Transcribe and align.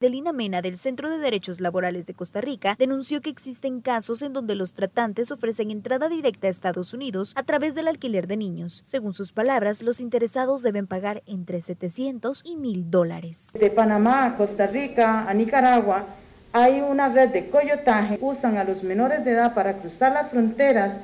Delina 0.00 0.32
Mena 0.32 0.62
del 0.62 0.78
Centro 0.78 1.10
de 1.10 1.18
Derechos 1.18 1.60
Laborales 1.60 2.06
de 2.06 2.14
Costa 2.14 2.40
Rica 2.40 2.74
denunció 2.78 3.20
que 3.20 3.28
existen 3.28 3.82
casos 3.82 4.22
en 4.22 4.32
donde 4.32 4.54
los 4.54 4.72
tratantes 4.72 5.30
ofrecen 5.30 5.70
entrada 5.70 6.08
directa 6.08 6.46
a 6.46 6.50
Estados 6.50 6.94
Unidos 6.94 7.34
a 7.36 7.42
través 7.42 7.74
del 7.74 7.86
alquiler 7.86 8.26
de 8.26 8.38
niños. 8.38 8.82
Según 8.86 9.12
sus 9.12 9.32
palabras, 9.32 9.82
los 9.82 10.00
interesados 10.00 10.62
deben 10.62 10.86
pagar 10.86 11.22
entre 11.26 11.60
700 11.60 12.40
y 12.46 12.56
1000 12.56 12.90
dólares. 12.90 13.50
De 13.52 13.68
Panamá 13.68 14.36
Costa 14.38 14.66
Rica, 14.68 15.28
a 15.28 15.34
Nicaragua, 15.34 16.06
hay 16.50 16.80
una 16.80 17.10
red 17.10 17.28
de 17.28 17.50
coyotaje. 17.50 18.16
Usan 18.22 18.56
a 18.56 18.64
los 18.64 18.82
menores 18.82 19.22
de 19.26 19.32
edad 19.32 19.52
para 19.52 19.82
cruzar 19.82 20.12
las 20.12 20.30
fronteras 20.30 20.96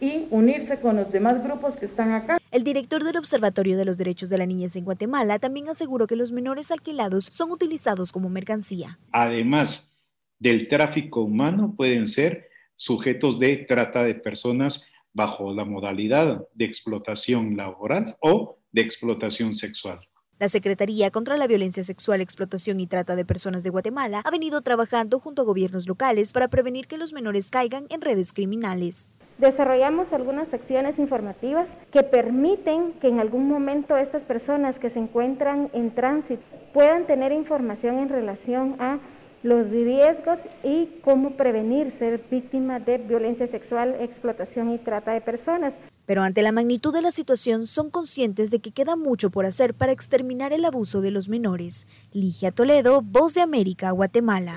y 0.00 0.26
unirse 0.30 0.80
con 0.80 0.96
los 0.96 1.12
demás 1.12 1.44
grupos 1.44 1.74
que 1.74 1.84
están 1.84 2.12
acá. 2.12 2.37
El 2.50 2.64
director 2.64 3.04
del 3.04 3.18
Observatorio 3.18 3.76
de 3.76 3.84
los 3.84 3.98
Derechos 3.98 4.30
de 4.30 4.38
la 4.38 4.46
Niñez 4.46 4.74
en 4.76 4.84
Guatemala 4.84 5.38
también 5.38 5.68
aseguró 5.68 6.06
que 6.06 6.16
los 6.16 6.32
menores 6.32 6.70
alquilados 6.70 7.26
son 7.26 7.50
utilizados 7.50 8.10
como 8.10 8.30
mercancía. 8.30 8.98
Además 9.12 9.94
del 10.38 10.66
tráfico 10.68 11.20
humano, 11.20 11.74
pueden 11.76 12.06
ser 12.06 12.48
sujetos 12.74 13.38
de 13.38 13.66
trata 13.68 14.02
de 14.02 14.14
personas 14.14 14.86
bajo 15.12 15.52
la 15.52 15.66
modalidad 15.66 16.46
de 16.54 16.64
explotación 16.64 17.54
laboral 17.54 18.16
o 18.20 18.58
de 18.72 18.80
explotación 18.80 19.52
sexual. 19.52 20.00
La 20.38 20.48
Secretaría 20.48 21.10
contra 21.10 21.36
la 21.36 21.48
Violencia 21.48 21.82
Sexual, 21.82 22.20
Explotación 22.20 22.78
y 22.78 22.86
Trata 22.86 23.16
de 23.16 23.24
Personas 23.24 23.64
de 23.64 23.70
Guatemala 23.70 24.22
ha 24.24 24.30
venido 24.30 24.62
trabajando 24.62 25.18
junto 25.18 25.42
a 25.42 25.44
gobiernos 25.44 25.88
locales 25.88 26.32
para 26.32 26.48
prevenir 26.48 26.86
que 26.86 26.96
los 26.96 27.12
menores 27.12 27.50
caigan 27.50 27.86
en 27.90 28.00
redes 28.00 28.32
criminales. 28.32 29.10
Desarrollamos 29.38 30.12
algunas 30.12 30.48
secciones 30.48 30.98
informativas 30.98 31.68
que 31.92 32.02
permiten 32.02 32.92
que 32.94 33.06
en 33.06 33.20
algún 33.20 33.48
momento 33.48 33.96
estas 33.96 34.22
personas 34.22 34.80
que 34.80 34.90
se 34.90 34.98
encuentran 34.98 35.70
en 35.72 35.94
tránsito 35.94 36.42
puedan 36.74 37.06
tener 37.06 37.30
información 37.30 38.00
en 38.00 38.08
relación 38.08 38.74
a 38.80 38.98
los 39.44 39.70
riesgos 39.70 40.40
y 40.64 40.88
cómo 41.02 41.36
prevenir 41.36 41.92
ser 41.92 42.20
víctima 42.28 42.80
de 42.80 42.98
violencia 42.98 43.46
sexual, 43.46 43.94
explotación 44.00 44.72
y 44.72 44.78
trata 44.78 45.12
de 45.12 45.20
personas. 45.20 45.74
Pero 46.04 46.22
ante 46.22 46.42
la 46.42 46.50
magnitud 46.50 46.92
de 46.92 47.02
la 47.02 47.12
situación 47.12 47.68
son 47.68 47.90
conscientes 47.90 48.50
de 48.50 48.58
que 48.58 48.72
queda 48.72 48.96
mucho 48.96 49.30
por 49.30 49.46
hacer 49.46 49.72
para 49.74 49.92
exterminar 49.92 50.52
el 50.52 50.64
abuso 50.64 51.00
de 51.00 51.12
los 51.12 51.28
menores. 51.28 51.86
Ligia 52.12 52.50
Toledo, 52.50 53.02
Voz 53.02 53.34
de 53.34 53.42
América, 53.42 53.92
Guatemala. 53.92 54.56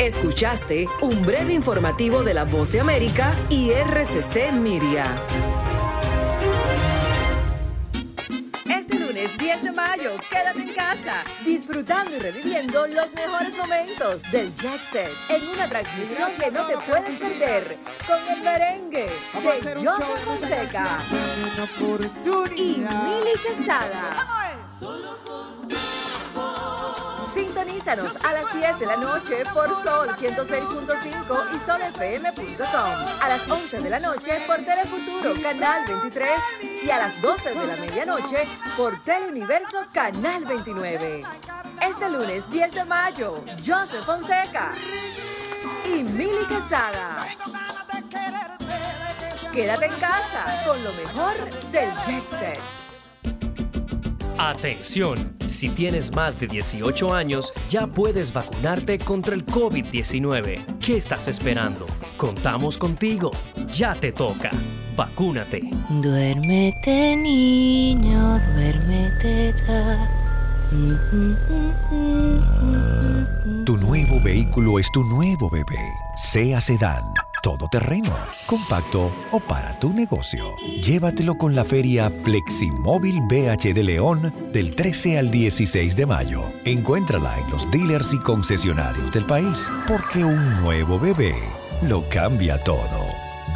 Escuchaste 0.00 0.88
un 1.00 1.24
breve 1.24 1.54
informativo 1.54 2.22
de 2.22 2.34
la 2.34 2.44
Voz 2.44 2.72
de 2.72 2.80
América 2.80 3.30
y 3.48 3.70
RCC 3.70 4.52
Miria. 4.52 5.04
Este 8.66 8.98
lunes 8.98 9.38
10 9.38 9.62
de 9.62 9.72
mayo, 9.72 10.10
quédate 10.30 10.62
en 10.62 10.74
casa, 10.74 11.24
disfrutando 11.44 12.16
y 12.16 12.18
reviviendo 12.18 12.86
los 12.88 13.14
mejores 13.14 13.56
momentos 13.56 14.22
del 14.32 14.52
Jet 14.54 14.80
Set. 14.80 15.10
En 15.28 15.48
una 15.48 15.68
transmisión 15.68 16.28
que 16.38 16.50
no 16.50 16.66
te 16.66 16.76
puedes 16.76 17.20
perder 17.20 17.78
con 18.06 18.36
el 18.36 18.42
merengue 18.42 19.06
de 19.06 19.86
Joseph 19.86 20.24
Fonseca. 20.24 20.98
y 22.56 22.78
Mili 22.78 23.32
Quesada. 23.42 24.10
Sintonízanos 27.34 28.24
a 28.24 28.32
las 28.32 28.54
10 28.54 28.78
de 28.78 28.86
la 28.86 28.96
noche 28.96 29.42
por 29.52 29.68
Sol 29.82 30.08
106.5 30.08 31.42
y 31.52 31.58
solfm.com. 31.66 33.20
A 33.20 33.28
las 33.28 33.50
11 33.50 33.78
de 33.80 33.90
la 33.90 33.98
noche 33.98 34.40
por 34.46 34.58
Telefuturo 34.58 35.34
Canal 35.42 35.84
23 35.84 36.28
y 36.84 36.90
a 36.90 36.98
las 36.98 37.20
12 37.20 37.50
de 37.50 37.66
la 37.66 37.76
medianoche 37.76 38.46
por 38.76 38.96
Teleuniverso 39.02 39.78
Canal 39.92 40.44
29. 40.44 41.24
Este 41.82 42.10
lunes 42.10 42.48
10 42.50 42.72
de 42.72 42.84
mayo, 42.84 43.42
Joseph 43.66 44.04
Fonseca 44.04 44.72
y 45.86 46.04
Mili 46.04 46.46
Quesada. 46.46 47.26
Quédate 49.52 49.86
en 49.86 49.94
casa 49.94 50.64
con 50.64 50.82
lo 50.84 50.92
mejor 50.92 51.34
del 51.72 51.90
Jet 52.06 52.30
Set. 52.38 52.83
Atención, 54.38 55.36
si 55.46 55.68
tienes 55.68 56.12
más 56.14 56.38
de 56.38 56.48
18 56.48 57.14
años, 57.14 57.52
ya 57.68 57.86
puedes 57.86 58.32
vacunarte 58.32 58.98
contra 58.98 59.34
el 59.34 59.46
COVID-19. 59.46 60.78
¿Qué 60.80 60.96
estás 60.96 61.28
esperando? 61.28 61.86
Contamos 62.16 62.76
contigo. 62.76 63.30
Ya 63.72 63.94
te 63.94 64.12
toca. 64.12 64.50
Vacúnate. 64.96 65.60
Duérmete 65.88 67.16
niño, 67.16 68.38
duérmete 68.54 69.52
ya. 69.66 70.08
Tu 73.64 73.76
nuevo 73.76 74.20
vehículo 74.24 74.78
es 74.80 74.90
tu 74.92 75.04
nuevo 75.04 75.48
bebé. 75.50 75.92
Sea 76.16 76.60
sedán, 76.60 77.04
todoterreno, 77.44 78.16
compacto 78.46 79.10
o 79.30 79.38
para 79.38 79.78
tu 79.78 79.92
negocio. 79.92 80.56
Llévatelo 80.82 81.36
con 81.36 81.54
la 81.54 81.62
feria 81.62 82.08
Fleximóvil 82.08 83.20
BH 83.28 83.74
de 83.74 83.84
León 83.84 84.34
del 84.50 84.74
13 84.74 85.18
al 85.18 85.30
16 85.30 85.94
de 85.94 86.06
mayo. 86.06 86.50
Encuéntrala 86.64 87.38
en 87.38 87.50
los 87.50 87.70
dealers 87.70 88.14
y 88.14 88.18
concesionarios 88.18 89.12
del 89.12 89.26
país, 89.26 89.70
porque 89.86 90.24
un 90.24 90.62
nuevo 90.62 90.98
bebé 90.98 91.34
lo 91.82 92.02
cambia 92.08 92.58
todo. 92.64 93.04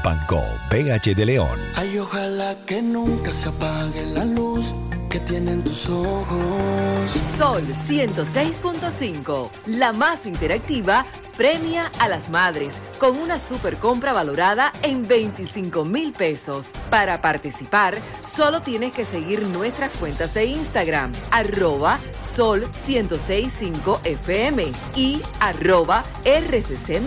Banco 0.04 0.42
BH 0.70 1.14
de 1.14 1.24
León. 1.24 1.58
Ay, 1.74 1.98
ojalá 1.98 2.56
que 2.66 2.82
nunca 2.82 3.32
se 3.32 3.48
apague 3.48 4.04
la 4.04 4.26
luz 4.26 4.74
que 5.08 5.18
tienen 5.20 5.64
tus 5.64 5.88
ojos. 5.88 7.10
Sol 7.38 7.66
106.5, 7.66 9.48
la 9.64 9.94
más 9.94 10.26
interactiva, 10.26 11.06
premia 11.38 11.90
a 12.00 12.08
las 12.08 12.28
madres 12.28 12.80
con 12.98 13.16
una 13.16 13.38
super 13.38 13.78
compra 13.78 14.12
valorada 14.12 14.72
en 14.82 15.06
25 15.06 15.84
mil 15.84 16.12
pesos. 16.12 16.72
Para 16.90 17.22
participar, 17.22 17.96
solo 18.24 18.60
tienes 18.60 18.92
que 18.92 19.04
seguir 19.04 19.42
nuestras 19.46 19.92
cuentas 19.96 20.34
de 20.34 20.46
Instagram, 20.46 21.12
arroba 21.30 22.00
sol 22.18 22.68
1065 22.86 24.00
FM 24.02 24.72
y 24.96 25.22
arroba 25.38 26.04
RCC 26.24 26.98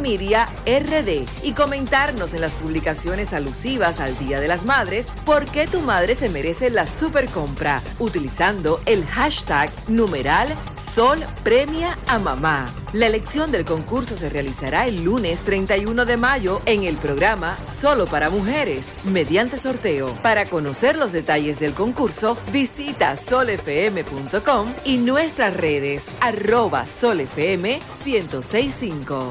y 1.43 1.51
comentarnos 1.51 2.33
en 2.33 2.41
las 2.41 2.53
publicaciones 2.53 3.33
alusivas 3.33 3.99
al 3.99 4.17
Día 4.17 4.39
de 4.39 4.47
las 4.47 4.63
Madres 4.63 5.07
por 5.25 5.45
qué 5.45 5.67
tu 5.67 5.81
madre 5.81 6.15
se 6.15 6.29
merece 6.29 6.69
la 6.69 6.87
super 6.87 7.27
compra 7.27 7.81
utilizando 7.99 8.79
el 8.85 9.05
hashtag 9.05 9.69
numeral 9.89 10.47
Sol 10.75 11.25
Premia 11.43 11.97
a 12.07 12.17
Mamá. 12.17 12.80
La 12.93 13.07
elección 13.07 13.53
del 13.53 13.63
concurso 13.63 14.17
se 14.17 14.29
realizará 14.29 14.85
el 14.85 15.05
lunes 15.05 15.45
31 15.45 16.03
de 16.03 16.17
mayo 16.17 16.61
en 16.65 16.83
el 16.83 16.97
programa 16.97 17.57
Solo 17.61 18.05
para 18.05 18.29
Mujeres, 18.29 18.97
mediante 19.05 19.57
sorteo. 19.57 20.13
Para 20.21 20.45
conocer 20.45 20.97
los 20.97 21.13
detalles 21.13 21.57
del 21.57 21.73
concurso, 21.73 22.37
visita 22.51 23.15
solfm.com 23.15 24.67
y 24.83 24.97
nuestras 24.97 25.55
redes 25.55 26.09
arroba 26.19 26.85
solfm 26.85 27.79
1065. 28.05 29.29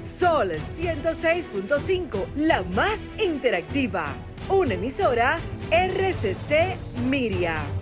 Sol 0.00 0.52
106.5, 0.52 2.28
la 2.36 2.62
más 2.62 2.98
interactiva. 3.22 4.16
Una 4.48 4.72
emisora 4.72 5.38
RCC 5.70 6.78
Miria. 7.04 7.81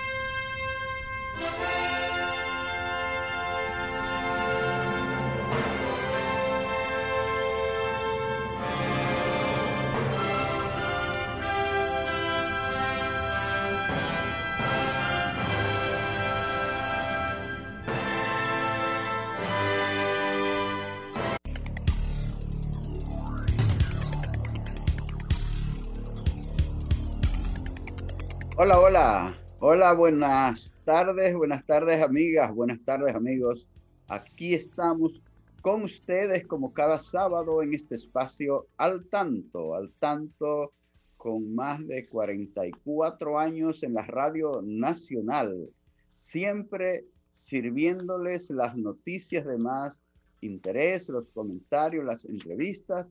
Hola, 28.63 28.79
hola. 28.79 29.35
Hola, 29.59 29.93
buenas 29.93 30.75
tardes, 30.85 31.35
buenas 31.35 31.65
tardes 31.65 31.99
amigas, 31.99 32.53
buenas 32.53 32.79
tardes 32.85 33.15
amigos. 33.15 33.65
Aquí 34.07 34.53
estamos 34.53 35.19
con 35.63 35.81
ustedes 35.81 36.45
como 36.45 36.71
cada 36.71 36.99
sábado 36.99 37.63
en 37.63 37.73
este 37.73 37.95
espacio 37.95 38.67
al 38.77 39.07
tanto, 39.07 39.73
al 39.73 39.91
tanto 39.93 40.73
con 41.17 41.55
más 41.55 41.87
de 41.87 42.07
44 42.07 43.39
años 43.39 43.81
en 43.81 43.95
la 43.95 44.05
radio 44.05 44.61
nacional, 44.63 45.67
siempre 46.13 47.05
sirviéndoles 47.33 48.51
las 48.51 48.77
noticias 48.77 49.43
de 49.43 49.57
más 49.57 49.99
interés, 50.39 51.09
los 51.09 51.27
comentarios, 51.29 52.05
las 52.05 52.25
entrevistas 52.25 53.07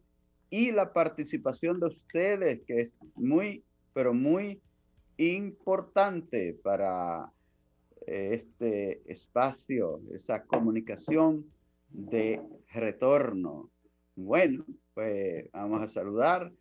y 0.49 0.70
la 0.70 0.93
participación 0.93 1.81
de 1.81 1.87
ustedes, 1.87 2.61
que 2.69 2.82
es 2.82 2.94
muy, 3.17 3.64
pero 3.93 4.14
muy 4.14 4.61
importante 5.21 6.59
para 6.63 7.31
eh, 8.07 8.31
este 8.33 9.03
espacio, 9.11 10.01
esa 10.15 10.45
comunicación 10.45 11.45
de 11.89 12.41
retorno. 12.73 13.71
Bueno, 14.17 14.65
pues 14.95 15.51
vamos 15.53 15.83
a 15.83 15.89
saludar 15.89 16.53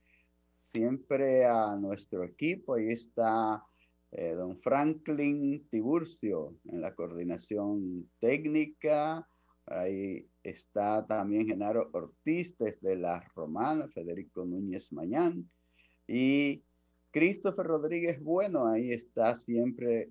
siempre 0.58 1.46
a 1.46 1.76
nuestro 1.76 2.24
equipo. 2.24 2.74
Ahí 2.74 2.90
está 2.90 3.64
eh, 4.12 4.34
don 4.34 4.60
Franklin 4.60 5.68
Tiburcio 5.70 6.56
en 6.66 6.82
la 6.82 6.94
coordinación 6.94 8.10
técnica. 8.20 9.26
Ahí 9.68 10.28
está 10.44 11.06
también 11.06 11.48
Genaro 11.48 11.90
Ortiz 11.94 12.58
desde 12.58 12.98
La 12.98 13.22
Romana, 13.36 13.88
Federico 13.88 14.44
Núñez 14.46 14.92
Mañán 14.92 15.50
y 16.08 16.64
Christopher 17.12 17.66
Rodríguez 17.66 18.22
Bueno, 18.22 18.68
ahí 18.68 18.92
está 18.92 19.38
siempre 19.38 20.10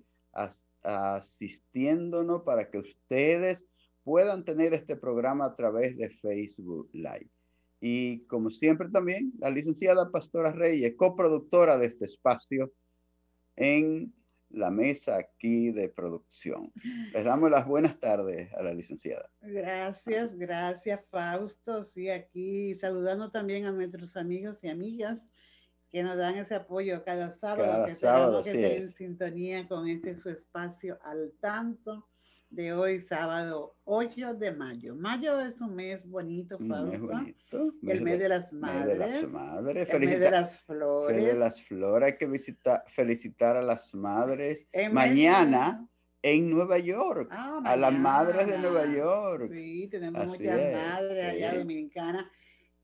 asistiéndonos 0.81 2.43
para 2.43 2.69
que 2.69 2.79
ustedes 2.79 3.65
puedan 4.03 4.43
tener 4.45 4.73
este 4.73 4.95
programa 4.95 5.45
a 5.45 5.55
través 5.55 5.97
de 5.97 6.09
Facebook 6.09 6.89
Live. 6.93 7.29
Y 7.81 8.25
como 8.25 8.49
siempre 8.49 8.89
también, 8.89 9.31
la 9.39 9.49
licenciada 9.49 10.11
Pastora 10.11 10.51
Reyes, 10.51 10.95
coproductora 10.95 11.77
de 11.77 11.87
este 11.87 12.05
espacio 12.05 12.71
en 13.55 14.13
la 14.49 14.71
mesa 14.71 15.17
aquí 15.17 15.71
de 15.71 15.89
producción. 15.89 16.71
Les 17.13 17.23
damos 17.23 17.51
las 17.51 17.67
buenas 17.67 17.99
tardes 17.99 18.51
a 18.53 18.63
la 18.63 18.73
licenciada. 18.73 19.29
Gracias, 19.41 20.35
gracias 20.35 21.01
Fausto. 21.09 21.83
Sí, 21.85 22.09
aquí 22.09 22.73
saludando 22.75 23.29
también 23.31 23.65
a 23.65 23.71
nuestros 23.71 24.17
amigos 24.17 24.63
y 24.63 24.69
amigas 24.69 25.29
que 25.91 26.03
nos 26.03 26.17
dan 26.17 26.37
ese 26.37 26.55
apoyo 26.55 27.03
cada 27.03 27.31
sábado, 27.31 27.71
cada 27.71 27.85
que 27.87 27.95
sábado, 27.95 28.43
que 28.43 28.49
estén 28.49 28.81
en 28.83 28.89
sintonía 28.89 29.67
con 29.67 29.87
este 29.87 30.15
su 30.15 30.29
espacio 30.29 30.99
al 31.03 31.33
tanto 31.39 32.07
de 32.49 32.73
hoy, 32.73 32.99
sábado 32.99 33.75
8 33.83 34.35
de 34.35 34.51
mayo. 34.51 34.95
Mayo 34.95 35.39
es 35.39 35.61
un 35.61 35.75
mes 35.75 36.07
bonito, 36.07 36.57
Fausto. 36.57 37.13
el 37.83 38.01
mes 38.01 38.19
de, 38.19 38.29
las 38.29 38.51
madres. 38.53 38.97
de 38.97 39.21
las 39.21 39.31
madres. 39.31 39.89
El 39.89 39.99
mes 39.99 40.19
de 40.19 40.31
las 40.31 40.61
flores. 40.61 41.17
El 41.17 41.25
de 41.25 41.33
las 41.35 41.61
flores. 41.61 42.11
Hay 42.11 42.17
que 42.17 42.25
visitar, 42.25 42.83
felicitar 42.87 43.55
a 43.55 43.61
las 43.61 43.93
madres. 43.93 44.67
mañana 44.91 45.87
en 46.21 46.49
Nueva 46.49 46.79
York. 46.79 47.29
Ah, 47.31 47.61
a 47.63 47.77
las 47.77 47.93
madres 47.93 48.47
de 48.47 48.57
Nueva 48.57 48.85
York. 48.85 49.51
Sí, 49.53 49.87
tenemos 49.89 50.25
muchas 50.25 50.73
madres 50.73 51.25
allá 51.25 51.57
dominicanas. 51.57 52.25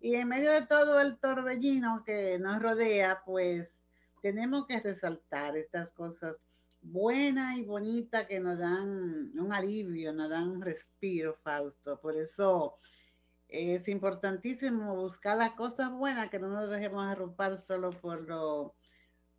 Y 0.06 0.18
en 0.18 0.28
medio 0.28 0.52
de 0.52 0.68
todo 0.68 1.02
el 1.02 1.18
torbellino 1.18 2.04
que 2.06 2.38
nos 2.38 2.62
rodea, 2.62 3.24
pues 3.26 3.76
tenemos 4.22 4.68
que 4.68 4.80
resaltar 4.80 5.58
estas 5.58 5.92
cosas 5.94 6.36
buena 6.80 7.58
y 7.58 7.64
bonita 7.64 8.28
que 8.28 8.40
nos 8.40 8.60
dan 8.60 9.32
un 9.36 9.52
alivio, 9.52 10.14
nos 10.14 10.30
dan 10.30 10.48
un 10.48 10.62
respiro, 10.62 11.34
Fausto. 11.34 12.00
Por 12.00 12.16
eso 12.16 12.78
es 13.48 13.88
importantísimo 13.88 14.96
buscar 14.96 15.40
las 15.40 15.54
cosas 15.54 15.90
buenas, 15.90 16.30
que 16.30 16.38
no 16.38 16.50
nos 16.50 16.70
dejemos 16.70 17.04
arropar 17.04 17.58
solo 17.58 17.90
por, 17.90 18.28
lo, 18.28 18.76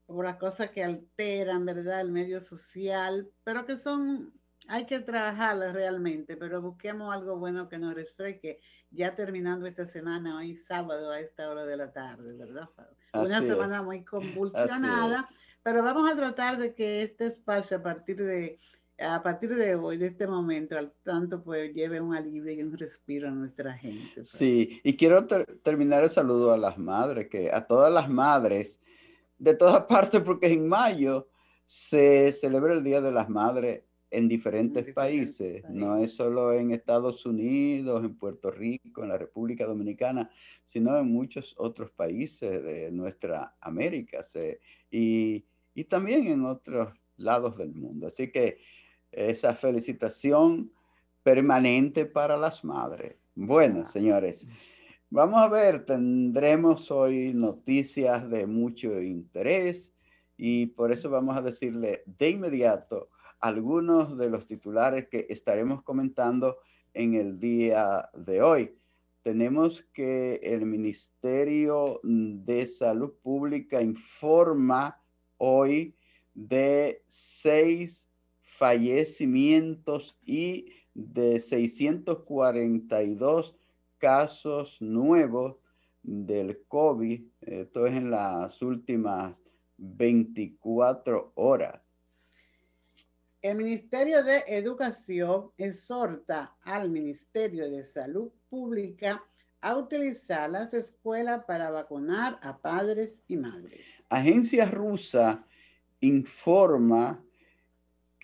por 0.05 0.25
las 0.25 0.37
cosas 0.37 0.71
que 0.71 0.83
alteran, 0.83 1.65
¿verdad? 1.65 2.01
El 2.01 2.11
medio 2.11 2.41
social, 2.41 3.31
pero 3.45 3.67
que 3.67 3.77
son, 3.77 4.35
hay 4.69 4.87
que 4.87 5.01
trabajarlas 5.01 5.73
realmente, 5.73 6.37
pero 6.37 6.61
busquemos 6.63 7.15
algo 7.15 7.39
bueno 7.39 7.69
que 7.69 7.79
nos 7.79 7.95
refresque, 7.95 8.61
ya 8.91 9.15
terminando 9.15 9.67
esta 9.67 9.87
semana, 9.87 10.37
hoy 10.37 10.57
sábado 10.57 11.11
a 11.11 11.21
esta 11.21 11.51
hora 11.51 11.65
de 11.65 11.77
la 11.77 11.93
tarde, 11.93 12.33
¿verdad? 12.33 12.69
Una 13.13 13.43
semana 13.43 13.83
muy 13.83 14.05
convulsionada 14.05 15.29
pero 15.67 15.83
vamos 15.83 16.09
a 16.09 16.15
tratar 16.15 16.59
de 16.59 16.77
que 16.77 17.03
este 17.03 17.27
espacio 17.27 17.79
a 17.79 17.83
partir 17.83 18.19
de 18.19 18.61
a 19.01 19.21
partir 19.21 19.53
de 19.53 19.75
hoy, 19.75 19.97
de 19.97 20.07
este 20.07 20.29
momento, 20.29 20.79
al 20.79 20.93
tanto, 21.03 21.43
pues 21.43 21.75
lleve 21.75 22.01
un 22.01 22.15
alivio 22.15 22.53
y 22.53 22.63
un 22.63 22.79
respiro 22.79 23.27
a 23.27 23.33
nuestra 23.33 23.73
gente. 23.73 24.13
Pues. 24.15 24.29
Sí, 24.29 24.81
y 24.85 24.97
quiero 24.97 25.27
terminar 25.65 26.05
el 26.05 26.11
saludo 26.13 26.53
a 26.53 26.57
las 26.57 26.79
madres, 26.79 27.29
que 27.29 27.51
a 27.51 27.67
todas 27.67 27.93
las 27.93 28.09
madres 28.09 28.81
de 29.39 29.55
todas 29.55 29.81
partes, 29.89 30.21
porque 30.21 30.47
en 30.47 30.69
mayo 30.69 31.29
se 31.67 32.33
celebra 32.33 32.73
el 32.73 32.85
Día 32.85 33.01
de 33.01 33.11
las 33.11 33.29
Madres 33.29 33.83
en 34.11 34.29
diferentes, 34.29 34.93
países. 34.95 35.63
países, 35.63 35.71
no 35.71 35.97
es 35.99 36.13
solo 36.13 36.53
en 36.53 36.71
Estados 36.71 37.27
Unidos, 37.27 38.05
en 38.05 38.17
Puerto 38.17 38.51
Rico, 38.51 39.03
en 39.03 39.09
la 39.09 39.19
República 39.19 39.67
Dominicana, 39.67 40.31
sino 40.65 40.97
en 40.97 41.11
muchos 41.13 41.55
otros 41.59 41.91
países 41.91 42.63
de 42.63 42.91
nuestra 42.93 43.57
América. 43.61 44.23
Se, 44.23 44.61
y 44.91 45.45
y 45.77 45.85
también 45.85 46.27
en 46.27 46.45
otros 46.47 46.89
lados 47.19 47.57
del 47.59 47.73
mundo. 47.75 48.09
Así 48.09 48.33
que 48.33 48.59
esa 49.13 49.55
felicitación 49.55 50.73
permanente 51.23 52.07
para 52.07 52.37
las 52.37 52.65
madres. 52.65 53.17
Bueno, 53.35 53.85
señores, 53.85 54.47
vamos 55.11 55.39
a 55.39 55.49
ver, 55.49 55.85
tendremos 55.85 56.91
hoy 56.91 57.35
noticias 57.35 58.29
de 58.31 58.47
mucho 58.47 59.03
interés 59.03 59.93
y 60.39 60.67
por 60.67 60.93
eso 60.93 61.11
vamos 61.11 61.37
a 61.37 61.43
decirle 61.43 62.03
de 62.07 62.31
inmediato 62.31 63.11
algunos 63.41 64.17
de 64.17 64.31
los 64.31 64.47
titulares 64.47 65.09
que 65.09 65.27
estaremos 65.29 65.83
comentando 65.83 66.57
en 66.95 67.13
el 67.15 67.39
día 67.39 68.09
de 68.15 68.41
hoy. 68.43 68.75
Tenemos 69.23 69.87
que 69.93 70.37
el 70.43 70.65
Ministerio 70.65 72.01
de 72.03 72.67
Salud 72.67 73.13
Pública 73.23 73.83
informa 73.83 74.99
hoy 75.39 75.95
de 76.35 77.03
seis 77.07 78.09
fallecimientos 78.41 80.19
y 80.25 80.73
de 80.95 81.41
642 81.41 83.55
casos 83.99 84.81
nuevos 84.81 85.57
del 86.03 86.63
COVID. 86.69 87.23
Esto 87.41 87.87
es 87.87 87.95
en 87.95 88.11
las 88.11 88.63
últimas 88.63 89.37
24 89.77 91.33
horas. 91.35 91.86
El 93.47 93.59
Ministerio 93.59 94.25
de 94.25 94.43
Educación 94.49 95.53
exhorta 95.57 96.57
al 96.65 96.91
Ministerio 96.91 97.71
de 97.71 97.85
Salud 97.85 98.33
Pública 98.51 99.23
a 99.61 99.77
utilizar 99.77 100.51
las 100.51 100.75
escuelas 100.75 101.45
para 101.45 101.71
vacunar 101.71 102.41
a 102.43 102.59
padres 102.59 103.23
y 103.29 103.37
madres. 103.37 104.03
Agencia 104.09 104.65
rusa 104.65 105.47
informa 106.01 107.25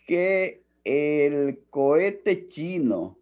que 0.09 0.65
el 0.83 1.67
cohete 1.71 2.49
chino 2.49 3.17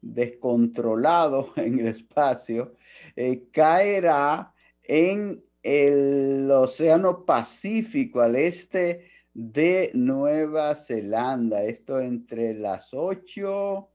descontrolado 0.00 1.52
en 1.56 1.80
el 1.80 1.88
espacio 1.88 2.76
eh, 3.16 3.42
caerá 3.50 4.54
en 4.84 5.42
el 5.64 6.48
Océano 6.52 7.24
Pacífico 7.24 8.20
al 8.20 8.36
este 8.36 9.10
de 9.34 9.90
Nueva 9.94 10.74
Zelanda. 10.74 11.62
Esto 11.64 12.00
entre 12.00 12.54
las 12.54 12.92
8, 12.92 13.88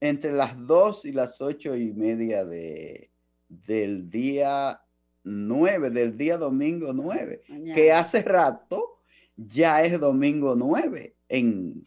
entre 0.00 0.32
las 0.32 0.66
2 0.66 1.04
y 1.06 1.12
las 1.12 1.40
ocho 1.40 1.76
y 1.76 1.92
media 1.92 2.44
de, 2.44 3.10
del 3.48 4.10
día 4.10 4.82
9, 5.24 5.90
del 5.90 6.16
día 6.16 6.38
domingo 6.38 6.92
9, 6.92 7.42
que 7.74 7.92
hace 7.92 8.22
rato 8.22 9.00
ya 9.36 9.82
es 9.84 9.98
domingo 10.00 10.54
9 10.56 11.14
en, 11.28 11.86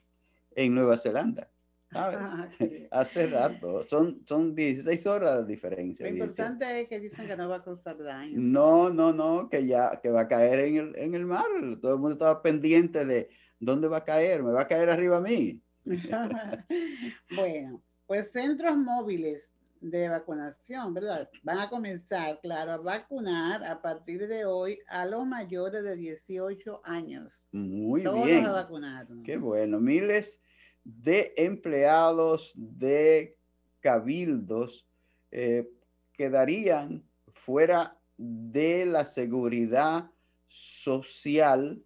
en 0.55 0.75
Nueva 0.75 0.97
Zelanda. 0.97 1.50
Ah, 1.93 2.47
hace 2.91 3.27
rato, 3.27 3.83
son, 3.83 4.21
son 4.25 4.55
16 4.55 5.05
horas 5.07 5.39
de 5.39 5.53
diferencia. 5.53 6.05
Lo 6.05 6.13
importante 6.13 6.81
es 6.81 6.87
que 6.87 6.99
dicen 6.99 7.27
que 7.27 7.35
no 7.35 7.49
va 7.49 7.57
a 7.57 7.63
causar 7.63 7.97
daño. 7.97 8.33
No, 8.37 8.89
no, 8.89 9.13
no, 9.13 9.49
que 9.49 9.65
ya 9.65 9.99
que 10.01 10.09
va 10.09 10.21
a 10.21 10.27
caer 10.27 10.59
en 10.59 10.77
el, 10.77 10.95
en 10.95 11.13
el 11.15 11.25
mar. 11.25 11.45
Todo 11.81 11.93
el 11.93 11.99
mundo 11.99 12.13
estaba 12.13 12.41
pendiente 12.41 13.05
de 13.05 13.29
dónde 13.59 13.87
va 13.87 13.97
a 13.97 14.05
caer, 14.05 14.43
me 14.43 14.51
va 14.51 14.61
a 14.61 14.67
caer 14.67 14.89
arriba 14.89 15.17
a 15.17 15.21
mí. 15.21 15.61
bueno, 17.35 17.83
pues 18.05 18.31
centros 18.31 18.77
móviles 18.77 19.55
de 19.81 20.09
vacunación, 20.09 20.93
¿verdad? 20.93 21.29
Van 21.43 21.59
a 21.59 21.69
comenzar, 21.69 22.39
claro, 22.41 22.71
a 22.71 22.77
vacunar 22.77 23.63
a 23.63 23.81
partir 23.81 24.27
de 24.27 24.45
hoy 24.45 24.79
a 24.87 25.05
los 25.05 25.25
mayores 25.25 25.83
de 25.83 25.95
18 25.95 26.81
años. 26.83 27.47
Muy 27.51 28.03
Todos 28.03 28.25
bien. 28.25 28.45
a 28.45 28.51
vacunarnos. 28.51 29.25
Qué 29.25 29.37
bueno. 29.37 29.79
Miles 29.79 30.39
de 30.83 31.33
empleados 31.37 32.51
de 32.55 33.37
cabildos 33.79 34.85
eh, 35.31 35.69
quedarían 36.13 37.03
fuera 37.33 37.97
de 38.17 38.85
la 38.85 39.05
seguridad 39.05 40.09
social 40.47 41.81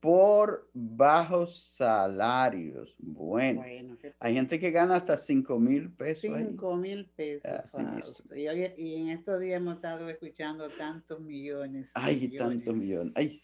por 0.00 0.68
bajos 0.74 1.58
salarios. 1.78 2.94
Bueno, 2.98 3.62
hay 4.20 4.34
gente 4.34 4.58
que 4.60 4.70
gana 4.70 4.96
hasta 4.96 5.16
5 5.16 5.58
mil 5.58 5.90
pesos. 5.90 6.24
ahí. 6.24 6.44
Cinco 6.44 6.76
mil 6.76 7.06
pesos. 7.16 7.72
Wow. 7.72 7.80
mismo. 7.94 8.34
Y, 8.36 8.48
hoy- 8.48 8.74
y 8.76 8.94
en 8.96 9.08
estos 9.08 9.40
días 9.40 9.56
hemos 9.56 9.76
estado 9.76 10.08
escuchando 10.10 10.68
tantos 10.76 11.20
millones. 11.20 11.90
Ay, 11.94 12.28
tantos 12.36 12.76
millones. 12.76 13.14
Ay, 13.16 13.40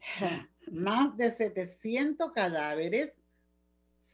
Más 0.70 1.16
de 1.16 1.30
700 1.32 2.30
cadáveres 2.32 3.24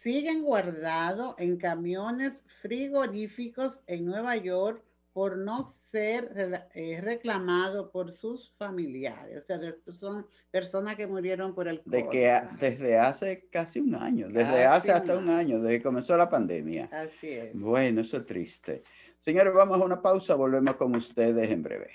siguen 0.04 0.42
guardados 0.44 1.34
en 1.38 1.56
camiones 1.56 2.42
frigoríficos 2.60 3.82
en 3.86 4.04
Nueva 4.04 4.36
York 4.36 4.82
por 5.14 5.36
no 5.38 5.64
ser 5.64 6.30
eh, 6.74 7.00
reclamados 7.00 7.88
por 7.90 8.12
sus 8.16 8.52
familiares. 8.58 9.42
O 9.42 9.46
sea, 9.46 9.58
de- 9.58 9.68
estos 9.70 9.96
son 9.96 10.26
personas 10.50 10.96
que 10.96 11.06
murieron 11.06 11.54
por 11.54 11.68
el 11.68 11.80
de 11.86 12.00
COVID. 12.04 12.10
que 12.10 12.30
a- 12.30 12.50
desde 12.60 12.98
hace 12.98 13.46
casi 13.50 13.80
un 13.80 13.94
año, 13.94 14.26
desde 14.28 14.42
Casi 14.64 14.88
hace 14.88 14.92
hasta 14.92 15.16
un 15.16 15.28
año, 15.30 15.60
desde 15.60 15.78
que 15.78 15.82
comenzó 15.84 16.16
la 16.16 16.28
pandemia. 16.28 16.88
Así 16.92 17.28
es. 17.30 17.58
Bueno, 17.58 18.02
eso 18.02 18.18
es 18.18 18.26
triste. 18.26 18.82
Señores, 19.16 19.54
vamos 19.54 19.80
a 19.80 19.84
una 19.84 20.02
pausa, 20.02 20.34
volvemos 20.34 20.76
con 20.76 20.94
ustedes 20.96 21.48
en 21.50 21.62
breve. 21.62 21.90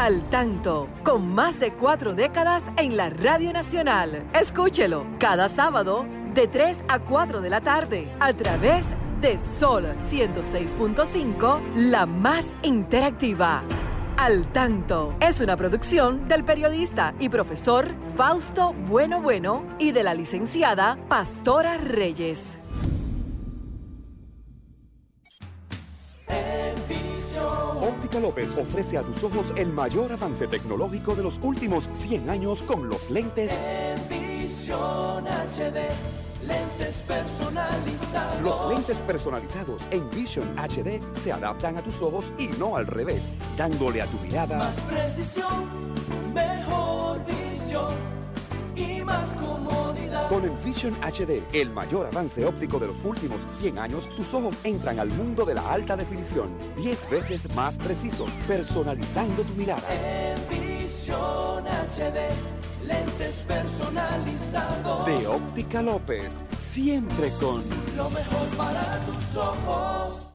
Al 0.00 0.30
tanto, 0.30 0.88
con 1.04 1.30
más 1.30 1.60
de 1.60 1.74
cuatro 1.74 2.14
décadas 2.14 2.62
en 2.78 2.96
la 2.96 3.10
Radio 3.10 3.52
Nacional. 3.52 4.26
Escúchelo 4.32 5.04
cada 5.18 5.50
sábado 5.50 6.06
de 6.32 6.48
3 6.48 6.78
a 6.88 7.00
4 7.00 7.42
de 7.42 7.50
la 7.50 7.60
tarde 7.60 8.10
a 8.18 8.32
través 8.32 8.86
de 9.20 9.38
Sol 9.58 9.84
106.5, 10.10 11.60
la 11.74 12.06
más 12.06 12.46
interactiva. 12.62 13.62
Al 14.16 14.50
tanto 14.52 15.14
es 15.20 15.42
una 15.42 15.58
producción 15.58 16.28
del 16.28 16.44
periodista 16.44 17.14
y 17.20 17.28
profesor 17.28 17.94
Fausto 18.16 18.72
Bueno 18.72 19.20
Bueno 19.20 19.66
y 19.78 19.92
de 19.92 20.02
la 20.02 20.14
licenciada 20.14 20.96
Pastora 21.10 21.76
Reyes. 21.76 22.56
Óptica 27.80 28.20
López 28.20 28.54
ofrece 28.54 28.98
a 28.98 29.02
tus 29.02 29.24
ojos 29.24 29.52
el 29.56 29.72
mayor 29.72 30.12
avance 30.12 30.46
tecnológico 30.46 31.14
de 31.14 31.22
los 31.22 31.38
últimos 31.42 31.88
100 31.94 32.30
años 32.30 32.62
con 32.62 32.88
los 32.88 33.10
lentes. 33.10 33.50
Visión 34.08 35.26
HD, 35.26 35.80
lentes 36.46 36.96
personalizados. 37.06 38.42
Los 38.42 38.68
lentes 38.70 39.00
personalizados 39.02 39.82
en 39.90 40.08
Vision 40.10 40.48
HD 40.58 41.00
se 41.22 41.32
adaptan 41.32 41.78
a 41.78 41.82
tus 41.82 42.00
ojos 42.02 42.32
y 42.38 42.48
no 42.48 42.76
al 42.76 42.86
revés, 42.86 43.30
dándole 43.56 44.02
a 44.02 44.06
tu 44.06 44.18
mirada 44.18 44.58
Más 44.58 44.76
precisión, 44.82 45.68
mejor 46.34 47.18
visión 47.24 47.94
y 48.76 49.02
más 49.02 49.26
comodidad. 49.36 49.89
Con 50.30 50.44
el 50.44 50.52
Vision 50.64 50.94
HD, 51.02 51.42
el 51.52 51.72
mayor 51.72 52.06
avance 52.06 52.46
óptico 52.46 52.78
de 52.78 52.86
los 52.86 53.04
últimos 53.04 53.40
100 53.58 53.80
años, 53.80 54.08
tus 54.14 54.32
ojos 54.32 54.54
entran 54.62 55.00
al 55.00 55.08
mundo 55.08 55.44
de 55.44 55.54
la 55.54 55.72
alta 55.72 55.96
definición, 55.96 56.56
10 56.76 57.10
veces 57.10 57.52
más 57.56 57.76
precisos, 57.76 58.30
personalizando 58.46 59.42
tu 59.42 59.52
mirada. 59.54 59.82
Visión 60.48 61.66
HD, 61.66 62.30
lentes 62.86 63.36
personalizados. 63.38 65.04
De 65.06 65.26
Óptica 65.26 65.82
López, 65.82 66.28
siempre 66.60 67.32
con 67.40 67.64
Lo 67.96 68.08
mejor 68.08 68.46
para 68.56 69.00
tus 69.06 69.36
ojos. 69.36 70.29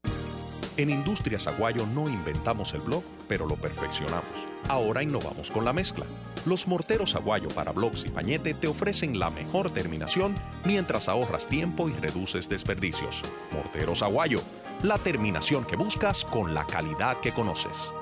En 0.77 0.89
Industrias 0.89 1.48
Aguayo 1.48 1.86
no 1.94 2.10
inventamos 2.10 2.74
el 2.74 2.82
blog, 2.82 3.01
pero 3.29 3.46
lo 3.46 3.55
perfeccionamos. 3.55 4.25
Ahora 4.67 5.03
innovamos 5.03 5.50
con 5.50 5.63
la 5.63 5.72
mezcla. 5.72 6.05
Los 6.46 6.67
morteros 6.67 7.15
Aguayo 7.15 7.48
para 7.50 7.72
blogs 7.72 8.03
y 8.05 8.10
pañete 8.10 8.53
te 8.53 8.67
ofrecen 8.67 9.17
la 9.17 9.29
mejor 9.29 9.72
terminación 9.72 10.36
mientras 10.65 11.08
ahorras 11.08 11.48
tiempo 11.48 11.88
y 11.88 11.94
reduces 11.94 12.50
desperdicios. 12.50 13.22
Morteros 13.53 14.01
Aguayo, 14.01 14.41
la 14.84 14.98
terminación 14.98 15.63
que 15.63 15.77
buscas 15.77 16.25
con 16.25 16.53
la 16.53 16.65
calidad 16.65 17.17
que 17.22 17.32
conoces. 17.32 17.94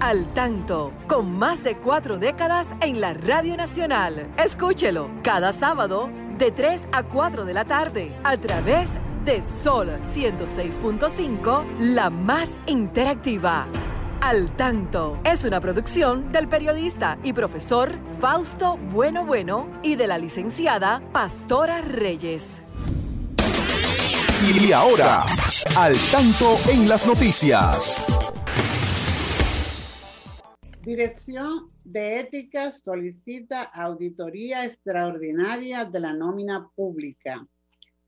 Al 0.00 0.30
tanto, 0.34 0.92
con 1.08 1.32
más 1.32 1.64
de 1.64 1.78
cuatro 1.78 2.18
décadas 2.18 2.66
en 2.82 3.00
la 3.00 3.14
Radio 3.14 3.56
Nacional. 3.56 4.30
Escúchelo 4.36 5.08
cada 5.22 5.52
sábado 5.52 6.10
de 6.36 6.50
3 6.50 6.82
a 6.92 7.04
4 7.04 7.46
de 7.46 7.54
la 7.54 7.64
tarde 7.64 8.14
a 8.24 8.36
través 8.36 8.88
de 8.92 9.13
Sol 9.24 9.88
106.5, 10.14 11.78
la 11.80 12.10
más 12.10 12.50
interactiva. 12.66 13.66
Al 14.20 14.54
tanto 14.54 15.18
es 15.24 15.44
una 15.46 15.62
producción 15.62 16.30
del 16.30 16.46
periodista 16.46 17.18
y 17.22 17.32
profesor 17.32 17.98
Fausto 18.20 18.76
Bueno 18.76 19.24
Bueno 19.24 19.80
y 19.82 19.96
de 19.96 20.06
la 20.08 20.18
licenciada 20.18 21.02
Pastora 21.10 21.80
Reyes. 21.80 22.60
Y 24.46 24.72
ahora, 24.72 25.24
al 25.74 25.94
tanto 26.12 26.56
en 26.70 26.86
las 26.86 27.06
noticias. 27.06 28.06
Dirección 30.82 31.70
de 31.82 32.20
Ética 32.20 32.72
solicita 32.72 33.62
auditoría 33.62 34.66
extraordinaria 34.66 35.86
de 35.86 36.00
la 36.00 36.12
nómina 36.12 36.68
pública. 36.76 37.46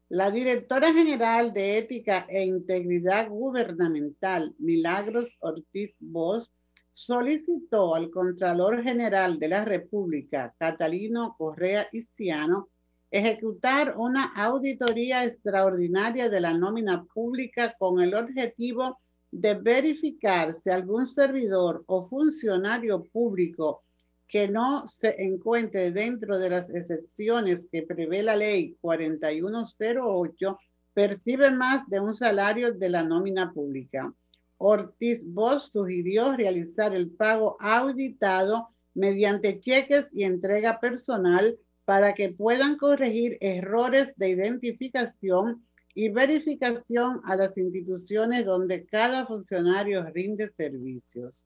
La 0.08 0.30
directora 0.30 0.92
general 0.92 1.52
de 1.52 1.78
Ética 1.78 2.26
e 2.28 2.44
Integridad 2.44 3.28
Gubernamental, 3.28 4.54
Milagros 4.58 5.36
Ortiz 5.40 5.96
Bosch, 5.98 6.48
solicitó 6.92 7.92
al 7.92 8.10
Contralor 8.10 8.84
General 8.84 9.36
de 9.40 9.48
la 9.48 9.64
República, 9.64 10.54
Catalino 10.60 11.34
Correa 11.36 11.88
Iciano, 11.90 12.68
ejecutar 13.10 13.96
una 13.98 14.26
auditoría 14.36 15.24
extraordinaria 15.24 16.28
de 16.28 16.40
la 16.40 16.54
nómina 16.54 17.04
pública 17.12 17.74
con 17.76 18.00
el 18.00 18.14
objetivo 18.14 19.00
de 19.32 19.54
verificar 19.54 20.54
si 20.54 20.70
algún 20.70 21.08
servidor 21.08 21.82
o 21.88 22.08
funcionario 22.08 23.02
público 23.02 23.82
que 24.28 24.48
no 24.48 24.88
se 24.88 25.22
encuentre 25.22 25.92
dentro 25.92 26.38
de 26.38 26.50
las 26.50 26.70
excepciones 26.70 27.68
que 27.70 27.82
prevé 27.82 28.22
la 28.22 28.36
ley 28.36 28.76
4108 28.80 30.58
percibe 30.94 31.50
más 31.50 31.88
de 31.88 32.00
un 32.00 32.14
salario 32.14 32.72
de 32.72 32.88
la 32.88 33.04
nómina 33.04 33.52
pública. 33.52 34.12
Ortiz 34.58 35.24
Bosch 35.26 35.70
sugirió 35.70 36.34
realizar 36.34 36.94
el 36.94 37.10
pago 37.10 37.56
auditado 37.60 38.70
mediante 38.94 39.60
cheques 39.60 40.10
y 40.14 40.24
entrega 40.24 40.80
personal 40.80 41.58
para 41.84 42.14
que 42.14 42.30
puedan 42.30 42.76
corregir 42.76 43.36
errores 43.40 44.16
de 44.16 44.30
identificación 44.30 45.62
y 45.94 46.08
verificación 46.08 47.20
a 47.24 47.36
las 47.36 47.56
instituciones 47.56 48.44
donde 48.44 48.86
cada 48.86 49.26
funcionario 49.26 50.02
rinde 50.10 50.48
servicios. 50.48 51.44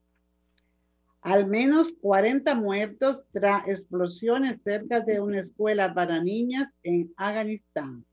Al 1.21 1.47
menos 1.47 1.93
40 2.01 2.55
muertos 2.55 3.23
tras 3.31 3.67
explosiones 3.67 4.63
cerca 4.63 5.01
de 5.01 5.19
una 5.19 5.41
escuela 5.41 5.93
para 5.93 6.21
niñas 6.21 6.69
en 6.81 7.13
Afganistán. 7.15 8.03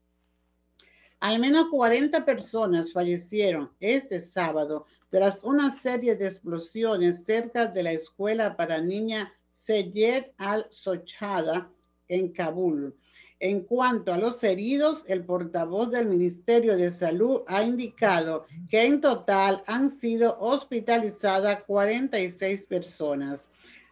Al 1.20 1.40
menos 1.40 1.68
40 1.70 2.24
personas 2.24 2.92
fallecieron 2.92 3.70
este 3.80 4.20
sábado 4.20 4.86
tras 5.10 5.42
una 5.42 5.70
serie 5.70 6.16
de 6.16 6.26
explosiones 6.26 7.24
cerca 7.24 7.66
de 7.66 7.82
la 7.82 7.92
escuela 7.92 8.56
para 8.56 8.80
niñas 8.80 9.28
Seyed 9.52 10.26
al-Sochada 10.36 11.70
en 12.08 12.32
Kabul. 12.32 12.94
En 13.40 13.60
cuanto 13.60 14.12
a 14.12 14.18
los 14.18 14.42
heridos, 14.42 15.04
el 15.06 15.24
portavoz 15.24 15.92
del 15.92 16.08
Ministerio 16.08 16.76
de 16.76 16.90
Salud 16.90 17.42
ha 17.46 17.62
indicado 17.62 18.46
que 18.68 18.84
en 18.84 19.00
total 19.00 19.62
han 19.68 19.90
sido 19.90 20.36
hospitalizadas 20.40 21.62
46 21.62 22.64
personas. 22.64 23.46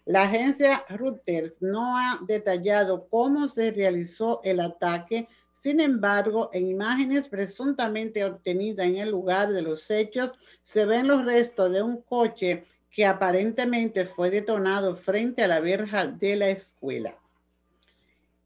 La 0.05 0.23
agencia 0.23 0.85
Reuters 0.89 1.63
no 1.63 1.97
ha 1.97 2.19
detallado 2.27 3.07
cómo 3.09 3.47
se 3.47 3.71
realizó 3.71 4.41
el 4.43 4.59
ataque, 4.59 5.29
sin 5.53 5.81
embargo, 5.81 6.51
en 6.53 6.67
imágenes 6.67 7.29
presuntamente 7.29 8.25
obtenidas 8.25 8.87
en 8.87 8.97
el 8.97 9.11
lugar 9.11 9.53
de 9.53 9.63
los 9.63 9.89
hechos, 9.93 10.33
se 10.65 10.87
ven 10.87 11.07
los 11.07 11.25
restos 11.25 11.73
de 11.73 11.83
un 11.83 12.03
coche 12.03 12.65
que 12.91 13.07
aparentemente 13.07 14.07
fue 14.07 14.31
detonado 14.31 14.97
frente 14.97 15.45
a 15.45 15.49
la 15.49 15.61
verja 15.61 16.09
de 16.09 16.35
la 16.35 16.49
escuela. 16.49 17.17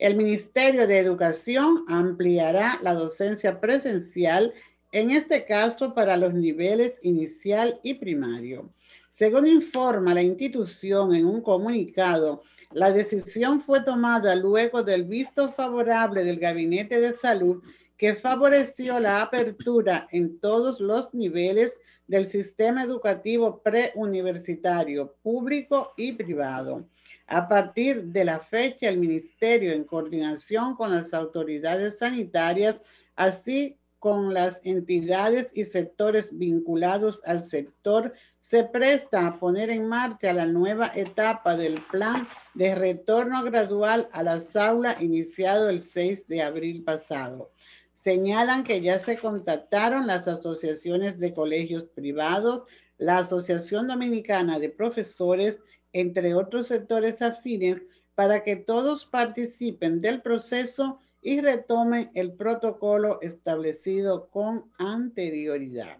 El 0.00 0.16
Ministerio 0.16 0.87
de 0.87 0.97
Educación 0.97 1.85
ampliará 1.87 2.78
la 2.80 2.95
docencia 2.95 3.61
presencial, 3.61 4.54
en 4.92 5.11
este 5.11 5.45
caso 5.45 5.92
para 5.92 6.16
los 6.16 6.33
niveles 6.33 6.99
inicial 7.02 7.78
y 7.83 7.92
primario. 7.92 8.73
Según 9.11 9.47
informa 9.47 10.14
la 10.14 10.23
institución 10.23 11.14
en 11.14 11.26
un 11.26 11.42
comunicado, 11.42 12.42
la 12.73 12.90
decisión 12.90 13.61
fue 13.61 13.83
tomada 13.83 14.35
luego 14.37 14.83
del 14.83 15.04
visto 15.04 15.52
favorable 15.52 16.25
del 16.25 16.40
Gabinete 16.40 16.99
de 16.99 17.12
Salud 17.12 17.62
que 17.99 18.14
favoreció 18.14 18.99
la 19.00 19.21
apertura 19.21 20.09
en 20.12 20.40
todos 20.40 20.80
los 20.80 21.12
niveles 21.12 21.78
del 22.07 22.26
sistema 22.26 22.85
educativo 22.85 23.61
preuniversitario, 23.62 25.14
público 25.23 25.92
y 25.99 26.12
privado. 26.12 26.87
A 27.33 27.47
partir 27.47 28.07
de 28.07 28.25
la 28.25 28.41
fecha, 28.41 28.89
el 28.89 28.99
Ministerio, 28.99 29.73
en 29.73 29.85
coordinación 29.85 30.75
con 30.75 30.91
las 30.91 31.15
autoridades 31.15 31.99
sanitarias, 31.99 32.81
así 33.15 33.79
con 34.01 34.35
las 34.35 34.61
entidades 34.65 35.53
y 35.55 35.65
sectores 35.65 36.37
vinculados 36.37 37.23
al 37.25 37.45
sector, 37.45 38.15
se 38.41 38.65
presta 38.65 39.29
a 39.29 39.39
poner 39.39 39.71
en 39.71 39.87
marcha 39.87 40.33
la 40.33 40.47
nueva 40.47 40.91
etapa 40.93 41.57
del 41.57 41.81
plan 41.93 42.27
de 42.55 42.75
retorno 42.75 43.45
gradual 43.45 44.09
a 44.11 44.25
las 44.25 44.57
aulas 44.57 45.01
iniciado 45.01 45.71
el 45.71 45.85
6 45.85 46.27
de 46.27 46.43
abril 46.43 46.83
pasado. 46.83 47.53
Señalan 47.95 48.65
que 48.65 48.81
ya 48.81 48.99
se 48.99 49.17
contactaron 49.17 50.09
las 50.09 50.27
asociaciones 50.27 51.21
de 51.21 51.33
colegios 51.33 51.85
privados, 51.85 52.65
la 52.99 53.19
Asociación 53.19 53.87
Dominicana 53.87 54.59
de 54.59 54.69
Profesores, 54.69 55.63
entre 55.92 56.35
otros 56.35 56.68
sectores 56.68 57.23
afines, 57.23 57.82
para 58.14 58.44
que 58.44 58.56
todos 58.56 59.04
participen 59.04 60.00
del 60.00 60.20
proceso 60.20 61.00
y 61.23 61.40
retomen 61.40 62.11
el 62.14 62.32
protocolo 62.32 63.20
establecido 63.23 64.28
con 64.30 64.64
anterioridad. 64.78 65.99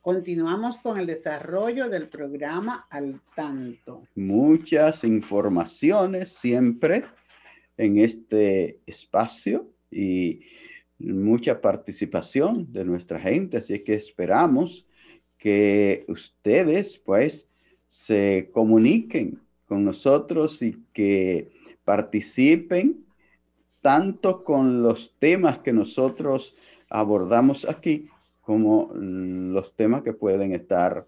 Continuamos 0.00 0.82
con 0.82 0.98
el 0.98 1.06
desarrollo 1.06 1.88
del 1.88 2.08
programa 2.08 2.86
al 2.90 3.20
tanto. 3.34 4.02
Muchas 4.14 5.02
informaciones 5.02 6.28
siempre 6.28 7.04
en 7.76 7.98
este 7.98 8.80
espacio 8.86 9.70
y 9.90 10.40
mucha 10.98 11.60
participación 11.60 12.72
de 12.72 12.84
nuestra 12.84 13.18
gente, 13.18 13.56
así 13.56 13.78
que 13.80 13.94
esperamos 13.94 14.86
que 15.38 16.04
ustedes 16.08 16.98
pues 16.98 17.48
se 17.94 18.50
comuniquen 18.52 19.40
con 19.66 19.84
nosotros 19.84 20.60
y 20.62 20.84
que 20.92 21.52
participen 21.84 23.04
tanto 23.80 24.42
con 24.42 24.82
los 24.82 25.14
temas 25.20 25.60
que 25.60 25.72
nosotros 25.72 26.56
abordamos 26.90 27.64
aquí 27.64 28.08
como 28.40 28.90
los 28.92 29.76
temas 29.76 30.02
que 30.02 30.12
pueden 30.12 30.52
estar 30.52 31.06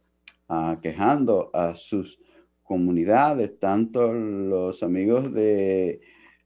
uh, 0.48 0.76
quejando 0.80 1.50
a 1.52 1.74
sus 1.74 2.20
comunidades, 2.62 3.58
tanto 3.58 4.12
los 4.12 4.84
amigos 4.84 5.34
de 5.34 6.00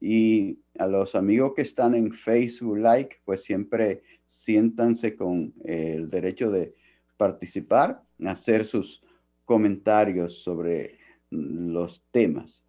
Y 0.00 0.60
a 0.78 0.86
los 0.86 1.16
amigos 1.16 1.54
que 1.56 1.62
están 1.62 1.94
en 1.94 2.12
Facebook 2.12 2.78
Like, 2.78 3.16
pues 3.24 3.42
siempre 3.42 4.02
siéntanse 4.28 5.16
con 5.16 5.52
el 5.64 6.08
derecho 6.08 6.50
de 6.50 6.74
participar, 7.16 8.02
hacer 8.24 8.64
sus 8.64 9.02
comentarios 9.44 10.42
sobre 10.42 10.98
los 11.30 12.02
temas. 12.10 12.62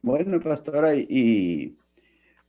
Bueno, 0.00 0.40
pastora, 0.40 0.94
y 0.94 1.76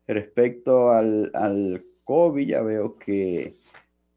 respecto 0.07 0.91
al, 0.91 1.31
al 1.33 1.83
COVID, 2.09 2.47
ya 2.47 2.63
veo 2.63 2.97
que 2.97 3.59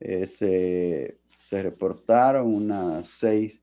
eh, 0.00 0.26
se, 0.26 1.18
se, 1.37 1.62
reportaron 1.62 2.46
unas 2.46 3.07
seis 3.07 3.61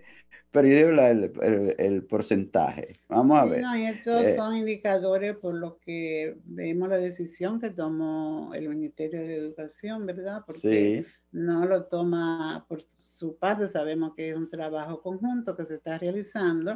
perdido 0.52 0.90
el, 0.90 1.76
el, 1.78 2.04
porcentaje. 2.04 2.94
Vamos 3.10 3.40
a 3.40 3.46
ver. 3.46 3.62
No, 3.62 3.76
y 3.78 3.86
estos 3.86 4.24
eh, 4.24 4.36
son 4.36 4.58
indicadores 4.58 5.36
por 5.36 5.54
lo 5.54 5.78
que 5.80 6.38
vemos 6.46 6.90
la 6.90 6.98
decisión 6.98 7.60
que 7.60 7.70
tomó 7.70 8.52
el 8.54 8.70
Ministerio 8.70 9.20
de 9.22 9.36
Educación, 9.36 10.06
¿verdad? 10.06 10.44
Porque 10.46 11.06
no 11.32 11.66
lo 11.66 11.86
toma 11.86 12.66
por 12.68 12.82
su 13.04 13.38
parte, 13.38 13.68
sabemos 13.68 14.14
que 14.16 14.30
es 14.30 14.36
un 14.36 14.50
trabajo 14.50 15.02
conjunto 15.02 15.56
que 15.56 15.66
se 15.66 15.76
está 15.76 15.98
realizando 15.98 16.76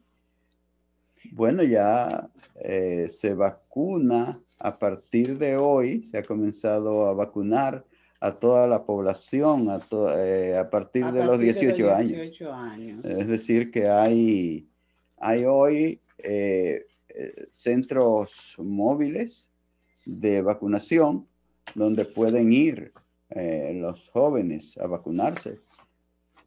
bueno, 1.33 1.62
ya 1.62 2.28
eh, 2.61 3.09
se 3.09 3.35
vacuna 3.35 4.40
a 4.59 4.78
partir 4.78 5.38
de 5.38 5.57
hoy, 5.57 6.04
se 6.04 6.18
ha 6.18 6.22
comenzado 6.22 7.07
a 7.07 7.12
vacunar 7.12 7.85
a 8.20 8.33
toda 8.33 8.66
la 8.66 8.85
población 8.85 9.68
a, 9.68 9.80
eh, 10.16 10.57
a 10.57 10.70
partir, 10.70 11.04
de, 11.07 11.24
los 11.24 11.38
18 11.38 11.90
años. 11.90 13.04
Es 13.04 13.28
decir, 13.28 13.70
que 13.70 13.88
hay 13.88 14.66
hay 15.24 15.46
hoy 15.46 16.00
eh, 16.18 16.84
eh, 17.08 17.46
centros 17.54 18.54
móviles 18.58 19.48
de 20.04 20.42
vacunación 20.42 21.26
donde 21.74 22.04
pueden 22.04 22.52
ir 22.52 22.92
eh, 23.30 23.72
los 23.74 24.06
jóvenes 24.10 24.76
a 24.76 24.87
vacunarse. 24.87 25.60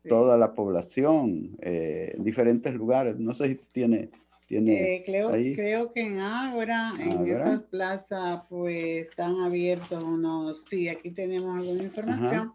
Toda 0.08 0.38
la 0.38 0.54
población 0.54 1.58
en 1.60 2.24
diferentes 2.24 2.74
lugares. 2.74 3.18
No 3.18 3.34
sé 3.34 3.48
si 3.48 3.56
tiene... 3.74 4.10
tiene 4.48 5.04
creo, 5.06 5.32
creo 5.32 5.92
que 5.92 6.02
en 6.02 6.20
Ágora, 6.20 6.94
en 6.98 7.28
esa 7.28 7.62
plaza, 7.70 8.46
pues 8.48 9.08
están 9.08 9.42
abiertos 9.42 10.02
unos... 10.02 10.64
Sí, 10.70 10.88
aquí 10.88 11.12
tenemos 11.12 11.58
alguna 11.58 11.84
información 11.84 12.54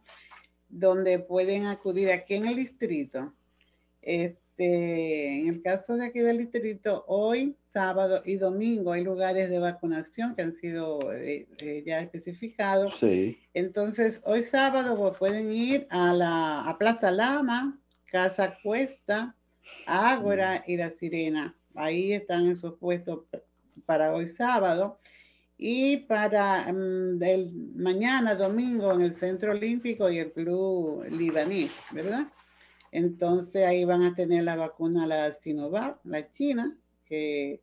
donde 0.70 1.18
pueden 1.18 1.66
acudir 1.66 2.10
aquí 2.10 2.36
en 2.36 2.46
el 2.46 2.56
distrito. 2.56 3.34
Este, 4.00 4.41
este, 4.62 5.40
en 5.40 5.48
el 5.48 5.62
caso 5.62 5.96
de 5.96 6.06
aquí 6.06 6.20
del 6.20 6.38
distrito, 6.38 7.04
hoy, 7.08 7.56
sábado 7.64 8.20
y 8.24 8.36
domingo 8.36 8.92
hay 8.92 9.02
lugares 9.02 9.50
de 9.50 9.58
vacunación 9.58 10.34
que 10.34 10.42
han 10.42 10.52
sido 10.52 10.98
eh, 11.12 11.48
eh, 11.58 11.82
ya 11.86 12.00
especificados. 12.00 12.98
Sí. 12.98 13.38
Entonces, 13.54 14.22
hoy 14.24 14.44
sábado 14.44 14.96
pues, 14.96 15.18
pueden 15.18 15.52
ir 15.52 15.86
a 15.90 16.12
la 16.12 16.60
a 16.62 16.78
Plaza 16.78 17.10
Lama, 17.10 17.78
Casa 18.06 18.56
Cuesta, 18.62 19.34
Ágora 19.86 20.62
y 20.66 20.76
La 20.76 20.90
Sirena. 20.90 21.56
Ahí 21.74 22.12
están 22.12 22.48
esos 22.48 22.74
puestos 22.78 23.20
para 23.86 24.12
hoy 24.12 24.28
sábado 24.28 24.98
y 25.56 25.96
para 25.96 26.72
mm, 26.72 27.22
el 27.22 27.52
mañana 27.74 28.34
domingo 28.34 28.92
en 28.92 29.00
el 29.00 29.14
Centro 29.14 29.52
Olímpico 29.52 30.10
y 30.10 30.18
el 30.18 30.32
Club 30.32 31.04
Libanés, 31.08 31.72
¿verdad? 31.92 32.26
Entonces 32.92 33.64
ahí 33.66 33.84
van 33.84 34.02
a 34.02 34.14
tener 34.14 34.44
la 34.44 34.54
vacuna, 34.54 35.06
la 35.06 35.32
Sinovac, 35.32 35.98
la 36.04 36.30
China, 36.34 36.76
que 37.06 37.62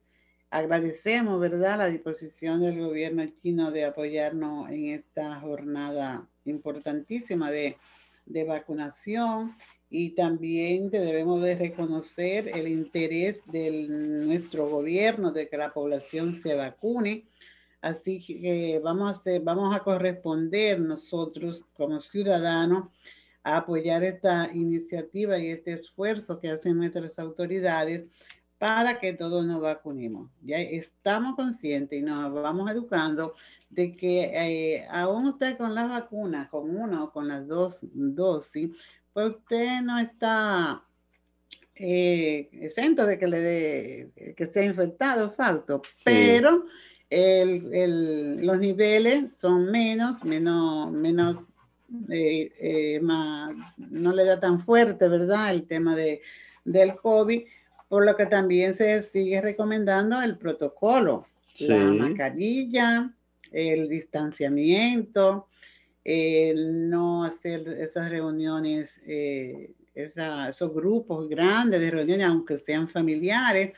agradecemos, 0.49 1.39
¿verdad?, 1.39 1.77
la 1.77 1.87
disposición 1.87 2.61
del 2.61 2.79
gobierno 2.79 3.23
chino 3.41 3.71
de 3.71 3.85
apoyarnos 3.85 4.69
en 4.71 4.87
esta 4.87 5.39
jornada 5.39 6.27
importantísima 6.45 7.51
de, 7.51 7.77
de 8.25 8.43
vacunación 8.43 9.55
y 9.91 10.11
también 10.11 10.89
debemos 10.89 11.41
de 11.41 11.55
reconocer 11.55 12.49
el 12.49 12.67
interés 12.67 13.43
de 13.45 13.87
nuestro 13.87 14.67
gobierno 14.67 15.31
de 15.31 15.47
que 15.47 15.57
la 15.57 15.71
población 15.71 16.33
se 16.33 16.55
vacune. 16.55 17.25
Así 17.81 18.19
que 18.19 18.79
vamos 18.83 19.07
a, 19.07 19.11
hacer, 19.11 19.41
vamos 19.41 19.75
a 19.75 19.79
corresponder 19.79 20.79
nosotros 20.79 21.63
como 21.75 22.01
ciudadanos 22.01 22.89
a 23.43 23.57
apoyar 23.57 24.03
esta 24.03 24.49
iniciativa 24.53 25.37
y 25.37 25.49
este 25.49 25.73
esfuerzo 25.73 26.39
que 26.39 26.49
hacen 26.49 26.77
nuestras 26.77 27.17
autoridades 27.19 28.05
para 28.57 28.99
que 28.99 29.13
todos 29.13 29.45
nos 29.45 29.61
vacunemos. 29.61 30.29
Ya 30.41 30.59
estamos 30.59 31.35
conscientes 31.35 31.97
y 31.97 32.01
nos 32.01 32.33
vamos 32.33 32.69
educando 32.69 33.33
de 33.69 33.95
que 33.95 34.23
eh, 34.33 34.87
aún 34.91 35.27
usted 35.27 35.57
con 35.57 35.73
las 35.73 35.89
vacunas, 35.89 36.49
con 36.49 36.75
una 36.75 37.05
o 37.05 37.11
con 37.11 37.27
las 37.27 37.47
dos 37.47 37.79
dosis, 37.81 38.71
pues 39.13 39.29
usted 39.29 39.81
no 39.81 39.97
está 39.97 40.83
eh, 41.75 42.49
exento 42.51 43.05
de 43.05 43.17
que 43.17 43.27
le 43.27 43.39
dé, 43.39 44.33
que 44.35 44.45
sea 44.45 44.63
infectado, 44.63 45.31
falto, 45.31 45.81
pero 46.03 46.65
los 47.09 48.59
niveles 48.59 49.33
son 49.33 49.71
menos, 49.71 50.23
menos, 50.23 50.91
menos 50.91 51.37
eh, 52.09 52.51
eh, 52.59 53.01
no 53.01 54.11
le 54.11 54.25
da 54.25 54.39
tan 54.39 54.59
fuerte, 54.59 55.07
¿verdad? 55.07 55.51
El 55.51 55.63
tema 55.63 55.95
de, 55.95 56.21
del 56.63 56.95
COVID, 56.95 57.43
por 57.87 58.05
lo 58.05 58.15
que 58.15 58.25
también 58.25 58.75
se 58.75 59.01
sigue 59.01 59.41
recomendando 59.41 60.21
el 60.21 60.37
protocolo, 60.37 61.23
la 61.59 61.77
mascarilla, 61.77 63.11
el 63.51 63.89
distanciamiento, 63.89 65.47
el 66.03 66.89
no 66.89 67.23
hacer 67.23 67.67
esas 67.67 68.09
reuniones, 68.09 68.99
eh, 69.05 69.71
esos 69.93 70.73
grupos 70.73 71.27
grandes 71.27 71.81
de 71.81 71.91
reuniones, 71.91 72.27
aunque 72.27 72.57
sean 72.57 72.87
familiares, 72.87 73.73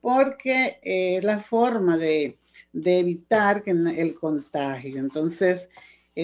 porque 0.00 0.80
es 0.82 1.22
la 1.22 1.38
forma 1.38 1.96
de, 1.96 2.38
de 2.72 2.98
evitar 2.98 3.62
que 3.62 3.70
el 3.70 4.14
contagio. 4.14 4.98
Entonces, 4.98 5.68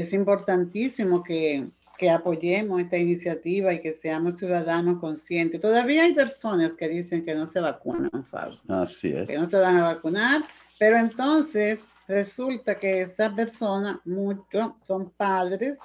es 0.00 0.12
importantísimo 0.12 1.22
que, 1.22 1.68
que 1.96 2.10
apoyemos 2.10 2.80
esta 2.80 2.98
iniciativa 2.98 3.72
y 3.72 3.80
que 3.80 3.92
seamos 3.92 4.38
ciudadanos 4.38 4.98
conscientes. 4.98 5.60
Todavía 5.60 6.04
hay 6.04 6.14
personas 6.14 6.76
que 6.76 6.88
dicen 6.88 7.24
que 7.24 7.34
no 7.34 7.46
se 7.46 7.60
vacunan, 7.60 8.24
Fausto. 8.24 8.72
Así 8.72 9.08
es. 9.08 9.26
Que 9.26 9.38
no 9.38 9.46
se 9.46 9.56
van 9.56 9.78
a 9.78 9.94
vacunar, 9.94 10.42
pero 10.78 10.98
entonces 10.98 11.78
resulta 12.06 12.78
que 12.78 13.02
esas 13.02 13.32
personas, 13.32 13.98
muchos, 14.04 14.72
son 14.82 15.10
padres 15.10 15.78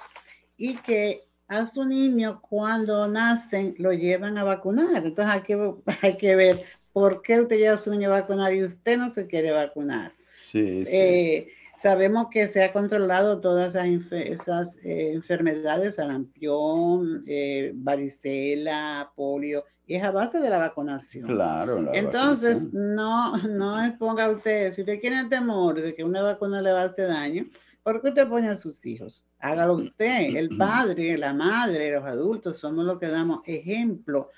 y 0.56 0.76
que 0.76 1.24
a 1.48 1.66
su 1.66 1.84
niño 1.84 2.40
cuando 2.40 3.06
nacen 3.08 3.74
lo 3.78 3.92
llevan 3.92 4.38
a 4.38 4.44
vacunar. 4.44 5.04
Entonces 5.04 5.34
hay 5.34 5.42
que, 5.42 5.74
hay 6.02 6.16
que 6.16 6.36
ver 6.36 6.64
por 6.92 7.22
qué 7.22 7.40
usted 7.40 7.56
lleva 7.56 7.74
a 7.74 7.78
su 7.78 7.90
niño 7.90 8.08
a 8.08 8.20
vacunar 8.20 8.52
y 8.54 8.62
usted 8.62 8.98
no 8.98 9.10
se 9.10 9.26
quiere 9.26 9.50
vacunar. 9.50 10.12
Sí, 10.50 10.84
eh, 10.86 11.48
Sabemos 11.82 12.28
que 12.30 12.46
se 12.46 12.62
ha 12.62 12.72
controlado 12.72 13.40
todas 13.40 13.74
esas, 13.74 14.76
eh, 14.84 15.14
enfermedades, 15.14 15.96
sarampión, 15.96 17.24
eh, 17.26 17.72
varicela, 17.74 19.10
polio, 19.16 19.64
y 19.84 19.96
es 19.96 20.04
a 20.04 20.12
base 20.12 20.38
de 20.38 20.48
la 20.48 20.58
vacunación. 20.58 21.26
Claro. 21.26 21.92
Entonces, 21.92 22.72
no, 22.72 23.36
no 23.48 23.84
exponga 23.84 24.30
usted, 24.30 24.72
si 24.72 24.82
usted 24.82 25.00
tiene 25.00 25.24
temor 25.24 25.82
de 25.82 25.92
que 25.92 26.04
una 26.04 26.22
vacuna 26.22 26.62
le 26.62 26.70
va 26.70 26.82
a 26.82 26.84
hacer 26.84 27.08
daño, 27.08 27.46
¿por 27.82 28.00
qué 28.00 28.10
usted 28.10 28.28
pone 28.28 28.48
a 28.48 28.56
sus 28.56 28.86
hijos? 28.86 29.24
Hágalo 29.40 29.74
usted, 29.74 30.36
el 30.36 30.50
padre, 30.56 31.18
la 31.18 31.34
madre, 31.34 31.90
los 31.90 32.04
adultos, 32.04 32.58
somos 32.58 32.84
los 32.84 33.00
que 33.00 33.08
damos 33.08 33.40
ejemplo 33.44 34.30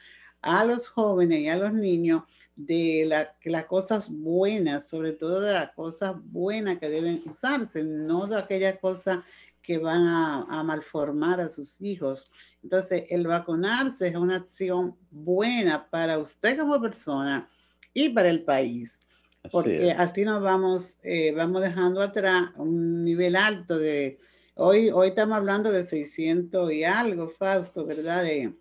a 0.45 0.65
los 0.65 0.89
jóvenes 0.89 1.41
y 1.41 1.49
a 1.49 1.57
los 1.57 1.73
niños 1.73 2.23
de 2.55 3.05
la, 3.07 3.35
las 3.45 3.65
cosas 3.65 4.11
buenas, 4.11 4.87
sobre 4.87 5.13
todo 5.13 5.41
de 5.41 5.55
las 5.55 5.73
cosas 5.73 6.15
buenas 6.23 6.79
que 6.79 6.89
deben 6.89 7.23
usarse, 7.27 7.83
no 7.83 8.27
de 8.27 8.37
aquellas 8.37 8.79
cosas 8.79 9.21
que 9.63 9.79
van 9.79 10.07
a, 10.07 10.63
malformar 10.63 11.41
a 11.41 11.49
sus 11.49 11.81
hijos. 11.81 12.31
Entonces, 12.63 13.05
el 13.09 13.27
vacunarse 13.27 14.09
es 14.09 14.17
una 14.17 14.37
acción 14.37 14.95
buena 15.11 15.89
para 15.89 16.19
usted 16.19 16.59
como 16.59 16.81
persona 16.81 17.49
y 17.95 18.11
para 18.11 18.29
el 18.29 18.43
país, 18.43 19.01
porque 19.51 19.93
así, 19.93 20.25
nos 20.25 20.43
vamos, 20.43 20.99
eh, 21.03 21.33
vamos 21.33 21.63
dejando 21.63 22.03
atrás 22.03 22.51
un 22.57 23.05
nivel 23.05 23.37
alto 23.37 23.79
de, 23.79 24.19
hoy, 24.55 24.91
hoy 24.91 25.09
estamos 25.09 25.37
hablando 25.39 25.73
de 25.73 25.85
600 25.85 26.73
y 26.73 26.85
algo, 26.85 27.29
Fausto, 27.29 27.87
¿verdad? 27.87 28.23
De, 28.23 28.55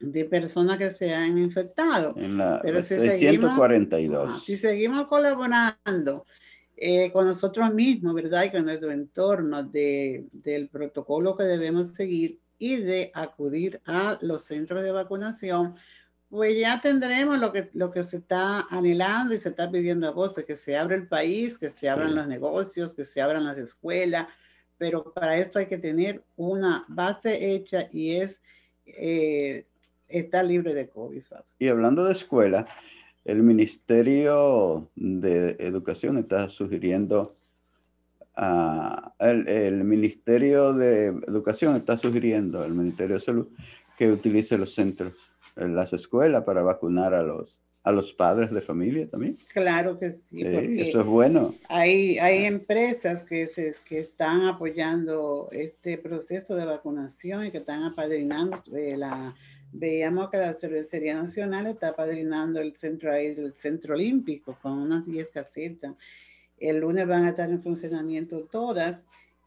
de 0.00 0.24
personas 0.24 0.78
que 0.78 0.90
se 0.90 1.14
han 1.14 1.38
infectado. 1.38 2.14
En 2.16 2.38
la, 2.38 2.60
Pero 2.62 2.82
si 2.82 2.96
642. 2.96 4.44
si 4.44 4.58
seguimos 4.58 5.06
colaborando 5.06 6.24
eh, 6.76 7.10
con 7.12 7.26
nosotros 7.26 7.72
mismos, 7.72 8.14
¿verdad? 8.14 8.44
Y 8.44 8.50
con 8.50 8.64
nuestro 8.64 8.90
entorno 8.90 9.62
de, 9.62 10.26
del 10.32 10.68
protocolo 10.68 11.36
que 11.36 11.44
debemos 11.44 11.92
seguir 11.92 12.38
y 12.58 12.76
de 12.76 13.10
acudir 13.14 13.80
a 13.86 14.18
los 14.22 14.44
centros 14.44 14.82
de 14.82 14.90
vacunación, 14.90 15.74
pues 16.28 16.58
ya 16.58 16.80
tendremos 16.80 17.38
lo 17.38 17.52
que, 17.52 17.70
lo 17.74 17.92
que 17.92 18.02
se 18.02 18.16
está 18.16 18.62
anhelando 18.62 19.34
y 19.34 19.38
se 19.38 19.50
está 19.50 19.70
pidiendo 19.70 20.08
a 20.08 20.10
vos, 20.10 20.34
que 20.34 20.56
se 20.56 20.76
abra 20.76 20.96
el 20.96 21.06
país, 21.06 21.58
que 21.58 21.70
se 21.70 21.88
abran 21.88 22.14
los 22.14 22.26
negocios, 22.26 22.94
que 22.94 23.04
se 23.04 23.20
abran 23.20 23.44
las 23.44 23.56
escuelas, 23.56 24.26
pero 24.76 25.12
para 25.12 25.36
eso 25.36 25.60
hay 25.60 25.66
que 25.66 25.78
tener 25.78 26.24
una 26.36 26.84
base 26.88 27.54
hecha 27.54 27.88
y 27.92 28.16
es 28.16 28.42
eh, 28.86 29.66
está 30.08 30.42
libre 30.42 30.74
de 30.74 30.88
COVID. 30.88 31.22
Y 31.58 31.68
hablando 31.68 32.04
de 32.04 32.12
escuela, 32.12 32.66
el 33.24 33.42
Ministerio 33.42 34.90
de 34.96 35.56
Educación 35.58 36.18
está 36.18 36.48
sugiriendo, 36.48 37.36
el, 39.18 39.84
Ministerio 39.84 40.74
de 40.74 41.06
Educación 41.06 41.76
está 41.76 41.96
sugiriendo 41.96 42.62
al 42.62 42.74
Ministerio 42.74 43.16
de 43.16 43.20
Salud 43.20 43.48
que 43.96 44.10
utilice 44.10 44.58
los 44.58 44.74
centros, 44.74 45.14
las 45.56 45.92
escuelas 45.92 46.42
para 46.42 46.62
vacunar 46.62 47.14
a 47.14 47.22
los, 47.22 47.62
a 47.84 47.92
los 47.92 48.12
padres 48.12 48.50
de 48.50 48.60
familia 48.60 49.08
también. 49.08 49.38
Claro 49.52 49.98
que 49.98 50.10
sí. 50.10 50.42
eso 50.42 51.00
es 51.00 51.06
bueno. 51.06 51.54
Hay, 51.68 52.18
hay 52.18 52.44
empresas 52.44 53.22
que, 53.24 53.46
se, 53.46 53.74
que 53.84 54.00
están 54.00 54.42
apoyando 54.42 55.48
este 55.52 55.96
proceso 55.96 56.56
de 56.56 56.66
vacunación 56.66 57.46
y 57.46 57.50
que 57.50 57.58
están 57.58 57.84
apadrinando 57.84 58.62
eh, 58.74 58.96
la 58.96 59.34
veíamos 59.74 60.30
que 60.30 60.36
la 60.36 60.54
Cervecería 60.54 61.14
Nacional 61.14 61.66
está 61.66 61.94
padrinando 61.94 62.60
el 62.60 62.76
centro 62.76 63.12
el 63.12 63.52
centro 63.54 63.94
olímpico 63.94 64.56
con 64.62 64.78
unas 64.78 65.04
10 65.04 65.30
casetas. 65.32 65.94
El 66.58 66.78
lunes 66.78 67.06
van 67.06 67.24
a 67.24 67.30
estar 67.30 67.50
en 67.50 67.62
funcionamiento 67.62 68.44
todas. 68.44 69.02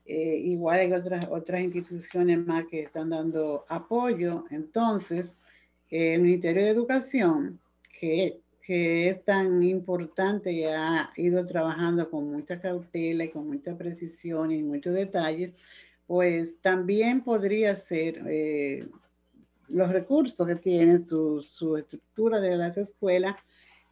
Eh, 0.05 0.35
igual 0.45 0.79
hay 0.79 0.91
otras, 0.91 1.27
otras 1.29 1.61
instituciones 1.61 2.45
más 2.45 2.65
que 2.67 2.81
están 2.81 3.09
dando 3.09 3.65
apoyo. 3.69 4.43
Entonces, 4.51 5.37
el 5.89 6.21
Ministerio 6.21 6.63
de 6.63 6.69
Educación, 6.69 7.59
que, 7.97 8.41
que 8.61 9.07
es 9.07 9.23
tan 9.23 9.63
importante 9.63 10.51
y 10.51 10.65
ha 10.65 11.09
ido 11.15 11.45
trabajando 11.47 12.09
con 12.09 12.29
mucha 12.29 12.59
cautela 12.59 13.23
y 13.23 13.29
con 13.29 13.47
mucha 13.47 13.77
precisión 13.77 14.51
y 14.51 14.61
muchos 14.61 14.93
detalles, 14.93 15.53
pues 16.05 16.59
también 16.61 17.21
podría 17.21 17.75
ser 17.75 18.23
eh, 18.27 18.85
los 19.69 19.89
recursos 19.89 20.47
que 20.47 20.55
tiene 20.55 20.97
su, 20.99 21.41
su 21.41 21.77
estructura 21.77 22.39
de 22.39 22.57
las 22.57 22.77
escuelas, 22.77 23.35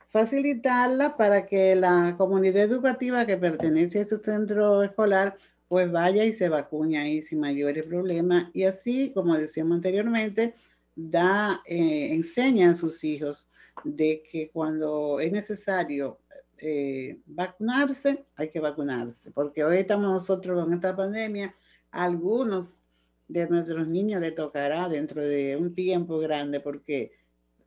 facilitarla 0.09 1.17
para 1.17 1.45
que 1.45 1.75
la 1.75 2.15
comunidad 2.17 2.63
educativa 2.63 3.25
que 3.25 3.37
pertenece 3.37 3.99
a 3.99 4.01
ese 4.03 4.17
centro 4.17 4.83
escolar 4.83 5.37
pues 5.67 5.91
vaya 5.91 6.23
y 6.23 6.31
se 6.31 6.47
vacune 6.47 6.97
ahí 6.97 7.21
sin 7.21 7.39
mayores 7.39 7.87
problemas 7.87 8.49
y 8.53 8.63
así, 8.63 9.11
como 9.13 9.35
decíamos 9.35 9.75
anteriormente, 9.75 10.55
da, 10.95 11.61
eh, 11.65 12.13
enseña 12.13 12.71
a 12.71 12.75
sus 12.75 13.03
hijos 13.03 13.49
de 13.83 14.23
que 14.31 14.49
cuando 14.51 15.19
es 15.19 15.31
necesario 15.31 16.19
eh, 16.57 17.19
vacunarse, 17.25 18.25
hay 18.37 18.49
que 18.49 18.59
vacunarse, 18.59 19.31
porque 19.31 19.63
hoy 19.63 19.79
estamos 19.79 20.09
nosotros 20.09 20.63
con 20.63 20.73
esta 20.73 20.95
pandemia, 20.95 21.53
algunos 21.91 22.84
de 23.27 23.49
nuestros 23.49 23.87
niños 23.87 24.21
le 24.21 24.31
tocará 24.31 24.87
dentro 24.89 25.23
de 25.23 25.57
un 25.57 25.73
tiempo 25.73 26.19
grande 26.19 26.59
porque 26.59 27.11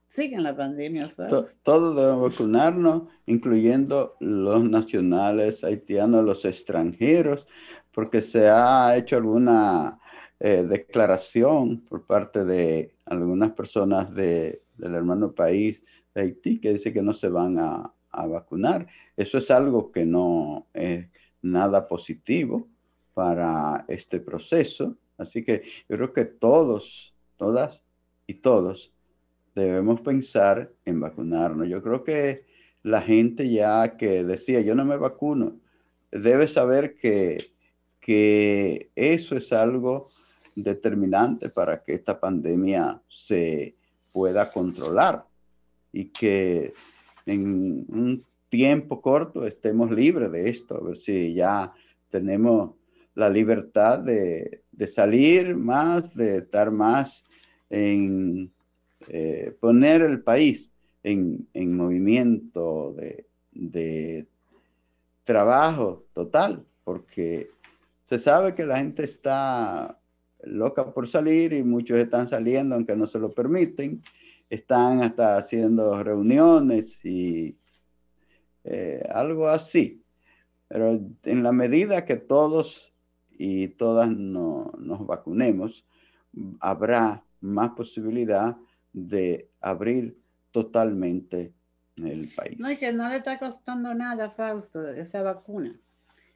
siguen 0.07 0.43
la 0.43 0.57
pandemia. 0.57 1.13
todos 1.63 1.97
debemos 1.97 2.33
vacunarnos, 2.33 3.03
incluyendo 3.27 4.17
los 4.21 4.69
nacionales 4.69 5.65
haitianos, 5.65 6.25
los 6.25 6.45
extranjeros, 6.45 7.47
porque 7.93 8.23
se 8.23 8.49
ha 8.49 8.97
hecho 8.97 9.17
alguna 9.17 9.99
eh, 10.41 10.63
declaración 10.63 11.85
por 11.85 12.07
parte 12.07 12.45
de 12.45 12.95
algunas 13.05 13.53
personas 13.53 14.15
de, 14.15 14.63
del 14.77 14.95
hermano 14.95 15.33
país 15.33 15.85
de 16.15 16.23
Haití 16.23 16.61
que 16.61 16.73
dice 16.73 16.93
que 16.93 17.03
no 17.03 17.13
se 17.13 17.29
van 17.29 17.59
a, 17.59 17.93
a 18.11 18.27
vacunar. 18.27 18.87
Eso 19.17 19.39
es 19.39 19.51
algo 19.51 19.91
que 19.91 20.05
no 20.07 20.67
es 20.73 21.07
nada 21.43 21.89
positivo 21.89 22.69
para 23.15 23.85
este 23.89 24.21
proceso. 24.21 24.97
Así 25.19 25.45
que 25.45 25.65
yo 25.89 25.97
creo 25.97 26.13
que 26.13 26.25
todos, 26.25 27.15
todas 27.37 27.83
y 28.27 28.35
todos 28.35 28.93
debemos 29.55 30.01
pensar 30.01 30.73
en 30.85 31.01
vacunarnos. 31.01 31.69
Yo 31.69 31.83
creo 31.83 32.05
que 32.05 32.47
la 32.83 33.03
gente 33.03 33.51
ya 33.51 33.97
que 33.97 34.25
decía, 34.25 34.61
yo 34.61 34.75
no 34.75 34.85
me 34.85 34.97
vacuno, 34.97 35.59
debe 36.13 36.47
saber 36.47 36.95
que, 36.95 37.51
que 38.01 38.91
eso 38.95 39.37
es 39.37 39.53
algo 39.53 40.11
determinante 40.55 41.49
para 41.49 41.83
que 41.83 41.95
esta 41.95 42.19
pandemia 42.19 43.03
se 43.09 43.75
pueda 44.13 44.51
controlar 44.51 45.27
y 45.93 46.07
que 46.07 46.73
en 47.27 47.85
un 47.89 48.25
tiempo 48.49 49.01
corto 49.03 49.45
estemos 49.45 49.91
libres 49.91 50.31
de 50.33 50.49
esto, 50.49 50.77
a 50.77 50.81
ver 50.81 50.97
si 50.97 51.35
ya 51.35 51.73
tenemos 52.09 52.75
la 53.15 53.29
libertad 53.29 53.99
de, 53.99 54.63
salir 54.87 55.57
más, 55.57 56.15
de 56.15 56.39
estar 56.39 56.71
más 56.71 57.25
en 57.71 58.51
eh, 59.09 59.57
poner 59.61 60.03
el 60.03 60.23
país 60.23 60.73
en, 61.03 61.47
movimiento 61.77 62.95
de, 62.97 63.27
de, 63.53 64.27
trabajo 65.25 66.05
total, 66.13 66.65
porque 66.85 67.49
se 68.05 68.19
sabe 68.19 68.55
que 68.55 68.65
la 68.65 68.79
gente 68.79 69.05
está 69.05 69.99
loca 70.43 70.93
por 70.93 71.07
salir 71.07 71.53
y 71.53 71.63
muchos 71.63 71.99
están 71.99 72.27
saliendo 72.27 72.75
aunque 72.75 72.97
no 72.97 73.07
se 73.07 73.19
lo 73.19 73.31
permiten, 73.31 74.03
están 74.49 75.03
hasta 75.03 75.37
haciendo 75.37 76.03
reuniones 76.03 77.05
y 77.05 77.57
eh, 78.65 79.03
algo 79.11 79.49
así. 79.49 80.03
Pero 80.69 81.01
en 81.25 81.43
la 81.43 81.53
medida 81.53 82.05
que 82.05 82.17
todos 82.17 82.93
y 83.39 83.69
todas 83.69 84.11
no, 84.11 84.73
nos 84.79 85.07
vacunemos, 85.07 85.87
habrá 86.61 87.25
más 87.41 87.71
posibilidad 87.71 88.57
de 88.93 89.49
abrir 89.61 90.19
totalmente 90.51 91.55
el 91.97 92.33
país. 92.35 92.59
No, 92.59 92.69
es 92.69 92.79
que 92.79 92.93
no 92.93 93.09
le 93.09 93.17
está 93.17 93.39
costando 93.39 93.95
nada, 93.95 94.31
Fausto, 94.31 94.87
esa 94.89 95.23
vacuna. 95.23 95.79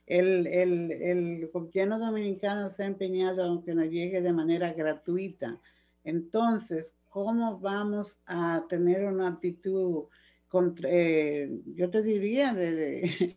El, 0.07 0.47
el, 0.47 0.93
el 0.93 1.51
gobierno 1.53 1.99
dominicano 1.99 2.71
se 2.71 2.85
ha 2.85 2.87
empeñado 2.87 3.53
a 3.53 3.65
que 3.65 3.75
nos 3.75 3.88
llegue 3.91 4.23
de 4.23 4.33
manera 4.33 4.73
gratuita. 4.73 5.61
Entonces, 6.05 6.97
¿cómo 7.09 7.59
vamos 7.59 8.21
a 8.27 8.65
tener 8.69 9.05
una 9.05 9.29
actitud 9.29 10.05
contra, 10.49 10.88
eh, 10.91 11.51
yo 11.75 11.91
te 11.91 12.03
diría, 12.03 12.53
de, 12.53 13.35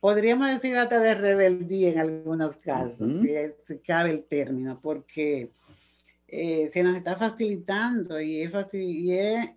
podríamos 0.00 0.48
decir 0.48 0.76
hasta 0.76 1.00
de 1.00 1.14
rebeldía 1.14 1.90
en 1.90 1.98
algunos 1.98 2.56
casos, 2.56 3.10
si, 3.60 3.78
cabe 3.78 4.10
el 4.10 4.24
término, 4.24 4.80
porque 4.80 5.50
eh, 6.26 6.68
se 6.72 6.82
nos 6.82 6.96
está 6.96 7.16
facilitando 7.16 8.20
y 8.20 8.42
es, 8.42 8.52
y 8.74 9.12
es, 9.12 9.50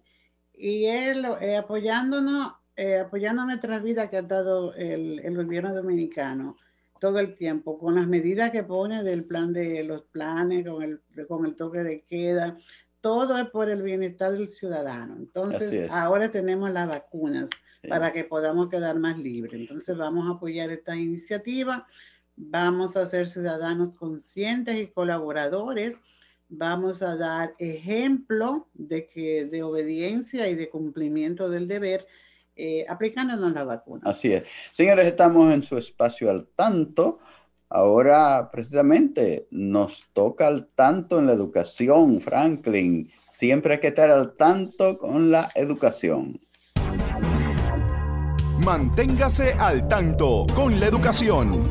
y 0.54 0.86
es 0.86 1.18
eh, 1.42 1.58
apoyándonos, 1.58 2.54
apoyando 3.06 3.46
nuestras 3.46 3.84
vidas 3.84 4.10
que 4.10 4.18
ha 4.18 4.22
dado 4.24 4.74
el, 4.74 5.20
el 5.20 5.36
gobierno 5.36 5.74
dominicano 5.74 6.58
todo 7.02 7.18
el 7.18 7.36
tiempo, 7.36 7.80
con 7.80 7.96
las 7.96 8.06
medidas 8.06 8.52
que 8.52 8.62
pone 8.62 9.02
del 9.04 9.26
plan 9.26 9.52
de 9.52 9.84
los 9.84 10.04
planes, 10.04 10.64
con 10.64 10.84
el, 10.84 11.02
con 11.28 11.48
el 11.48 11.56
toque 11.56 11.80
de 11.80 12.04
queda, 12.04 12.56
todo 13.02 13.40
es 13.40 13.50
por 13.50 13.70
el 13.72 13.82
bienestar 13.82 14.34
del 14.34 14.50
ciudadano. 14.50 15.16
Entonces, 15.18 15.90
ahora 15.90 16.32
tenemos 16.32 16.70
las 16.70 16.88
vacunas 16.88 17.50
para 17.88 18.12
que 18.12 18.24
podamos 18.24 18.70
quedar 18.70 18.98
más 19.00 19.18
libres. 19.18 19.60
Entonces, 19.60 19.98
vamos 19.98 20.28
a 20.28 20.38
apoyar 20.38 20.70
esta 20.70 20.96
iniciativa, 20.96 21.88
vamos 22.36 22.96
a 22.96 23.06
ser 23.08 23.28
ciudadanos 23.28 23.94
conscientes 23.96 24.80
y 24.80 24.88
colaboradores, 24.88 25.96
vamos 26.50 27.02
a 27.02 27.16
dar 27.16 27.56
ejemplo 27.60 28.68
de, 28.74 29.08
que, 29.08 29.46
de 29.46 29.64
obediencia 29.64 30.48
y 30.48 30.56
de 30.56 30.70
cumplimiento 30.70 31.50
del 31.50 31.68
deber. 31.68 32.08
Eh, 32.58 32.86
aplicándonos 32.88 33.54
la 33.54 33.64
vacuna. 33.64 34.04
Así 34.06 34.34
es. 34.34 34.50
Señores, 34.74 35.08
estamos 35.08 35.52
en 35.54 35.64
su 35.64 35.78
espacio 35.78 36.30
al 36.30 36.48
tanto. 36.48 37.20
Ahora, 37.70 38.50
precisamente, 38.52 39.48
nos 39.50 40.04
toca 40.12 40.48
al 40.48 40.68
tanto 40.68 41.18
en 41.18 41.28
la 41.28 41.34
educación, 41.34 42.20
Franklin. 42.20 43.10
Siempre 43.30 43.76
hay 43.76 43.80
que 43.80 43.88
estar 43.88 44.12
al 44.12 44.36
tanto 44.36 44.98
con 44.98 45.32
la 45.32 45.50
educación. 45.56 46.42
Manténgase 48.66 49.54
al 49.54 49.88
tanto 49.88 50.46
con 50.54 50.80
la 50.80 50.86
educación. 50.86 51.64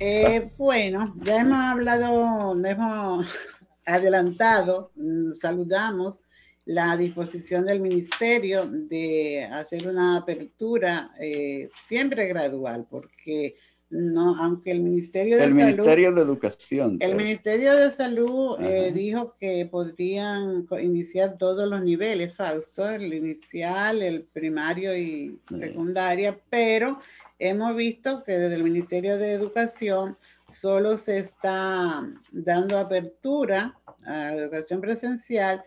Eh, 0.00 0.50
bueno, 0.58 1.14
ya 1.18 1.42
hemos 1.42 1.58
hablado, 1.58 2.56
hemos 2.64 3.28
adelantado, 3.86 4.90
mm, 4.96 5.34
saludamos 5.34 6.22
la 6.64 6.96
disposición 6.96 7.64
del 7.64 7.80
ministerio 7.80 8.66
de 8.66 9.44
hacer 9.44 9.86
una 9.86 10.16
apertura 10.16 11.12
eh, 11.20 11.68
siempre 11.84 12.26
gradual, 12.26 12.88
porque 12.90 13.54
no, 13.90 14.36
aunque 14.36 14.70
el 14.70 14.80
Ministerio 14.80 15.36
de 15.36 15.44
el 15.44 15.54
Ministerio 15.54 16.12
de 16.14 16.22
Educación. 16.22 16.96
El 17.00 17.16
Ministerio 17.16 17.74
de 17.74 17.90
Salud 17.90 18.56
eh, 18.60 18.92
dijo 18.92 19.34
que 19.38 19.66
podrían 19.66 20.66
iniciar 20.80 21.36
todos 21.38 21.68
los 21.68 21.82
niveles, 21.82 22.34
Fausto, 22.34 22.88
el 22.88 23.12
inicial, 23.12 24.00
el 24.00 24.22
primario 24.22 24.96
y 24.96 25.40
secundaria, 25.50 26.38
pero 26.48 27.00
hemos 27.40 27.74
visto 27.74 28.22
que 28.22 28.38
desde 28.38 28.54
el 28.54 28.62
Ministerio 28.62 29.18
de 29.18 29.32
Educación 29.32 30.16
solo 30.52 30.96
se 30.96 31.18
está 31.18 32.08
dando 32.30 32.78
apertura 32.78 33.76
a 34.04 34.34
educación 34.34 34.80
presencial 34.80 35.64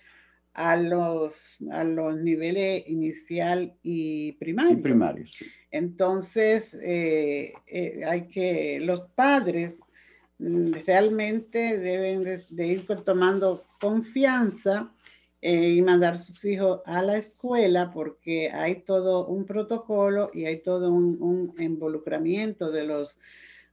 a 0.54 0.76
los, 0.78 1.58
a 1.72 1.84
los 1.84 2.18
niveles 2.18 2.84
inicial 2.88 3.76
y 3.82 4.34
primario. 4.34 4.82
primario, 4.82 5.26
Entonces, 5.72 6.78
eh, 6.82 7.54
eh, 7.68 8.02
hay 8.06 8.28
que, 8.28 8.80
los 8.80 9.02
padres 9.16 9.82
mm, 10.38 10.74
realmente 10.86 11.80
deben 11.80 12.24
de, 12.24 12.68
ir 12.68 12.86
tomando 13.04 13.64
confianza 13.80 14.92
eh, 15.42 15.72
y 15.72 15.82
mandar 15.82 16.20
sus 16.20 16.46
hijos 16.46 16.82
a 16.86 17.02
la 17.02 17.18
escuela 17.18 17.92
porque 17.92 18.52
hay 18.52 18.76
todo 18.82 19.26
un 19.26 19.46
protocolo 19.46 20.30
y 20.34 20.46
hay 20.46 20.58
todo 20.58 20.92
un, 20.92 21.18
un 21.20 21.56
involucramiento 21.60 22.72
de 22.72 22.84
los, 22.86 23.18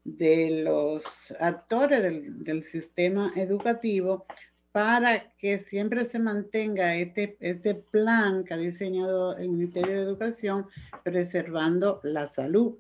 de 0.02 0.62
los 0.64 1.30
actores 1.38 2.02
del, 2.02 2.42
del 2.42 2.64
sistema 2.64 3.32
educativo 3.36 4.24
para 4.72 5.33
que 5.38 5.59
siempre 5.59 6.04
se 6.04 6.18
mantenga 6.18 6.94
este, 6.96 7.37
este 7.40 7.74
plan 7.74 8.44
que 8.44 8.54
ha 8.54 8.59
diseñado 8.59 9.37
el 9.37 9.48
Ministerio 9.48 9.96
de 9.96 10.02
Educación, 10.02 10.66
preservando 11.02 12.00
la 12.04 12.28
salud. 12.28 12.76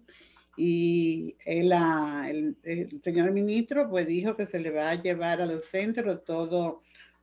Y 0.56 1.36
el, 1.44 1.72
el, 2.62 3.00
señor 3.02 3.32
ministro 3.32 3.88
pues 3.88 4.06
dijo 4.06 4.36
que 4.36 4.46
se 4.46 4.60
le 4.60 4.70
va 4.70 4.90
a 4.90 5.02
llevar 5.02 5.40
a 5.40 5.46
los 5.46 5.64
centros 5.64 6.24
todos 6.24 6.76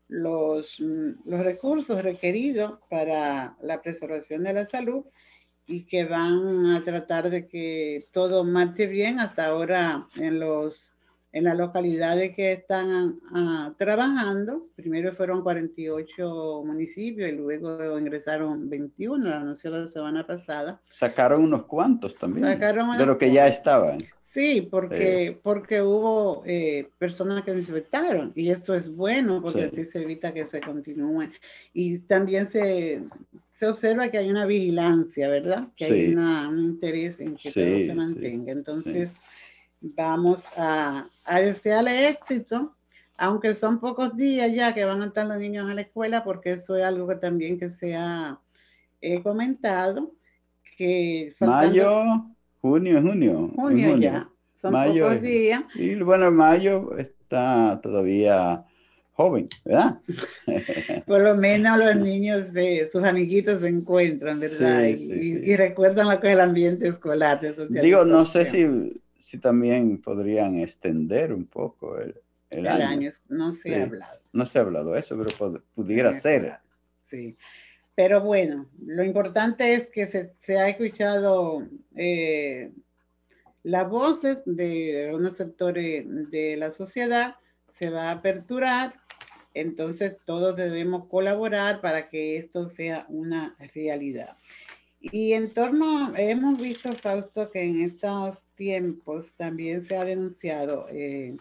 los, 0.08 0.80
los 0.80 1.40
recursos 1.42 2.02
requeridos 2.02 2.80
para 2.90 3.56
la 3.62 3.82
preservación 3.82 4.44
de 4.44 4.54
la 4.54 4.66
salud 4.66 5.06
y 5.68 5.84
que 5.84 6.06
van 6.06 6.66
a 6.68 6.84
tratar 6.84 7.30
de 7.30 7.48
que 7.48 8.08
todo 8.12 8.44
marche 8.46 8.88
bien 8.88 9.20
hasta 9.20 9.48
ahora 9.48 10.08
en 10.16 10.40
los 10.40 10.97
en 11.32 11.44
las 11.44 11.58
localidades 11.58 12.36
que 12.36 12.54
están 12.54 13.20
ah, 13.34 13.74
trabajando. 13.78 14.68
Primero 14.76 15.14
fueron 15.14 15.44
48 15.44 16.64
municipios 16.66 17.30
y 17.30 17.34
luego 17.34 17.98
ingresaron 18.00 18.70
21, 18.70 19.30
la 19.30 19.38
anunció 19.38 19.70
la 19.72 19.86
semana 19.86 20.26
pasada. 20.26 20.80
Sacaron 20.90 21.44
unos 21.44 21.66
cuantos 21.66 22.16
también. 22.16 22.46
de 22.46 23.06
lo 23.06 23.18
que 23.18 23.32
ya 23.32 23.48
estaban. 23.48 24.00
Sí, 24.20 24.68
porque, 24.70 25.40
porque 25.42 25.82
hubo 25.82 26.44
eh, 26.46 26.90
personas 27.00 27.44
que 27.44 27.54
se 27.54 27.60
infectaron 27.60 28.34
y 28.36 28.50
eso 28.50 28.76
es 28.76 28.94
bueno 28.94 29.42
porque 29.42 29.64
así 29.64 29.84
se 29.84 30.04
evita 30.04 30.34
que 30.34 30.46
se 30.46 30.62
continúe. 30.62 31.30
Y 31.74 32.00
también 32.00 32.46
se, 32.46 33.02
se 33.50 33.68
observa 33.68 34.10
que 34.10 34.20
hay 34.20 34.30
una 34.30 34.46
vigilancia, 34.46 35.28
¿verdad? 35.30 35.70
Que 35.76 35.86
hay 35.86 36.14
un 36.14 36.60
interés 36.60 37.20
en 37.20 37.36
que 37.36 37.52
todo 37.52 37.64
se 37.64 37.94
mantenga. 37.96 38.52
Entonces 38.52 39.14
vamos 39.82 40.46
a, 40.56 41.08
a 41.24 41.40
desearle 41.40 42.10
éxito 42.10 42.74
aunque 43.18 43.56
son 43.56 43.80
pocos 43.80 44.16
días 44.16 44.54
ya 44.54 44.74
que 44.74 44.86
van 44.86 45.02
a 45.02 45.08
estar 45.08 45.26
los 45.26 45.40
niños 45.40 45.70
a 45.70 45.74
la 45.74 45.82
escuela, 45.82 46.24
porque 46.24 46.52
eso 46.52 46.78
es 46.78 46.86
algo 46.86 47.08
que 47.08 47.16
también 47.16 47.58
que 47.58 47.68
se 47.68 47.96
ha 47.96 48.40
eh, 49.02 49.22
comentado, 49.22 50.12
que 50.78 51.36
mayo, 51.40 52.26
junio, 52.62 53.02
junio. 53.02 53.52
Junio, 53.56 53.98
ya, 53.98 54.30
son 54.54 54.74
pocos 54.74 55.22
días. 55.22 55.64
Y 55.74 55.96
bueno, 55.96 56.32
mayo 56.32 56.96
está 56.98 57.80
todavía 57.82 58.64
joven, 59.14 59.50
¿verdad? 59.66 60.00
Por 61.08 61.22
lo 61.22 61.36
menos 61.36 61.80
los 61.80 61.96
niños, 61.96 62.54
de, 62.54 62.88
sus 62.92 63.04
amiguitos 63.04 63.62
se 63.62 63.70
encuentran, 63.70 64.40
¿verdad? 64.40 64.90
y, 64.90 65.56
recuerdan 65.56 66.08
lo 66.08 66.20
que 66.20 66.28
es 66.28 66.34
el 66.34 66.42
ambiente 66.42 66.88
escolar. 66.88 67.42
Digo, 67.70 68.06
no 68.06 68.28
sé 68.28 68.46
si, 68.46 69.02
si 69.20 69.38
también 69.38 70.02
podrían 70.02 70.60
extender 70.60 71.34
un 71.34 71.46
poco 71.46 72.00
el, 72.00 72.16
el, 72.50 72.68
año. 72.68 73.12
No 73.28 73.52
se 73.52 73.76
ha 73.76 73.84
hablado. 73.84 74.20
No 74.32 74.46
se 74.46 74.60
ha 74.60 74.62
hablado 74.62 74.96
eso, 74.96 75.18
pero 75.18 75.64
pudiera 75.76 76.20
ser. 76.22 76.60
Sí. 77.02 77.38
Pero 77.96 78.22
bueno, 78.22 78.70
lo 78.86 79.04
importante 79.04 79.74
es 79.74 79.90
que 79.90 80.06
se, 80.06 80.34
se 80.38 80.60
ha 80.60 80.70
escuchado 80.70 81.68
eh, 81.96 82.72
las 83.64 83.90
voces 83.90 84.44
de 84.46 85.12
unos 85.14 85.36
sectores 85.36 86.06
de 86.30 86.56
la 86.58 86.72
sociedad, 86.72 87.36
se 87.68 87.90
va 87.90 88.10
a 88.10 88.12
aperturar, 88.12 88.94
entonces 89.54 90.16
todos 90.26 90.56
debemos 90.56 91.08
colaborar 91.08 91.82
para 91.82 92.10
que 92.10 92.38
esto 92.38 92.70
sea 92.70 93.06
una 93.10 93.56
realidad. 93.74 94.38
Y 95.02 95.34
en 95.34 95.54
torno, 95.54 96.14
hemos 96.16 96.62
visto, 96.62 96.94
Fausto, 96.94 97.50
que 97.52 97.64
en 97.64 97.82
estos 97.82 98.42
tiempos 98.58 99.34
también 99.36 99.86
se 99.86 99.96
ha 99.96 100.04
denunciado 100.04 100.88
eh, 100.90 101.38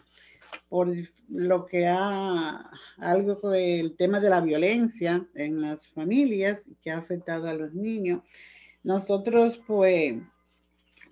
por 0.69 0.89
lo 1.29 1.65
que 1.65 1.87
ha, 1.87 2.71
algo 2.97 3.41
con 3.41 3.55
el 3.55 3.95
tema 3.97 4.19
de 4.19 4.29
la 4.29 4.41
violencia 4.41 5.27
en 5.35 5.61
las 5.61 5.87
familias 5.89 6.65
que 6.81 6.91
ha 6.91 6.99
afectado 6.99 7.47
a 7.49 7.53
los 7.53 7.73
niños. 7.73 8.21
Nosotros, 8.83 9.61
pues, 9.67 10.15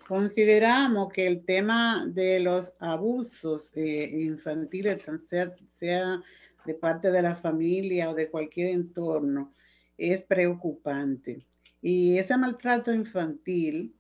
consideramos 0.07 1.11
que 1.11 1.27
el 1.27 1.43
tema 1.43 2.05
de 2.05 2.39
los 2.39 2.71
abusos 2.79 3.71
eh, 3.75 4.09
infantiles, 4.19 5.03
sea, 5.27 5.53
sea 5.67 6.21
de 6.65 6.73
parte 6.73 7.11
de 7.11 7.21
la 7.21 7.35
familia 7.35 8.09
o 8.09 8.13
de 8.13 8.29
cualquier 8.29 8.69
entorno, 8.69 9.53
es 9.97 10.23
preocupante. 10.23 11.45
Y 11.81 12.17
ese 12.17 12.37
maltrato 12.37 12.93
infantil 12.93 13.94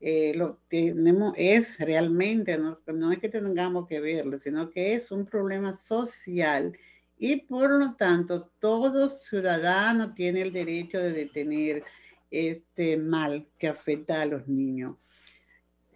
eh, 0.00 0.32
lo 0.34 0.58
tenemos, 0.68 1.34
es 1.36 1.78
realmente, 1.78 2.56
no, 2.56 2.78
no, 2.86 3.12
es 3.12 3.18
que 3.18 3.28
tengamos 3.28 3.86
que 3.86 4.00
verlo, 4.00 4.38
sino 4.38 4.70
que 4.70 4.94
es 4.94 5.12
un 5.12 5.26
problema 5.26 5.74
social 5.74 6.76
y 7.18 7.36
por 7.36 7.70
lo 7.70 7.94
tanto 7.96 8.50
todo 8.58 9.18
ciudadano 9.18 10.14
tiene 10.14 10.40
el 10.40 10.52
derecho 10.52 10.98
de 10.98 11.12
detener 11.12 11.84
este 12.30 12.96
mal 12.96 13.46
que 13.58 13.68
afecta 13.68 14.22
a 14.22 14.26
los 14.26 14.48
niños. 14.48 14.96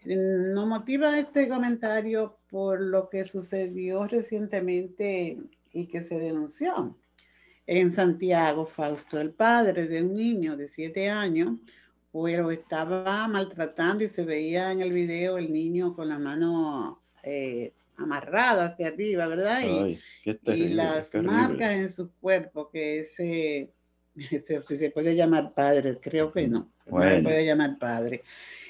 Nos 0.05 0.67
motiva 0.67 1.19
este 1.19 1.49
comentario 1.49 2.37
por 2.51 2.81
lo 2.83 3.09
que 3.09 3.25
sucedió 3.25 4.07
recientemente 4.07 5.39
y 5.73 5.87
que 5.87 6.03
se 6.03 6.19
denunció 6.19 6.95
en 7.67 7.91
Santiago, 7.91 8.67
Fausto, 8.67 9.19
el 9.19 9.33
padre 9.33 9.87
de 9.87 10.03
un 10.03 10.15
niño 10.15 10.57
de 10.57 10.69
siete 10.69 11.09
años, 11.09 11.59
pero 12.15 12.53
estaba 12.53 13.27
maltratando 13.27 14.05
y 14.05 14.09
se 14.09 14.25
veía 14.25 14.71
en 14.71 14.81
el 14.81 14.93
video 14.93 15.37
el 15.37 15.53
niño 15.53 15.97
con 15.97 16.09
la 16.09 16.19
mano 16.19 17.03
eh, 17.25 17.73
amarrada 17.97 18.67
hacia 18.67 18.89
arriba, 18.89 19.27
¿verdad? 19.27 19.63
Y, 19.65 19.99
y 20.45 20.69
las 20.69 21.13
marcas 21.17 21.73
en 21.73 21.91
su 21.91 22.13
cuerpo, 22.21 22.71
que 22.71 23.01
ese, 23.01 23.73
si 24.15 24.77
se 24.77 24.91
puede 24.91 25.17
llamar 25.17 25.55
padre, 25.55 25.99
creo 26.01 26.33
que 26.33 26.47
no, 26.47 26.71
no 26.87 27.03
se 27.03 27.21
puede 27.21 27.47
llamar 27.47 27.79
padre, 27.81 28.23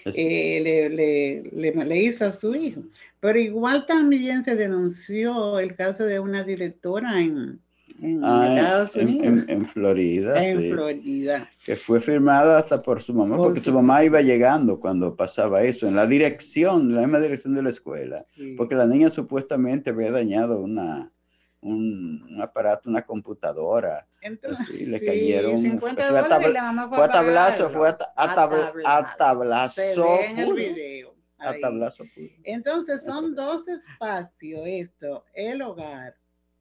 eh, 0.06 0.60
le, 0.62 0.88
le, 0.88 1.42
le, 1.52 1.84
le, 1.84 1.98
hizo 1.98 2.24
a 2.24 2.30
su 2.30 2.54
hijo. 2.54 2.82
Pero 3.20 3.38
igual 3.38 3.84
también 3.84 4.42
se 4.42 4.56
denunció 4.56 5.58
el 5.58 5.76
caso 5.76 6.04
de 6.06 6.18
una 6.18 6.44
directora 6.44 7.20
en, 7.20 7.60
en 8.00 8.24
ah, 8.24 8.54
Estados 8.54 8.96
Unidos. 8.96 9.44
En, 9.48 9.66
Florida. 9.66 10.44
En 10.44 10.70
Florida. 10.70 11.50
Que 11.64 11.76
fue 11.76 12.00
firmada 12.00 12.58
hasta 12.58 12.82
por 12.82 13.02
su 13.02 13.14
mamá, 13.14 13.36
porque 13.36 13.60
su 13.60 13.72
mamá 13.72 14.04
iba 14.04 14.20
llegando 14.20 14.80
cuando 14.80 15.14
pasaba 15.14 15.62
eso, 15.62 15.86
en 15.86 15.96
la 15.96 16.06
dirección, 16.06 16.82
en 16.82 16.96
la 16.96 17.02
misma 17.02 17.20
dirección 17.20 17.54
de 17.54 17.62
la 17.62 17.70
escuela. 17.70 18.26
Porque 18.56 18.74
la 18.74 18.86
niña 18.86 19.10
supuestamente 19.10 19.90
había 19.90 20.10
dañado 20.10 20.60
una, 20.60 21.12
un, 21.60 22.38
aparato, 22.40 22.90
una 22.90 23.02
computadora. 23.02 24.06
Entonces, 24.20 24.88
le 24.88 25.04
cayeron. 25.04 25.58
50 25.58 26.08
fue, 26.08 26.18
a 26.18 26.88
fue, 26.88 27.04
a 27.04 27.08
tablazo, 27.08 27.70
fue 27.70 27.88
a, 27.88 27.98
a, 28.16 29.16
tablazo. 29.16 30.20
en 30.20 30.38
el 30.38 30.52
video. 30.54 31.14
A 31.38 31.52
tablazo 31.60 32.04
Entonces 32.44 33.04
son 33.04 33.34
dos 33.34 33.68
espacios 33.68 34.62
esto, 34.64 35.24
el 35.34 35.60
hogar 35.60 36.16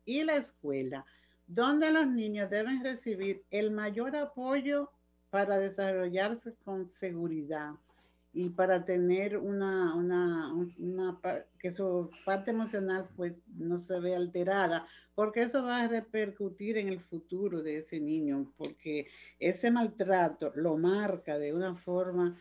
y 0.06 0.24
la 0.24 0.36
escuela, 0.36 1.06
donde 1.48 1.92
los 1.92 2.08
niños 2.08 2.50
deben 2.50 2.84
recibir 2.84 3.44
el 3.52 3.72
mayor 3.72 4.16
apoyo 4.16 4.90
para 5.30 5.58
desarrollarse 5.58 6.56
con 6.64 6.88
seguridad 6.88 7.74
y 8.34 8.50
para 8.50 8.84
tener 8.84 9.38
una, 9.38 9.94
una, 9.94 10.52
una, 10.80 11.20
que 11.60 11.72
su 11.72 12.10
parte 12.26 12.52
emocional 12.52 13.08
pues 13.16 13.40
no 13.48 13.80
se 13.80 14.00
vea 14.00 14.18
alterada, 14.18 14.88
porque 15.14 15.44
eso 15.44 15.64
va 15.64 15.82
a 15.82 15.88
repercutir 15.88 16.78
en 16.78 16.90
el 16.90 17.00
futuro 17.00 17.62
de 17.62 17.78
ese 17.78 18.00
niño, 18.00 18.52
porque 18.58 19.08
ese 19.40 19.70
maltrato 19.70 20.52
lo 20.56 20.78
marca 20.78 21.38
de 21.38 21.54
una 21.54 21.76
forma, 21.76 22.36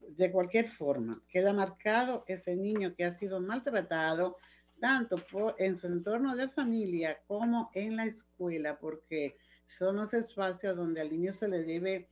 de 0.00 0.32
cualquier 0.32 0.66
forma, 0.66 1.22
queda 1.28 1.52
marcado 1.52 2.24
ese 2.26 2.56
niño 2.56 2.94
que 2.96 3.04
ha 3.04 3.12
sido 3.12 3.40
maltratado, 3.40 4.36
tanto 4.80 5.16
por, 5.30 5.54
en 5.58 5.76
su 5.76 5.86
entorno 5.86 6.36
de 6.36 6.48
familia 6.48 7.20
como 7.26 7.70
en 7.74 7.96
la 7.96 8.04
escuela, 8.04 8.78
porque 8.78 9.36
son 9.66 9.96
los 9.96 10.14
espacios 10.14 10.76
donde 10.76 11.00
al 11.00 11.10
niño 11.10 11.32
se 11.32 11.48
le 11.48 11.62
debe, 11.64 12.08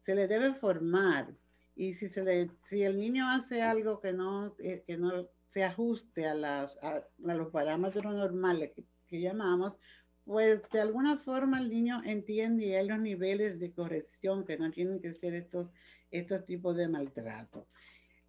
se 0.00 0.14
le 0.14 0.28
debe 0.28 0.54
formar. 0.54 1.34
Y 1.74 1.94
si, 1.94 2.08
se 2.08 2.24
le, 2.24 2.50
si 2.60 2.82
el 2.82 2.98
niño 2.98 3.28
hace 3.28 3.62
algo 3.62 4.00
que 4.00 4.12
no, 4.12 4.54
eh, 4.58 4.82
que 4.86 4.96
no 4.96 5.28
se 5.48 5.64
ajuste 5.64 6.26
a, 6.26 6.34
las, 6.34 6.76
a, 6.82 7.04
los 7.18 7.50
parámetros 7.50 8.14
normales 8.14 8.72
que, 8.74 8.84
que, 9.06 9.20
llamamos, 9.20 9.78
pues 10.24 10.60
de 10.72 10.80
alguna 10.80 11.18
forma 11.18 11.58
el 11.60 11.70
niño 11.70 12.02
entiende 12.04 12.66
y 12.66 12.74
hay 12.74 12.86
los 12.86 12.98
niveles 12.98 13.58
de 13.58 13.72
corrección 13.72 14.44
que 14.44 14.58
no 14.58 14.70
tienen 14.70 15.00
que 15.00 15.14
ser 15.14 15.34
estos, 15.34 15.70
estos 16.10 16.44
tipos 16.44 16.76
de 16.76 16.88
maltrato 16.88 17.66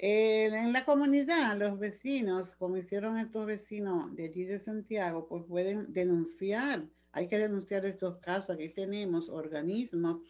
en 0.02 0.72
la 0.72 0.86
comunidad, 0.86 1.58
los 1.58 1.78
vecinos, 1.78 2.56
como 2.56 2.78
hicieron 2.78 3.18
estos 3.18 3.46
vecinos 3.46 4.16
de 4.16 4.26
allí 4.26 4.46
de 4.46 4.58
Santiago, 4.58 5.28
pues 5.28 5.44
pueden 5.46 5.92
denunciar. 5.92 6.86
Hay 7.12 7.28
que 7.28 7.38
denunciar 7.38 7.86
estos 7.86 8.18
casos. 8.20 8.52
Aquí 8.52 8.70
tenemos 8.70 9.28
organismos 9.28 10.22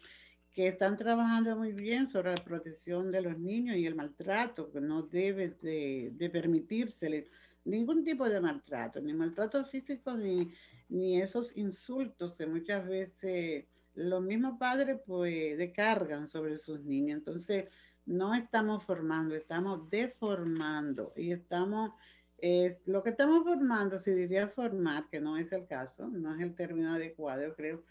que 0.52 0.66
están 0.66 0.96
trabajando 0.96 1.56
muy 1.56 1.72
bien 1.72 2.10
sobre 2.10 2.34
la 2.34 2.42
protección 2.42 3.12
de 3.12 3.22
los 3.22 3.38
niños 3.38 3.76
y 3.76 3.86
el 3.86 3.94
maltrato, 3.94 4.72
que 4.72 4.80
no 4.80 5.02
debe 5.02 5.50
de, 5.62 6.10
de 6.14 6.30
permitírsele 6.30 7.28
ningún 7.64 8.02
tipo 8.02 8.28
de 8.28 8.40
maltrato, 8.40 9.00
ni 9.00 9.12
maltrato 9.12 9.64
físico, 9.64 10.16
ni, 10.16 10.50
ni 10.88 11.20
esos 11.20 11.56
insultos 11.56 12.34
que 12.34 12.46
muchas 12.46 12.88
veces 12.88 13.66
los 13.94 14.22
mismos 14.22 14.58
padres 14.58 14.98
pues 15.06 15.56
descargan 15.58 16.26
sobre 16.26 16.58
sus 16.58 16.80
niños. 16.82 17.18
Entonces, 17.18 17.66
no 18.10 18.34
estamos 18.34 18.84
formando, 18.84 19.36
estamos 19.36 19.88
deformando 19.88 21.12
y 21.16 21.30
estamos, 21.30 21.92
es, 22.38 22.82
lo 22.86 23.04
que 23.04 23.10
estamos 23.10 23.44
formando, 23.44 24.00
si 24.00 24.10
diría 24.10 24.48
formar, 24.48 25.08
que 25.08 25.20
no 25.20 25.36
es 25.36 25.52
el 25.52 25.66
caso, 25.66 26.08
no 26.08 26.34
es 26.34 26.40
el 26.40 26.56
término 26.56 26.92
adecuado, 26.92 27.54
creo, 27.54 27.84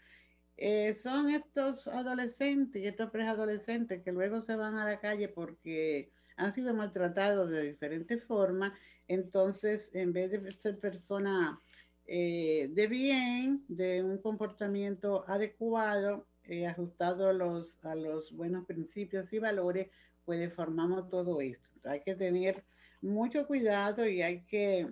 eh, 0.58 0.92
son 0.92 1.30
estos 1.30 1.88
adolescentes 1.88 2.82
y 2.82 2.86
estos 2.86 3.10
preadolescentes 3.10 4.02
que 4.02 4.12
luego 4.12 4.42
se 4.42 4.56
van 4.56 4.76
a 4.76 4.84
la 4.84 5.00
calle 5.00 5.28
porque 5.28 6.12
han 6.36 6.52
sido 6.52 6.74
maltratados 6.74 7.48
de 7.50 7.62
diferentes 7.62 8.22
formas, 8.22 8.72
entonces 9.08 9.90
en 9.94 10.12
vez 10.12 10.30
de 10.30 10.52
ser 10.52 10.78
persona 10.78 11.58
eh, 12.04 12.68
de 12.72 12.86
bien, 12.88 13.64
de 13.68 14.02
un 14.02 14.18
comportamiento 14.18 15.24
adecuado, 15.26 16.26
eh, 16.44 16.66
ajustado 16.66 17.28
a 17.28 17.32
los, 17.32 17.82
a 17.84 17.94
los 17.94 18.32
buenos 18.32 18.66
principios 18.66 19.32
y 19.32 19.38
valores, 19.38 19.88
pues 20.30 20.38
deformamos 20.38 21.08
todo 21.08 21.40
esto. 21.40 21.68
Hay 21.82 22.02
que 22.02 22.14
tener 22.14 22.62
mucho 23.02 23.48
cuidado 23.48 24.08
y 24.08 24.22
hay 24.22 24.42
que, 24.42 24.86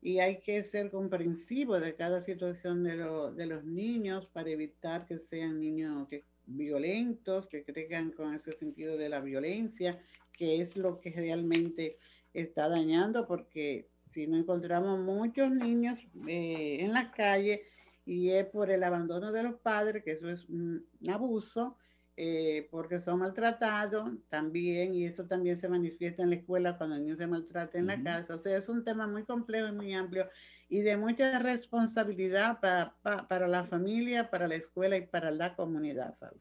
y 0.00 0.18
hay 0.18 0.40
que 0.40 0.64
ser 0.64 0.90
comprensivo 0.90 1.78
de 1.78 1.94
cada 1.94 2.22
situación 2.22 2.82
de, 2.82 2.96
de 3.36 3.44
los 3.44 3.64
niños 3.64 4.30
para 4.30 4.48
evitar 4.48 5.04
que 5.04 5.18
sean 5.18 5.60
niños 5.60 6.08
que, 6.08 6.24
violentos, 6.46 7.48
que 7.48 7.64
crezcan 7.64 8.12
con 8.12 8.32
ese 8.32 8.52
sentido 8.52 8.96
de 8.96 9.10
la 9.10 9.20
violencia, 9.20 10.00
que 10.32 10.62
es 10.62 10.74
lo 10.74 10.98
que 11.02 11.10
realmente 11.10 11.98
está 12.32 12.70
dañando 12.70 13.26
porque 13.26 13.90
si 13.98 14.26
no 14.26 14.38
encontramos 14.38 14.98
muchos 15.00 15.50
niños 15.50 15.98
eh, 16.26 16.78
en 16.80 16.94
la 16.94 17.12
calle 17.12 17.64
y 18.06 18.30
es 18.30 18.46
por 18.46 18.70
el 18.70 18.82
abandono 18.84 19.32
de 19.32 19.42
los 19.42 19.56
padres, 19.56 20.02
que 20.02 20.12
eso 20.12 20.30
es 20.30 20.48
un 20.48 20.86
abuso, 21.06 21.76
eh, 22.24 22.68
porque 22.70 23.00
son 23.00 23.18
maltratados 23.18 24.12
también, 24.28 24.94
y 24.94 25.06
eso 25.06 25.24
también 25.24 25.60
se 25.60 25.68
manifiesta 25.68 26.22
en 26.22 26.30
la 26.30 26.36
escuela 26.36 26.78
cuando 26.78 26.94
el 26.94 27.02
niño 27.02 27.16
se 27.16 27.26
maltrata 27.26 27.78
en 27.78 27.88
la 27.88 28.00
casa. 28.00 28.36
O 28.36 28.38
sea, 28.38 28.56
es 28.56 28.68
un 28.68 28.84
tema 28.84 29.08
muy 29.08 29.24
complejo 29.24 29.66
y 29.66 29.72
muy 29.72 29.92
amplio 29.92 30.28
y 30.68 30.82
de 30.82 30.96
mucha 30.96 31.40
responsabilidad 31.40 32.60
para, 32.60 32.94
para 33.26 33.48
la 33.48 33.64
familia, 33.64 34.30
para 34.30 34.46
la 34.46 34.54
escuela 34.54 34.96
y 34.96 35.04
para 35.04 35.32
la 35.32 35.56
comunidad, 35.56 36.14
Fausto. 36.20 36.38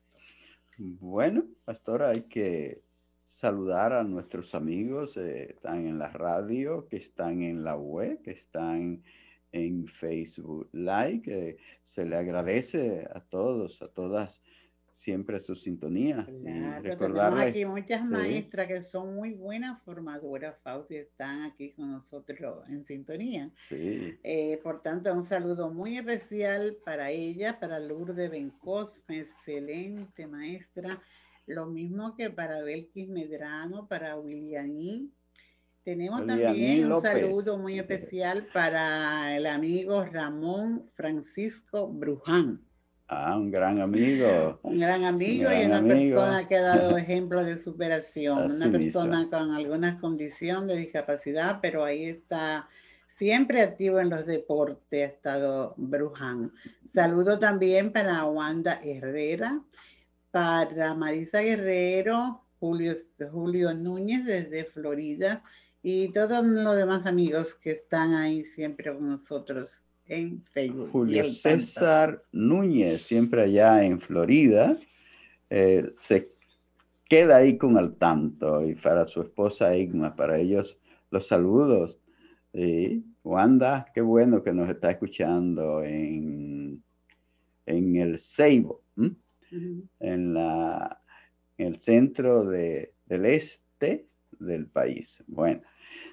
Bueno, 0.78 1.46
pastora, 1.66 2.10
hay 2.10 2.26
que 2.26 2.84
saludar 3.26 3.92
a 3.92 4.04
nuestros 4.04 4.54
amigos 4.54 5.18
eh, 5.18 5.46
que 5.48 5.54
están 5.54 5.88
en 5.88 5.98
la 5.98 6.10
radio, 6.10 6.88
que 6.90 6.98
están 6.98 7.42
en 7.42 7.64
la 7.64 7.76
web, 7.76 8.22
que 8.22 8.32
están 8.34 9.02
en 9.52 9.88
Facebook 9.88 10.70
Live. 10.74 11.58
se 11.84 12.06
le 12.06 12.18
agradece 12.18 13.08
a 13.16 13.20
todos, 13.20 13.82
a 13.82 13.88
todas 13.88 14.44
siempre 14.94 15.40
su 15.42 15.56
sintonía. 15.56 16.28
Claro, 16.44 16.98
tenemos 16.98 17.40
aquí 17.40 17.66
muchas 17.66 18.06
maestras 18.06 18.68
que 18.68 18.82
son 18.82 19.16
muy 19.16 19.34
buenas 19.34 19.82
formadoras, 19.84 20.56
Fausto, 20.62 20.94
y 20.94 20.98
están 20.98 21.44
aquí 21.44 21.72
con 21.72 21.92
nosotros 21.92 22.64
en 22.70 22.84
sintonía. 22.84 23.52
Sí. 23.68 24.18
Eh, 24.24 24.60
por 24.64 24.82
tanto, 24.82 25.14
un 25.14 25.24
saludo 25.24 25.72
muy 25.72 25.98
especial 25.98 26.78
para 26.86 27.10
ella, 27.10 27.60
para 27.60 27.80
Lourdes 27.80 28.30
Bencosme, 28.30 29.20
excelente 29.20 30.28
maestra. 30.28 31.02
Lo 31.48 31.66
mismo 31.66 32.16
que 32.16 32.30
para 32.30 32.62
Belkis 32.62 33.10
Medrano, 33.10 33.88
para 33.88 34.18
Willianí. 34.18 35.12
Tenemos 35.84 36.28
también 36.28 36.92
un 36.92 37.02
saludo 37.02 37.58
muy 37.58 37.80
especial 37.80 38.48
para 38.54 39.36
el 39.36 39.48
amigo 39.48 40.06
Ramón 40.06 40.88
Francisco 40.94 41.88
Bruján. 41.88 42.62
Ah, 43.14 43.36
un 43.36 43.52
gran 43.52 43.82
amigo. 43.82 44.58
Un 44.64 44.80
gran 44.80 45.04
amigo 45.04 45.52
y 45.52 45.66
una 45.66 45.84
persona 45.84 46.48
que 46.48 46.56
ha 46.56 46.62
dado 46.62 46.98
ejemplo 46.98 47.44
de 47.44 47.62
superación. 47.62 48.50
una 48.54 48.72
persona 48.72 49.28
con 49.30 49.52
algunas 49.52 50.00
condiciones 50.00 50.70
de 50.70 50.78
discapacidad, 50.78 51.60
pero 51.62 51.84
ahí 51.84 52.06
está 52.06 52.70
siempre 53.08 53.64
activo 53.64 54.00
en 54.00 54.12
los 54.12 54.26
deportes, 54.26 55.02
ha 55.02 55.12
estado 55.12 55.74
Bruján. 55.76 56.54
Saludo 56.86 57.38
también 57.38 57.92
para 57.92 58.24
Wanda 58.24 58.80
Herrera, 58.82 59.62
para 60.32 60.94
Marisa 60.94 61.42
Guerrero, 61.42 62.46
Julio, 62.62 62.96
Julio 63.30 63.74
Núñez 63.74 64.24
desde 64.24 64.64
Florida 64.64 65.44
y 65.84 66.14
todos 66.14 66.46
los 66.46 66.78
demás 66.78 67.06
amigos 67.06 67.56
que 67.56 67.72
están 67.72 68.14
ahí 68.14 68.46
siempre 68.46 68.94
con 68.96 69.10
nosotros 69.10 69.82
en 70.12 70.44
Facebook. 70.44 70.90
Julio 70.92 71.32
César 71.32 72.22
Núñez, 72.34 73.02
siempre 73.02 73.44
allá 73.44 73.86
en 73.86 74.02
Florida, 74.02 74.78
eh, 75.50 75.90
se 75.94 76.34
queda 77.08 77.38
ahí 77.38 77.58
con 77.58 77.78
al 77.78 77.96
tanto 77.96 78.68
y 78.68 78.76
para 78.76 79.06
su 79.06 79.22
esposa 79.22 79.76
Igma, 79.76 80.16
para 80.16 80.38
ellos 80.38 80.78
los 81.12 81.28
saludos. 81.28 81.98
Y 82.54 83.06
Wanda, 83.24 83.86
qué 83.94 84.02
bueno 84.02 84.44
que 84.44 84.52
nos 84.52 84.70
está 84.70 84.92
escuchando 84.92 85.82
en, 85.82 86.84
en 87.66 87.96
el 87.96 88.20
Ceibo, 88.20 88.82
en, 90.00 90.34
la, 90.34 91.02
en 91.58 91.68
el 91.68 91.80
centro 91.80 92.44
de, 92.44 92.94
del 93.06 93.26
este 93.28 94.08
del 94.40 94.68
país. 94.68 95.24
Bueno, 95.28 95.62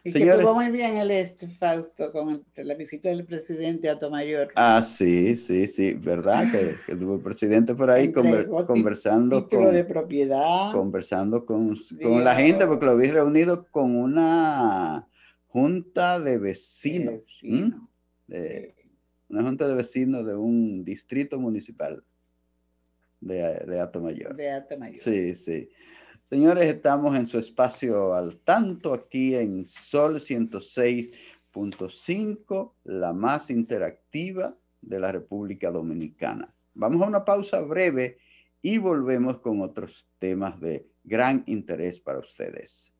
y 0.04 0.12
que 0.12 0.28
estuvo 0.28 0.54
muy 0.54 0.70
bien 0.70 0.96
el 0.96 1.10
este, 1.10 1.48
Fausto, 1.48 2.12
con 2.12 2.44
la 2.56 2.74
visita 2.74 3.08
del 3.08 3.24
presidente 3.24 3.88
a 3.88 3.98
Tomayor. 3.98 4.48
Ah, 4.54 4.82
sí, 4.82 5.36
sí, 5.36 5.66
sí, 5.66 5.92
verdad 5.94 6.50
que, 6.50 6.76
que 6.86 6.94
tuvo 6.96 7.16
el 7.16 7.20
presidente 7.20 7.74
por 7.74 7.90
ahí 7.90 8.12
conversando 8.12 9.48
con... 9.48 9.72
de 9.72 9.84
propiedad. 9.84 10.72
Conversando 10.72 11.44
con, 11.44 11.76
con 12.02 12.24
la 12.24 12.34
gente, 12.34 12.66
porque 12.66 12.86
lo 12.86 12.96
vi 12.96 13.10
reunido 13.10 13.66
con 13.70 13.96
una 13.96 15.08
junta 15.48 16.20
de 16.20 16.38
vecinos. 16.38 17.22
De, 18.26 18.74
Una 19.28 19.42
junta 19.42 19.66
de 19.66 19.74
vecinos 19.74 20.24
de 20.26 20.36
un 20.36 20.84
distrito 20.84 21.38
municipal 21.38 22.02
de, 23.20 23.64
de 23.66 23.80
Atomayor. 23.80 24.36
De 24.36 24.50
Atomayor. 24.50 25.00
Sí, 25.00 25.34
sí. 25.34 25.68
Señores, 26.28 26.66
estamos 26.66 27.16
en 27.16 27.26
su 27.26 27.38
espacio 27.38 28.12
al 28.12 28.36
tanto 28.36 28.92
aquí 28.92 29.34
en 29.34 29.64
Sol 29.64 30.16
106.5, 30.16 32.72
la 32.84 33.14
más 33.14 33.48
interactiva 33.48 34.54
de 34.82 35.00
la 35.00 35.10
República 35.10 35.70
Dominicana. 35.70 36.54
Vamos 36.74 37.00
a 37.00 37.06
una 37.06 37.24
pausa 37.24 37.62
breve 37.62 38.18
y 38.60 38.76
volvemos 38.76 39.38
con 39.38 39.62
otros 39.62 40.06
temas 40.18 40.60
de 40.60 40.86
gran 41.02 41.44
interés 41.46 41.98
para 41.98 42.18
ustedes. 42.18 42.92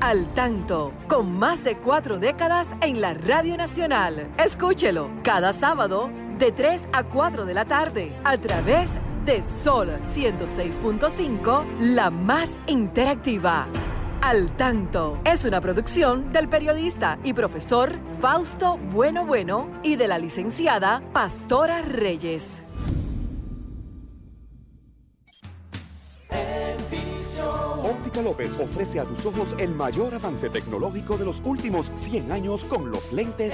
Al 0.00 0.32
tanto, 0.34 0.92
con 1.08 1.36
más 1.36 1.64
de 1.64 1.78
cuatro 1.78 2.20
décadas 2.20 2.68
en 2.80 3.00
la 3.00 3.14
Radio 3.14 3.56
Nacional. 3.56 4.32
Escúchelo 4.38 5.10
cada 5.24 5.52
sábado 5.52 6.10
de 6.38 6.52
3 6.52 6.82
a 6.92 7.08
4 7.08 7.44
de 7.44 7.54
la 7.54 7.64
tarde 7.64 8.16
a 8.22 8.38
través 8.38 8.94
de 8.94 9.09
de 9.24 9.42
Sol 9.62 9.90
106.5, 10.14 11.64
la 11.80 12.10
más 12.10 12.50
interactiva. 12.66 13.66
Al 14.22 14.54
tanto 14.56 15.18
es 15.24 15.44
una 15.44 15.60
producción 15.60 16.32
del 16.32 16.48
periodista 16.48 17.18
y 17.24 17.32
profesor 17.32 17.98
Fausto 18.20 18.78
Bueno 18.92 19.24
Bueno 19.24 19.70
y 19.82 19.96
de 19.96 20.08
la 20.08 20.18
licenciada 20.18 21.02
Pastora 21.12 21.82
Reyes. 21.82 22.62
Óptica 27.82 28.22
López 28.22 28.56
ofrece 28.56 29.00
a 29.00 29.04
tus 29.04 29.24
ojos 29.26 29.54
el 29.58 29.70
mayor 29.70 30.14
avance 30.14 30.50
tecnológico 30.50 31.16
de 31.16 31.24
los 31.24 31.40
últimos 31.44 31.86
100 31.96 32.30
años 32.32 32.64
con 32.64 32.90
los 32.90 33.12
lentes. 33.12 33.52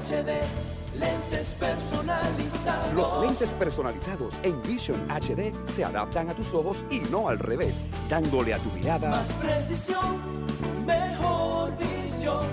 HD 0.00 0.79
Lentes 1.00 1.48
personalizados. 1.58 2.92
Los 2.94 3.22
lentes 3.22 3.54
personalizados 3.54 4.34
en 4.42 4.60
Vision 4.62 5.00
HD 5.08 5.50
se 5.74 5.82
adaptan 5.82 6.28
a 6.28 6.34
tus 6.34 6.52
ojos 6.52 6.84
y 6.90 7.00
no 7.10 7.28
al 7.28 7.38
revés, 7.38 7.80
dándole 8.10 8.52
a 8.52 8.58
tu 8.58 8.70
mirada 8.72 9.08
más 9.08 9.28
precisión, 9.32 10.20
mejor 10.84 11.72
visión 11.78 12.44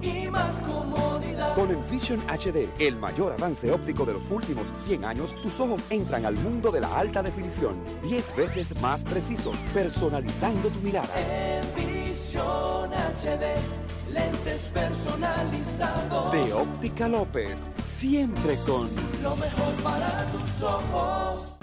y 0.00 0.28
más 0.28 0.54
comodidad. 0.62 1.56
Con 1.56 1.70
el 1.70 1.78
Vision 1.90 2.20
HD, 2.28 2.68
el 2.78 2.96
mayor 2.96 3.32
avance 3.32 3.72
óptico 3.72 4.04
de 4.04 4.12
los 4.12 4.30
últimos 4.30 4.66
100 4.86 5.04
años, 5.04 5.34
tus 5.42 5.58
ojos 5.58 5.82
entran 5.90 6.26
al 6.26 6.34
mundo 6.36 6.70
de 6.70 6.80
la 6.80 6.96
alta 6.96 7.24
definición, 7.24 7.74
10 8.04 8.36
veces 8.36 8.80
más 8.80 9.02
precisos, 9.02 9.56
personalizando 9.72 10.68
tu 10.68 10.78
mirada. 10.78 11.08
En 11.18 11.74
Vision 11.74 12.92
HD 12.92 13.83
lentes 14.12 14.62
personalizados. 14.72 16.32
De 16.32 16.52
Óptica 16.52 17.08
López, 17.08 17.56
siempre 17.86 18.56
con 18.66 18.88
lo 19.22 19.36
mejor 19.36 19.74
para 19.82 20.26
tus 20.30 20.62
ojos. 20.62 21.54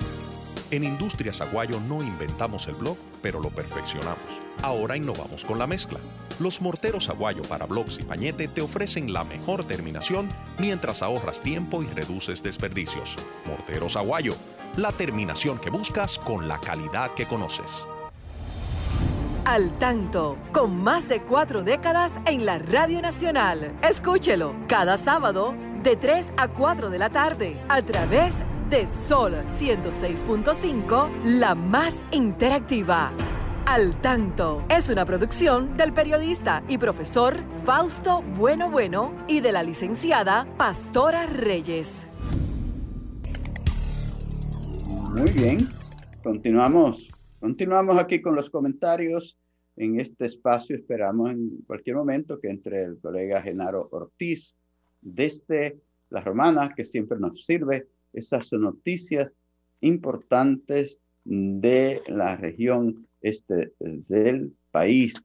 En 0.72 0.86
Industrias 0.86 1.42
Aguayo 1.42 1.82
no 1.82 2.02
inventamos 2.02 2.68
el 2.68 2.76
blog, 2.76 2.98
pero 3.22 3.42
lo 3.42 3.50
perfeccionamos. 3.50 4.42
Ahora 4.62 4.96
innovamos 4.96 5.44
con 5.44 5.60
la 5.60 5.68
mezcla. 5.68 6.00
Los 6.40 6.62
morteros 6.62 7.10
Aguayo 7.10 7.42
para 7.44 7.66
blogs 7.66 8.00
y 8.00 8.04
pañete 8.04 8.48
te 8.48 8.62
ofrecen 8.62 9.12
la 9.12 9.26
mejor 9.26 9.66
terminación 9.66 10.30
mientras 10.60 11.02
ahorras 11.02 11.42
tiempo 11.42 11.84
y 11.84 11.88
reduces 11.88 12.42
desperdicios. 12.42 13.18
Morteros 13.46 13.98
Aguayo, 13.98 14.34
la 14.78 14.94
terminación 14.94 15.60
que 15.60 15.70
buscas 15.70 16.18
con 16.18 16.48
la 16.48 16.58
calidad 16.58 17.12
que 17.16 17.26
conoces. 17.26 17.86
Al 19.44 19.76
tanto, 19.80 20.38
con 20.52 20.84
más 20.84 21.10
de 21.10 21.24
cuatro 21.24 21.64
décadas 21.64 22.12
en 22.26 22.46
la 22.46 22.60
Radio 22.60 23.02
Nacional. 23.02 23.76
Escúchelo 23.82 24.54
cada 24.68 24.98
sábado 24.98 25.56
de 25.82 25.96
3 25.96 26.28
a 26.38 26.48
4 26.48 26.92
de 26.92 27.00
la 27.00 27.10
tarde 27.10 27.60
a 27.68 27.82
través 27.82 28.36
de 28.70 28.88
Sol 29.08 29.34
106.5, 29.60 31.10
la 31.24 31.56
más 31.56 31.96
interactiva. 32.12 33.12
Al 33.66 34.00
tanto 34.00 34.64
es 34.70 34.90
una 34.90 35.06
producción 35.06 35.76
del 35.76 35.92
periodista 35.92 36.62
y 36.68 36.78
profesor 36.78 37.38
Fausto 37.66 38.22
Bueno 38.22 38.70
Bueno 38.70 39.12
y 39.28 39.40
de 39.40 39.52
la 39.52 39.64
licenciada 39.64 40.46
Pastora 40.56 41.26
Reyes. 41.26 42.06
Muy 45.16 45.32
bien, 45.32 45.68
continuamos 46.22 47.11
Continuamos 47.42 47.98
aquí 47.98 48.22
con 48.22 48.36
los 48.36 48.52
comentarios 48.52 49.36
en 49.76 50.00
este 50.00 50.28
espacio. 50.28 50.76
Esperamos 50.76 51.32
en 51.32 51.64
cualquier 51.66 51.96
momento 51.96 52.40
que 52.40 52.50
entre 52.50 52.84
el 52.84 53.00
colega 53.00 53.42
Genaro 53.42 53.90
Ortiz 53.92 54.56
desde 55.02 55.80
La 56.12 56.22
Romana, 56.22 56.72
que 56.76 56.86
siempre 56.86 57.18
nos 57.18 57.44
sirve 57.44 57.88
esas 58.14 58.54
noticias 58.54 59.32
importantes 59.80 61.00
de 61.26 62.04
la 62.06 62.36
región 62.36 63.08
este 63.22 63.74
del 63.80 64.54
país. 64.70 65.16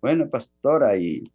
Bueno, 0.00 0.30
pastora, 0.30 0.96
y 0.96 1.28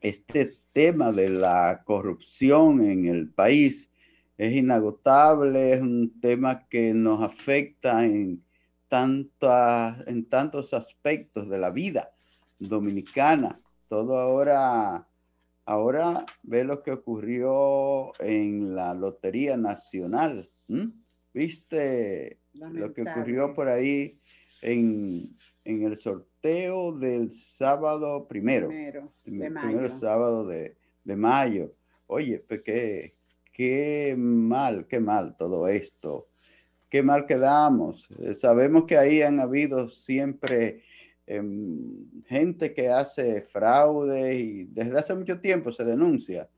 este 0.00 0.58
tema 0.72 1.12
de 1.12 1.28
la 1.28 1.82
corrupción 1.84 2.84
en 2.84 3.06
el 3.06 3.28
país 3.28 3.88
es 4.36 4.52
inagotable, 4.56 5.74
es 5.74 5.80
un 5.80 6.18
tema 6.20 6.66
que 6.68 6.92
nos 6.92 7.22
afecta 7.22 8.04
en, 8.04 8.42
en 8.90 10.24
tantos 10.28 10.72
aspectos 10.72 11.48
de 11.48 11.58
la 11.58 11.70
vida 11.70 12.10
dominicana. 12.58 13.60
Todo 13.88 14.18
ahora, 14.18 15.06
ahora 15.64 16.26
ve 16.42 16.64
lo 16.64 16.82
que 16.82 16.92
ocurrió 16.92 18.12
en 18.20 18.74
la 18.74 18.94
Lotería 18.94 19.56
Nacional. 19.56 20.50
¿Viste 21.32 22.38
lo 22.52 22.92
que 22.92 23.02
ocurrió 23.02 23.54
por 23.54 23.68
ahí 23.68 24.18
en, 24.62 25.36
el 25.64 25.96
sorteo 25.96 26.92
del 26.92 27.30
sábado 27.30 28.26
primero? 28.26 28.68
Primero, 28.68 29.12
de 29.24 29.50
mayo. 29.50 29.98
sábado 29.98 30.46
de, 30.46 30.76
mayo. 31.04 31.74
Oye, 32.06 32.38
pues 32.46 32.62
qué, 32.62 33.14
qué 33.52 34.14
mal, 34.16 34.86
qué 34.86 35.00
mal 35.00 35.36
todo 35.36 35.68
esto. 35.68 36.27
Qué 36.88 37.02
mal 37.02 37.26
quedamos. 37.26 38.08
Eh, 38.18 38.34
sabemos 38.34 38.84
que 38.86 38.96
ahí 38.96 39.20
han 39.20 39.40
habido 39.40 39.90
siempre 39.90 40.82
em, 41.26 42.24
gente 42.26 42.72
que 42.72 42.88
hace 42.88 43.42
fraude 43.42 44.34
y 44.34 44.64
desde 44.64 44.98
hace 44.98 45.14
mucho 45.14 45.40
tiempo 45.40 45.70
se 45.70 45.84
denuncia, 45.84 46.48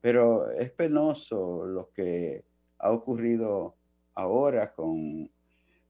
pero 0.00 0.50
es 0.52 0.70
penoso 0.70 1.66
lo 1.66 1.90
que 1.92 2.44
ha 2.78 2.90
ocurrido 2.92 3.74
ahora 4.14 4.72
con 4.72 5.30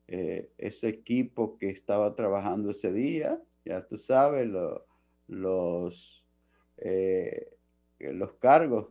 eh, 0.09 0.51
ese 0.59 0.89
equipo 0.89 1.57
que 1.57 1.71
estaba 1.71 2.15
trabajando 2.17 2.73
ese 2.73 2.93
día, 2.93 3.41
ya 3.65 3.87
tú 3.87 3.99
sabes, 3.99 4.49
los, 5.29 6.25
eh, 6.79 7.57
los 8.01 8.33
cargos 8.35 8.89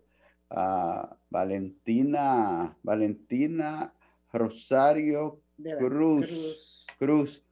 a 0.50 1.18
Valentina, 1.30 2.78
Valentina 2.84 3.94
Rosario 4.34 5.40
Cruz, 5.78 6.76
Cruz, 7.00 7.44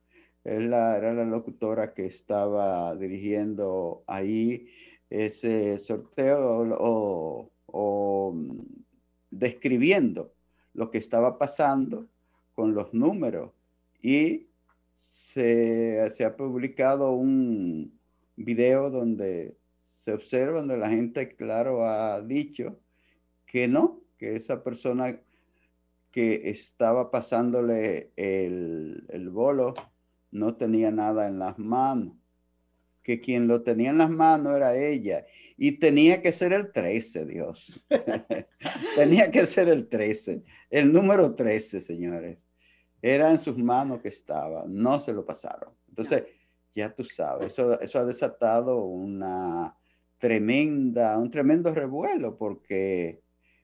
era 0.44 1.14
la 1.14 1.26
locutora 1.26 1.94
que 1.94 2.08
estaba 2.08 2.96
dirigiendo 2.96 4.04
ahí 4.08 4.68
ese 5.10 5.78
sorteo 5.80 7.50
o 7.68 8.34
mm, 8.34 8.60
describiendo 9.30 10.34
lo 10.74 10.90
que 10.90 10.98
estaba 10.98 11.38
pasando 11.38 12.08
con 12.56 12.74
los 12.74 12.94
números. 12.94 13.52
Y 14.02 14.48
se, 14.96 16.00
ha 16.26 16.36
publicado 16.36 17.12
un 17.12 18.00
video 18.36 18.90
donde 18.90 19.56
se 20.04 20.14
observa, 20.14 20.60
donde 20.60 20.78
la 20.78 20.90
gente, 20.90 21.36
claro, 21.36 21.86
ha 21.86 22.22
dicho 22.22 22.80
que 23.46 23.68
no, 23.68 24.02
que 24.18 24.36
esa 24.36 24.64
persona 24.64 25.20
que 26.12 26.50
estaba 26.50 27.10
pasándole 27.10 28.12
el, 28.16 29.06
el 29.10 29.30
bolo 29.30 29.74
no 30.32 30.56
tenía 30.56 30.92
nada 30.92 31.28
en 31.28 31.40
las 31.40 31.58
manos, 31.58 32.16
que 33.04 33.20
quien 33.20 33.48
lo 33.48 33.64
tenía 33.64 33.90
en 33.90 33.98
las 33.98 34.10
manos 34.10 34.56
era 34.56 34.76
ella 34.76 35.26
y 35.58 35.74
tenía 35.74 36.22
que 36.22 36.32
ser 36.32 36.54
el 36.54 36.72
13, 36.72 37.26
Dios. 37.26 37.84
tenía 38.96 39.30
que 39.32 39.46
ser 39.46 39.70
el 39.70 39.88
13. 39.88 40.44
El 40.70 40.92
número 40.92 41.36
13, 41.36 41.82
señores. 41.82 42.40
Era 43.02 43.30
en 43.30 43.40
sus 43.40 43.58
manos 43.58 44.02
que 44.02 44.10
estaba. 44.10 44.66
No 44.68 45.00
se 45.00 45.14
lo 45.14 45.26
pasaron. 45.26 45.74
Entonces, 45.88 46.24
ya 46.74 46.94
tú 46.94 47.04
sabes, 47.04 47.54
eso, 47.54 47.80
eso 47.80 48.00
ha 48.00 48.06
desatado 48.06 48.84
una 48.86 49.76
tremenda, 50.18 51.18
un 51.18 51.30
tremendo 51.30 51.74
revuelo 51.74 52.38
porque 52.38 53.22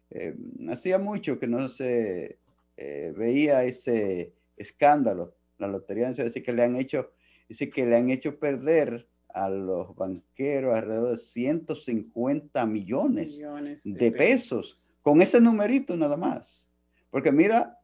eh, 0.09 0.35
hacía 0.69 0.99
mucho 0.99 1.39
que 1.39 1.47
no 1.47 1.67
se 1.69 2.37
eh, 2.77 3.13
veía 3.15 3.63
ese 3.63 4.33
escándalo. 4.55 5.35
La 5.57 5.67
lotería, 5.67 6.11
dice 6.11 6.43
que 6.43 6.53
le 6.53 6.63
han 6.63 6.75
hecho, 6.75 7.11
dice 7.49 7.69
que 7.69 7.85
le 7.85 7.97
han 7.97 8.09
hecho 8.09 8.37
perder 8.37 9.07
a 9.29 9.49
los 9.49 9.95
banqueros 9.95 10.75
alrededor 10.75 11.11
de 11.11 11.17
150 11.17 12.65
millones, 12.65 13.39
de, 13.83 14.11
pesos. 14.11 14.93
con 15.01 15.21
ese 15.21 15.41
numerito 15.41 15.95
nada 15.95 16.17
más. 16.17 16.67
Porque 17.09 17.31
mira, 17.31 17.79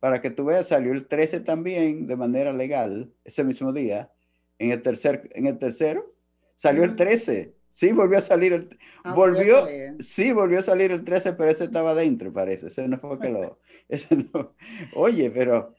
para 0.00 0.20
que 0.20 0.30
tú 0.30 0.44
veas, 0.44 0.68
salió 0.68 0.92
el 0.92 1.06
13 1.06 1.40
también 1.40 2.06
de 2.06 2.16
manera 2.16 2.52
legal 2.52 3.12
ese 3.24 3.44
mismo 3.44 3.72
día. 3.72 4.10
En 4.58 4.70
el, 4.70 4.82
tercer, 4.82 5.30
en 5.34 5.46
el 5.46 5.58
tercero 5.58 6.14
salió 6.56 6.84
el 6.84 6.96
13. 6.96 7.54
Sí, 7.72 7.92
volvió 7.92 8.18
a 8.18 8.20
salir 8.20 8.52
el, 8.52 8.78
ah, 9.02 9.14
volvió, 9.14 9.66
sí, 9.98 10.32
volvió 10.32 10.60
a 10.60 10.62
salir 10.62 10.92
el 10.92 11.04
13, 11.04 11.32
pero 11.32 11.50
ese 11.50 11.64
estaba 11.64 11.94
dentro, 11.94 12.32
parece. 12.32 12.68
Ese 12.68 12.86
no 12.86 12.98
fue 12.98 13.18
que 13.18 13.30
lo, 13.30 13.58
ese 13.88 14.14
no. 14.14 14.54
Oye, 14.94 15.30
pero 15.30 15.74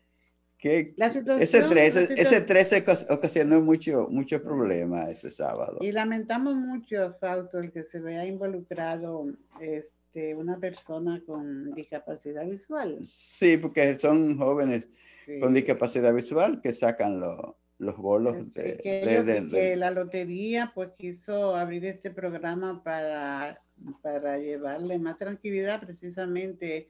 ese 0.64 1.62
13, 1.62 2.14
ese 2.16 2.41
13 2.41 2.86
ocasionó 3.10 3.62
mucho, 3.62 4.08
mucho 4.10 4.41
problema 4.41 5.10
ese 5.10 5.30
sábado. 5.30 5.80
Y 5.82 5.91
lamentamos 5.91 6.56
mucho, 6.56 7.12
Fausto, 7.20 7.60
el 7.60 7.72
que 7.72 7.84
se 7.84 8.00
vea 8.00 8.26
involucrado 8.26 9.26
este, 9.60 10.36
una 10.36 10.58
persona 10.58 11.22
con 11.26 11.74
discapacidad 11.74 12.46
visual. 12.46 13.00
Sí, 13.04 13.58
porque 13.58 14.00
son 14.00 14.38
jóvenes 14.38 14.88
con 15.41 15.54
discapacidad 15.54 16.14
visual 16.14 16.62
que 16.62 16.72
sacan 16.72 17.20
los 17.84 17.97
bolos 17.97 18.53
de, 18.53 18.77
que, 18.77 19.75
la 19.75 19.91
lotería 19.91 20.71
pues 20.73 20.89
quiso 20.97 21.55
abrir 21.55 21.86
este 21.86 22.09
programa 22.09 22.84
para, 22.84 23.61
para 24.01 24.39
llevarle 24.39 24.97
más 24.97 25.17
tranquilidad 25.17 25.81
precisamente 25.81 26.88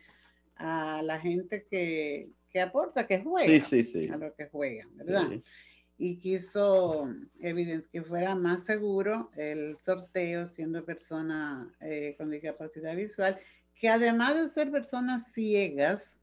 a 0.55 1.01
la 1.03 1.19
gente 1.19 1.65
que 1.69 2.31
que 2.53 2.61
aporta, 2.61 3.07
que 3.07 3.19
juega 3.19 3.65
a 4.13 4.17
lo 4.17 4.35
que 4.35 4.45
juegan, 4.45 4.95
¿verdad? 4.95 5.31
Y 5.97 6.17
quiso 6.19 7.09
evidenciar 7.39 7.89
que 7.91 8.03
fuera 8.03 8.35
más 8.35 8.63
seguro 8.65 9.31
el 9.35 9.77
sorteo 9.81 10.45
siendo 10.45 10.85
persona 10.85 11.73
eh, 11.81 12.13
con 12.17 12.29
discapacidad 12.29 12.95
visual, 12.95 13.39
que 13.73 13.89
además 13.89 14.35
de 14.35 14.49
ser 14.49 14.69
personas 14.69 15.31
ciegas, 15.33 16.21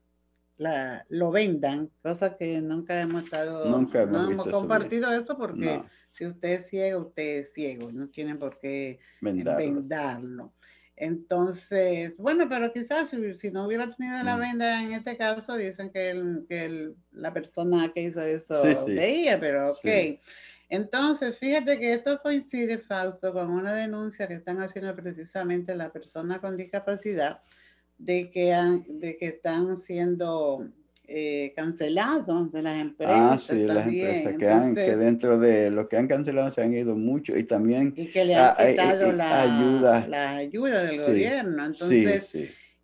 la, 0.60 1.06
lo 1.08 1.30
vendan, 1.30 1.90
cosa 2.02 2.36
que 2.36 2.60
nunca 2.60 3.00
hemos 3.00 3.24
estado, 3.24 3.64
nunca 3.64 4.02
hemos, 4.02 4.12
no 4.12 4.30
hemos 4.30 4.48
compartido 4.48 5.10
eso, 5.10 5.34
porque 5.38 5.82
si 6.10 6.26
usted 6.26 6.50
es 6.50 6.66
ciego, 6.68 7.06
usted 7.06 7.38
es 7.38 7.54
ciego, 7.54 7.90
no 7.90 8.08
tienen 8.08 8.38
por 8.38 8.58
qué 8.58 8.98
vendarlo. 9.22 10.52
Entonces, 10.96 12.14
bueno, 12.18 12.46
pero 12.46 12.70
quizás 12.74 13.08
si, 13.08 13.50
no 13.50 13.64
hubiera 13.64 13.90
tenido 13.96 14.22
la 14.22 14.36
mm. 14.36 14.40
venda 14.40 14.82
en 14.82 14.92
este 14.92 15.16
caso, 15.16 15.56
dicen 15.56 15.90
que, 15.90 16.92
la 17.12 17.32
persona 17.32 17.90
que 17.94 18.02
hizo 18.02 18.20
eso 18.20 18.62
veía, 18.86 19.40
pero 19.40 19.72
ok. 19.72 20.20
Entonces, 20.68 21.38
fíjate 21.38 21.80
que 21.80 21.94
esto 21.94 22.20
coincide, 22.22 22.76
Fausto, 22.76 23.32
con 23.32 23.50
una 23.50 23.72
denuncia 23.72 24.28
que 24.28 24.34
están 24.34 24.60
haciendo 24.60 24.94
precisamente 24.94 25.74
la 25.74 25.90
persona 25.90 26.38
con 26.38 26.58
discapacidad 26.58 27.40
de 28.00 28.30
que, 28.30 28.54
de 28.88 29.16
que 29.16 29.26
están 29.26 29.76
siendo 29.76 30.66
eh, 31.06 31.52
cancelados 31.54 32.50
de 32.50 32.62
las 32.62 32.80
empresas. 32.80 33.16
Ah, 33.18 33.38
sí, 33.38 33.66
las 33.66 33.86
empresas 33.86 34.34
que, 34.38 34.48
han, 34.48 34.74
que 34.74 34.96
dentro 34.96 35.38
de 35.38 35.70
lo 35.70 35.88
que 35.88 35.96
han 35.96 36.08
cancelado 36.08 36.50
se 36.50 36.62
han 36.62 36.72
ido 36.72 36.96
mucho 36.96 37.36
y 37.36 37.44
también 37.44 37.92
y 37.96 38.06
que 38.06 38.24
le 38.24 38.36
han 38.36 38.56
quitado 38.56 39.12
la, 39.12 39.42
ayuda. 39.42 40.06
la 40.06 40.36
ayuda 40.36 40.84
del 40.84 41.00
gobierno. 41.00 41.66
Entonces, 41.66 42.32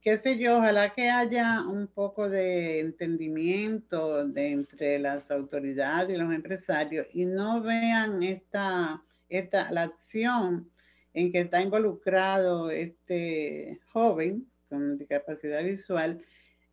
qué 0.03 0.17
sé 0.19 0.39
yo, 0.39 0.59
ojalá 0.59 0.91
que 0.91 1.09
haya 1.09 1.63
un 1.63 1.87
poco 1.87 2.29
de 2.29 2.81
entendimiento 2.81 4.27
de 4.27 4.53
entre 4.53 4.99
las 4.99 5.31
autoridades 5.31 6.15
y 6.15 6.21
los 6.21 6.33
empresarios 6.33 7.07
y 7.13 7.25
no 7.25 7.63
vean 7.63 8.23
esta, 8.23 9.03
esta 9.29 9.73
la 9.73 9.85
acción 9.85 10.69
en 11.15 11.33
que 11.33 11.41
está 11.41 11.63
involucrado 11.63 12.71
este 12.71 13.81
joven 13.93 14.47
con 14.69 14.99
discapacidad 14.99 15.63
visual 15.65 16.21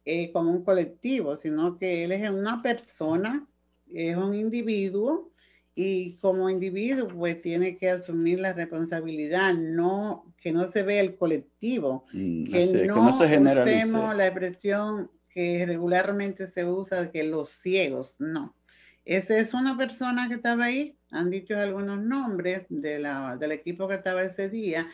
eh, 0.05 0.31
como 0.31 0.51
un 0.51 0.63
colectivo, 0.63 1.37
sino 1.37 1.77
que 1.77 2.03
él 2.03 2.11
es 2.11 2.29
una 2.29 2.61
persona, 2.61 3.47
es 3.93 4.17
un 4.17 4.35
individuo 4.35 5.31
y 5.75 6.17
como 6.17 6.49
individuo 6.49 7.07
pues 7.07 7.41
tiene 7.41 7.77
que 7.77 7.89
asumir 7.89 8.39
la 8.39 8.53
responsabilidad, 8.53 9.53
no 9.53 10.33
que 10.41 10.51
no 10.51 10.67
se 10.67 10.83
vea 10.83 11.01
el 11.01 11.15
colectivo, 11.15 12.05
mm, 12.11 12.51
que, 12.51 12.65
no 12.85 13.17
se 13.17 13.39
usemos 13.39 14.15
la 14.15 14.27
expresión 14.27 15.09
que 15.29 15.65
regularmente 15.65 16.47
se 16.47 16.65
usa 16.65 17.09
que 17.09 17.23
los 17.23 17.49
ciegos, 17.49 18.17
no. 18.19 18.55
Esa 19.05 19.37
es 19.37 19.53
una 19.53 19.77
persona 19.77 20.27
que 20.27 20.35
estaba 20.35 20.65
ahí, 20.65 20.97
han 21.11 21.29
dicho 21.29 21.57
algunos 21.57 22.01
nombres 22.01 22.65
de 22.69 22.99
la, 22.99 23.37
del 23.37 23.53
equipo 23.53 23.87
que 23.87 23.95
estaba 23.95 24.23
ese 24.23 24.49
día 24.49 24.87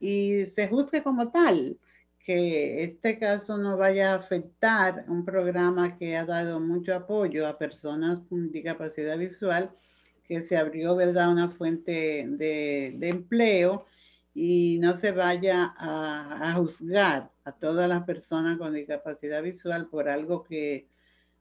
y 0.00 0.44
se 0.46 0.68
juzgue 0.68 1.02
como 1.02 1.30
tal 1.30 1.78
que 2.26 2.82
este 2.82 3.20
caso 3.20 3.56
no 3.56 3.76
vaya 3.76 4.10
a 4.10 4.16
afectar 4.16 5.04
un 5.06 5.24
programa 5.24 5.96
que 5.96 6.16
ha 6.16 6.24
dado 6.24 6.58
mucho 6.58 6.92
apoyo 6.92 7.46
a 7.46 7.56
personas 7.56 8.20
con 8.22 8.50
discapacidad 8.50 9.16
visual, 9.16 9.70
que 10.24 10.40
se 10.40 10.56
abrió, 10.56 10.96
¿verdad?, 10.96 11.30
una 11.30 11.50
fuente 11.50 12.26
de, 12.28 12.98
empleo 13.00 13.86
y 14.34 14.78
no 14.80 14.96
se 14.96 15.12
vaya 15.12 15.72
a, 15.76 16.50
a, 16.50 16.54
juzgar 16.54 17.30
a 17.44 17.52
todas 17.52 17.88
las 17.88 18.02
personas 18.02 18.58
con 18.58 18.74
discapacidad 18.74 19.40
visual 19.40 19.86
por 19.86 20.08
algo 20.08 20.42
que, 20.42 20.88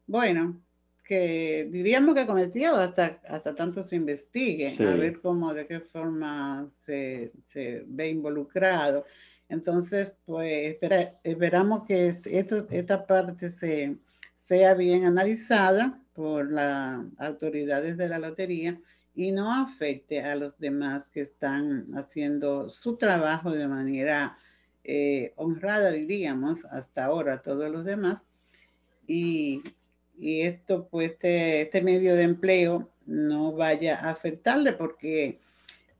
bueno, 0.05 0.61
que 1.03 1.67
diríamos 1.71 2.13
que 2.13 2.27
cometió 2.27 2.75
hasta, 2.75 3.21
hasta 3.27 3.55
tanto 3.55 3.83
se 3.83 3.95
investigue, 3.95 4.75
a 4.79 4.93
ver 4.93 5.19
cómo, 5.19 5.51
de 5.51 5.65
qué 5.65 5.79
forma 5.79 6.69
se, 6.85 7.31
se 7.47 7.83
ve 7.87 8.09
involucrado. 8.09 9.03
Entonces, 9.49 10.15
pues 10.25 10.77
esperamos 11.23 11.85
que 11.85 12.07
esto, 12.07 12.67
esta 12.71 13.05
parte 13.05 13.49
se, 13.49 13.97
sea 14.33 14.73
bien 14.73 15.05
analizada 15.05 15.99
por 16.13 16.51
las 16.51 17.03
autoridades 17.17 17.97
de 17.97 18.07
la 18.07 18.19
lotería 18.19 18.79
y 19.15 19.31
no 19.31 19.53
afecte 19.53 20.21
a 20.21 20.35
los 20.35 20.57
demás 20.59 21.09
que 21.09 21.21
están 21.21 21.87
haciendo 21.95 22.69
su 22.69 22.97
trabajo 22.97 23.51
de 23.51 23.67
manera 23.67 24.37
eh, 24.83 25.33
honrada, 25.35 25.91
diríamos, 25.91 26.65
hasta 26.65 27.05
ahora 27.05 27.41
todos 27.41 27.71
los 27.71 27.85
demás. 27.85 28.27
Y, 29.07 29.63
esto, 30.19 30.87
pues, 30.89 31.11
este, 31.11 31.61
este, 31.61 31.81
medio 31.81 32.15
de 32.15 32.23
empleo 32.23 32.89
no 33.05 33.51
vaya 33.53 33.99
a 33.99 34.11
afectarle 34.11 34.73
porque 34.73 35.39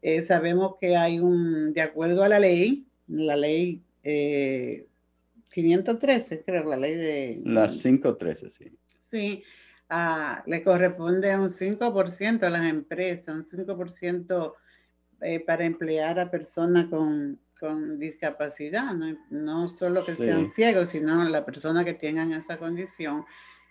eh, 0.02 0.22
sabemos 0.22 0.76
que 0.80 0.96
hay 0.96 1.20
un, 1.20 1.74
de 1.74 1.82
acuerdo 1.82 2.24
a 2.24 2.30
la 2.30 2.39
ley, 2.39 2.85
la 3.08 3.36
ley 3.36 3.82
513, 4.03 6.36
eh, 6.36 6.43
creo, 6.45 6.64
la 6.64 6.78
ley 6.78 6.95
de... 6.95 7.41
La 7.43 7.68
513, 7.68 8.51
sí. 8.51 8.72
Sí, 8.97 9.43
ah, 9.89 10.43
le 10.45 10.64
corresponde 10.64 11.38
un 11.38 11.49
5% 11.49 12.43
a 12.43 12.49
las 12.49 12.66
empresas, 12.66 13.36
un 13.36 13.43
5% 13.43 14.53
eh, 15.22 15.39
para 15.39 15.66
emplear 15.66 16.20
a 16.20 16.30
personas 16.30 16.86
con, 16.88 17.39
con 17.60 17.97
discapacidad, 17.97 18.93
¿no? 18.93 19.18
no, 19.30 19.68
solo 19.68 20.06
que 20.06 20.16
sean 20.16 20.49
ciegos, 20.49 20.89
sino 20.89 21.24
la 21.30 21.45
persona 21.45 21.86
que 21.86 21.93
tengan 21.93 22.34
esa 22.34 22.58
condición. 22.58 23.26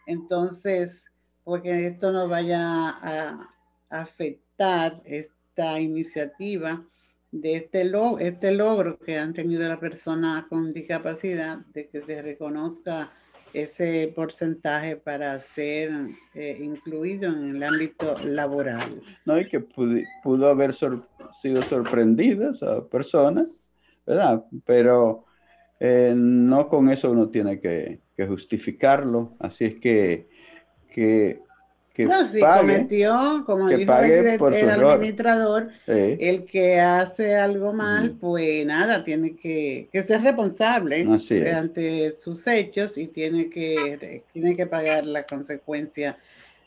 Entonces, 0.07 1.11
porque 1.45 1.87
esto 1.87 2.13
no 2.13 2.29
vaya 2.29 2.61
a 2.61 3.51
afectar 3.91 5.03
esta 5.05 5.81
iniciativa, 5.81 6.85
de 7.35 7.57
este, 7.57 7.91
este 8.21 8.53
logro 8.53 8.97
que 8.97 9.19
han 9.19 9.33
tenido 9.33 9.69
las 9.69 9.79
personas 9.79 10.45
con 10.47 10.73
discapacidad, 10.73 11.59
de 11.73 11.89
que 11.89 12.01
se 12.01 12.23
reconozca 12.23 13.11
ese 13.53 14.13
porcentaje 14.15 14.97
para 14.97 15.41
ser 15.41 15.91
eh, 16.35 16.59
incluido 16.61 17.33
en 17.33 17.57
el 17.57 17.63
ámbito 17.65 18.17
laboral. 18.21 19.03
No, 19.25 19.39
y 19.39 19.49
que 19.49 19.59
pudo, 19.59 20.49
haber 20.49 20.73
sido 20.73 21.63
sorprendida 21.63 22.53
esa 22.53 22.87
persona, 22.89 23.49
¿verdad? 24.07 24.45
Pero 24.65 25.25
eh, 25.81 26.13
no 26.15 26.69
con 26.69 26.89
eso 26.89 27.11
uno 27.11 27.31
tiene 27.31 27.59
que, 27.61 28.01
que 28.17 28.27
justificarlo. 28.29 29.35
Así 29.41 29.65
es 29.65 29.75
que, 29.77 30.29
que 30.89 31.41
que 31.95 32.07
no, 32.07 32.27
si 32.27 32.41
cometió, 32.41 33.45
como 33.47 33.69
dijo 33.69 33.97
el, 33.99 34.39
administrador, 34.41 35.69
el 35.87 36.45
que 36.45 36.81
hace 36.81 37.37
algo 37.37 37.73
mal, 37.73 38.17
pues 38.21 38.67
nada, 38.67 39.05
tiene 39.05 39.37
que, 39.37 39.89
ser 40.05 40.23
responsable 40.23 41.07
ante 41.55 42.17
sus 42.19 42.45
hechos 42.49 42.99
y 42.99 43.07
tiene 43.07 43.49
que, 43.49 44.25
tiene 44.33 44.57
que 44.57 44.67
pagar 44.67 45.07
la 45.07 45.23
consecuencia 45.23 46.19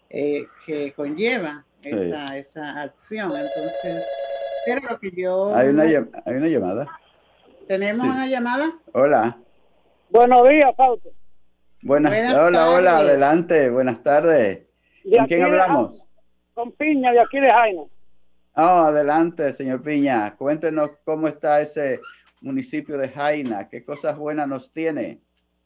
eh, 0.09 0.47
que 0.65 0.93
conlleva 0.93 1.65
esa, 1.83 2.37
esa, 2.37 2.81
acción. 2.81 3.33
Entonces, 3.35 4.05
pero 4.65 4.79
lo 4.89 4.97
que 4.97 5.11
yo... 5.11 5.53
Hay 5.53 5.67
una, 5.67 5.83
hay 5.83 6.35
una 6.35 6.47
llamada. 6.47 6.87
¿Tenemos 7.67 8.05
una 8.05 8.27
llamada? 8.27 8.79
Hola. 8.93 9.37
Buenos 10.09 10.47
días, 10.47 10.73
Fausto. 10.77 11.11
Buenas, 11.81 12.13
hola, 12.33 12.71
hola, 12.71 12.97
adelante, 12.99 13.69
buenas 13.69 14.01
tardes. 14.01 14.66
¿Con 15.15 15.25
quién 15.25 15.43
hablamos? 15.43 16.07
con 16.57 16.71
Piña, 16.71 17.11
de 17.11 17.19
aquí 17.19 17.39
de 17.39 17.49
Jaina. 17.49 17.83
Ah, 18.55 18.87
adelante, 18.87 19.53
señor 19.53 19.83
Piña. 19.83 20.35
Cuéntenos 20.35 20.89
cómo 21.05 21.27
está 21.27 21.61
ese 21.61 21.99
municipio 22.41 22.97
de 22.97 23.09
Jaina. 23.09 23.69
¿Qué 23.69 23.85
cosas 23.85 24.17
buenas 24.17 24.47
nos 24.47 24.73
tiene? 24.73 25.19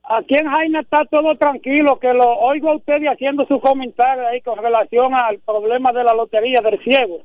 Aquí 0.04 0.36
en 0.38 0.48
Jaina 0.48 0.82
está 0.82 1.06
todo 1.06 1.34
tranquilo, 1.38 1.98
que 1.98 2.14
lo 2.14 2.28
oigo 2.39 2.72
a 2.72 2.76
usted 2.76 3.02
haciendo 3.08 3.46
su 3.46 3.62
comentario 3.62 4.28
ahí 4.28 4.42
con 4.42 4.58
relación 4.58 5.14
al 5.14 5.39
problema 5.39 5.94
de 5.94 6.04
la 6.04 6.14
lotería 6.14 6.60
del 6.60 6.84
ciego. 6.84 7.22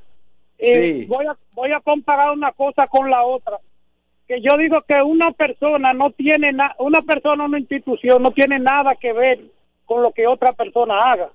Y 0.61 1.07
voy, 1.07 1.27
a, 1.27 1.37
voy 1.53 1.73
a 1.73 1.81
comparar 1.81 2.31
una 2.31 2.53
cosa 2.53 2.87
con 2.87 3.11
la 3.11 3.25
otra. 3.25 3.59
Que 4.29 4.41
yo 4.41 4.57
digo 4.57 4.81
que 4.87 5.03
una 5.03 5.33
persona 5.33 5.93
no 5.93 6.13
tiene 6.13 6.53
nada, 6.53 6.77
una 6.79 7.03
persona, 7.03 7.45
una 7.45 7.59
institución 7.59 8.23
no 8.23 8.31
tiene 8.31 8.61
nada 8.61 8.95
que 8.95 9.13
ver 9.13 9.41
con 9.85 10.03
lo 10.03 10.13
que 10.13 10.29
otra 10.29 10.53
persona 10.53 10.99
haga. 10.99 11.31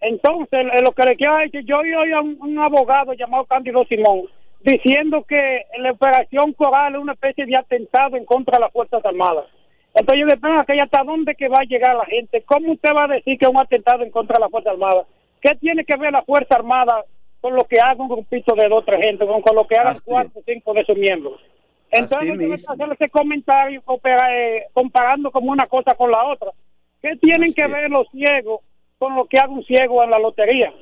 Entonces, 0.00 0.66
lo 0.82 0.92
que 0.92 1.04
le 1.04 1.16
quiero 1.16 1.36
decir, 1.38 1.62
yo 1.64 1.78
oí 1.78 2.12
a 2.12 2.20
un, 2.20 2.58
abogado 2.58 3.12
llamado 3.12 3.44
Cándido 3.44 3.84
Simón 3.84 4.22
diciendo 4.60 5.24
que 5.24 5.66
la 5.78 5.92
operación 5.92 6.52
Coral 6.54 6.94
es 6.94 7.00
una 7.00 7.12
especie 7.12 7.46
de 7.46 7.56
atentado 7.56 8.16
en 8.16 8.24
contra 8.24 8.56
de 8.56 8.64
las 8.64 8.72
Fuerzas 8.72 9.04
Armadas. 9.04 9.46
Entonces 9.94 10.20
yo 10.20 10.26
le 10.26 10.36
pregunto 10.36 10.72
hasta 10.82 11.04
dónde 11.04 11.34
que 11.34 11.48
va 11.48 11.58
a 11.60 11.64
llegar 11.64 11.96
la 11.96 12.04
gente. 12.06 12.42
¿Cómo 12.42 12.72
usted 12.72 12.90
va 12.94 13.04
a 13.04 13.08
decir 13.08 13.38
que 13.38 13.44
es 13.44 13.50
un 13.50 13.58
atentado 13.58 14.02
en 14.02 14.10
contra 14.10 14.34
de 14.34 14.40
las 14.40 14.50
Fuerzas 14.50 14.72
Armadas? 14.72 15.06
¿Qué 15.40 15.54
tiene 15.56 15.84
que 15.84 15.96
ver 15.96 16.12
la 16.12 16.22
Fuerza 16.22 16.54
Armada 16.54 17.04
con 17.40 17.54
lo 17.54 17.64
que 17.64 17.80
haga 17.80 18.02
un 18.02 18.08
grupito 18.08 18.54
de 18.54 18.68
dos 18.68 18.84
tres 18.84 19.04
gente, 19.04 19.26
con, 19.26 19.42
lo 19.54 19.66
que 19.66 19.76
hagan 19.76 19.96
cuatro 20.04 20.40
o 20.40 20.42
cinco 20.46 20.74
de 20.74 20.84
sus 20.84 20.96
miembros? 20.96 21.40
Entonces, 21.90 22.28
yo 22.38 22.72
hacer 22.72 22.92
ese 22.92 23.10
comentario 23.10 23.82
eh, 24.04 24.66
comparando 24.72 25.30
como 25.30 25.50
una 25.50 25.66
cosa 25.66 25.94
con 25.94 26.10
la 26.10 26.24
otra. 26.24 26.52
¿Qué 27.02 27.16
tienen 27.16 27.52
que 27.52 27.66
ver 27.66 27.90
los 27.90 28.06
ciegos 28.10 28.60
con 29.00 29.16
lo 29.16 29.26
que 29.26 29.38
haga 29.38 29.50
un 29.50 29.64
ciego 29.64 30.04
en 30.04 30.10
la 30.10 30.18
lotería. 30.18 30.74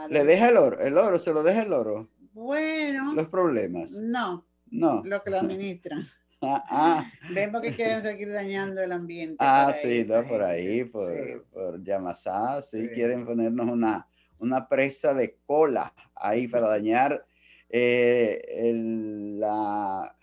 Le 0.09 0.23
deja 0.23 0.49
el 0.49 0.57
oro, 0.57 0.79
el 0.79 0.97
oro, 0.97 1.17
se 1.19 1.31
lo 1.31 1.43
deja 1.43 1.63
el 1.63 1.73
oro. 1.73 2.07
Bueno. 2.37 3.15
Los 3.15 3.29
problemas. 3.29 3.89
No. 3.91 4.45
No. 4.69 5.01
Lo 5.03 5.23
que 5.23 5.31
lo 5.31 5.39
administran. 5.39 6.05
ah, 6.43 6.63
ah. 6.69 7.11
Ven 7.33 7.51
porque 7.51 7.73
quieren 7.73 8.03
seguir 8.03 8.31
dañando 8.31 8.79
el 8.83 8.91
ambiente. 8.91 9.37
Ah, 9.39 9.73
sí, 9.81 10.05
no, 10.07 10.23
por 10.27 10.43
ahí, 10.43 10.83
por, 10.83 11.45
por 11.45 11.83
Yamasá, 11.83 12.61
sí, 12.61 12.89
quieren 12.89 13.25
ponernos 13.25 13.67
una, 13.67 14.07
una 14.37 14.69
presa 14.69 15.15
de 15.15 15.35
cola 15.47 15.91
ahí 16.13 16.47
para 16.47 16.67
dañar 16.67 17.25
eh, 17.69 18.39
el, 18.47 19.39
la, 19.39 20.15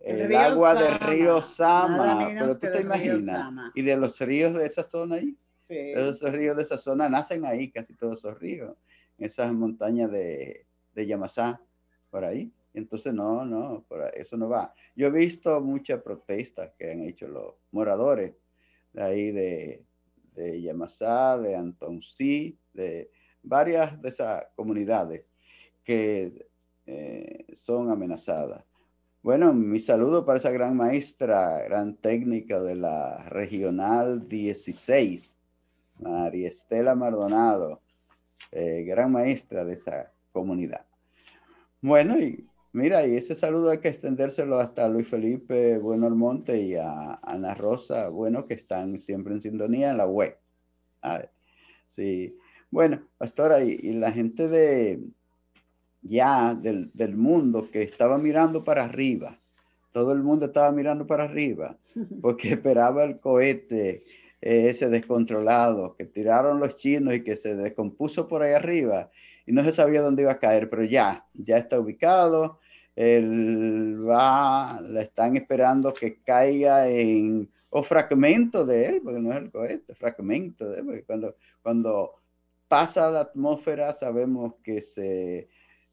el, 0.00 0.34
agua 0.34 0.74
del 0.74 0.98
río 0.98 1.40
Sama. 1.42 2.26
Pero 2.26 2.58
tú 2.58 2.66
te 2.72 2.80
imaginas. 2.80 3.52
Y 3.76 3.82
de 3.82 3.96
los 3.96 4.18
ríos 4.18 4.52
de 4.54 4.66
esa 4.66 4.82
zona 4.82 5.16
ahí. 5.16 5.36
Sí. 5.60 5.76
Esos 5.94 6.32
ríos 6.32 6.56
de 6.56 6.64
esa 6.64 6.76
zona 6.76 7.08
nacen 7.08 7.44
ahí, 7.44 7.70
casi 7.70 7.94
todos 7.94 8.18
esos 8.18 8.36
ríos. 8.40 8.76
Esas 9.16 9.52
montañas 9.52 10.10
de, 10.10 10.66
de 10.94 11.06
Yamasá, 11.06 11.60
por 12.10 12.24
ahí. 12.24 12.52
Entonces, 12.74 13.12
no, 13.12 13.44
no, 13.44 13.84
por 13.88 14.02
eso 14.14 14.36
no 14.36 14.48
va. 14.48 14.74
Yo 14.96 15.08
he 15.08 15.10
visto 15.10 15.60
muchas 15.60 16.02
protestas 16.02 16.70
que 16.78 16.90
han 16.90 17.00
hecho 17.02 17.28
los 17.28 17.54
moradores 17.70 18.34
de 18.92 19.02
ahí 19.02 19.30
de, 19.30 19.84
de 20.34 20.62
Yamasá, 20.62 21.38
de 21.38 21.54
Antonsí, 21.54 22.58
de 22.72 23.10
varias 23.42 24.00
de 24.00 24.08
esas 24.08 24.44
comunidades 24.54 25.24
que 25.84 26.46
eh, 26.86 27.46
son 27.54 27.90
amenazadas. 27.90 28.64
Bueno, 29.22 29.52
mi 29.52 29.78
saludo 29.78 30.24
para 30.24 30.38
esa 30.38 30.50
gran 30.50 30.76
maestra, 30.76 31.60
gran 31.62 31.96
técnica 31.96 32.60
de 32.60 32.74
la 32.74 33.28
Regional 33.28 34.28
16, 34.28 35.36
María 36.00 36.48
Estela 36.48 36.96
Mardonado, 36.96 37.80
eh, 38.50 38.82
gran 38.82 39.12
maestra 39.12 39.64
de 39.64 39.74
esa 39.74 40.12
comunidad. 40.32 40.86
Bueno, 41.80 42.18
y 42.18 42.46
mira, 42.72 43.06
y 43.06 43.16
ese 43.16 43.34
saludo 43.34 43.70
hay 43.70 43.78
que 43.78 43.88
extendérselo 43.88 44.58
hasta 44.58 44.88
Luis 44.88 45.08
Felipe 45.08 45.78
Bueno 45.78 46.06
Almonte 46.06 46.60
y 46.60 46.74
a 46.76 47.14
Ana 47.22 47.54
Rosa 47.54 48.08
Bueno, 48.08 48.46
que 48.46 48.54
están 48.54 49.00
siempre 49.00 49.34
en 49.34 49.42
sintonía 49.42 49.90
en 49.90 49.98
la 49.98 50.06
web. 50.06 50.36
sí. 51.88 52.36
Bueno, 52.70 53.02
pastora, 53.18 53.62
y 53.62 53.92
la 53.92 54.12
gente 54.12 54.48
de, 54.48 54.98
ya 56.02 56.54
del, 56.54 56.90
del, 56.94 57.16
mundo 57.16 57.68
que 57.70 57.82
estaba 57.82 58.18
mirando 58.18 58.64
para 58.64 58.84
arriba. 58.84 59.38
Todo 59.92 60.12
el 60.12 60.22
mundo 60.22 60.46
estaba 60.46 60.72
mirando 60.72 61.06
para 61.06 61.24
arriba 61.24 61.76
porque 62.20 62.50
esperaba 62.50 63.04
el 63.04 63.20
cohete 63.20 64.04
eh, 64.40 64.70
ese 64.70 64.88
descontrolado 64.88 65.94
que 65.96 66.04
tiraron 66.04 66.58
los 66.58 66.76
chinos 66.76 67.14
y 67.14 67.22
que 67.22 67.36
se 67.36 67.54
descompuso 67.54 68.26
por 68.26 68.42
ahí 68.42 68.52
arriba 68.54 69.10
y 69.46 69.52
no 69.52 69.64
se 69.64 69.72
sabía 69.72 70.02
dónde 70.02 70.22
iba 70.22 70.32
a 70.32 70.38
caer, 70.38 70.68
pero 70.70 70.84
ya, 70.84 71.26
ya 71.34 71.58
está 71.58 71.78
ubicado. 71.78 72.60
Él 72.94 74.06
va, 74.08 74.80
le 74.82 75.02
están 75.02 75.36
esperando 75.36 75.94
que 75.94 76.20
caiga 76.22 76.88
en, 76.88 77.50
o 77.70 77.82
fragmento 77.82 78.66
de 78.66 78.86
él, 78.86 79.00
porque 79.02 79.20
no 79.20 79.32
es 79.32 79.38
el 79.38 79.50
cohete, 79.50 79.94
fragmento 79.94 80.68
de 80.68 80.80
él, 80.80 80.84
porque 80.86 81.04
cuando, 81.04 81.36
cuando 81.62 82.14
pasa 82.68 83.10
la 83.10 83.20
atmósfera 83.20 83.92
sabemos 83.94 84.54
que 84.62 84.80
se 84.82 85.48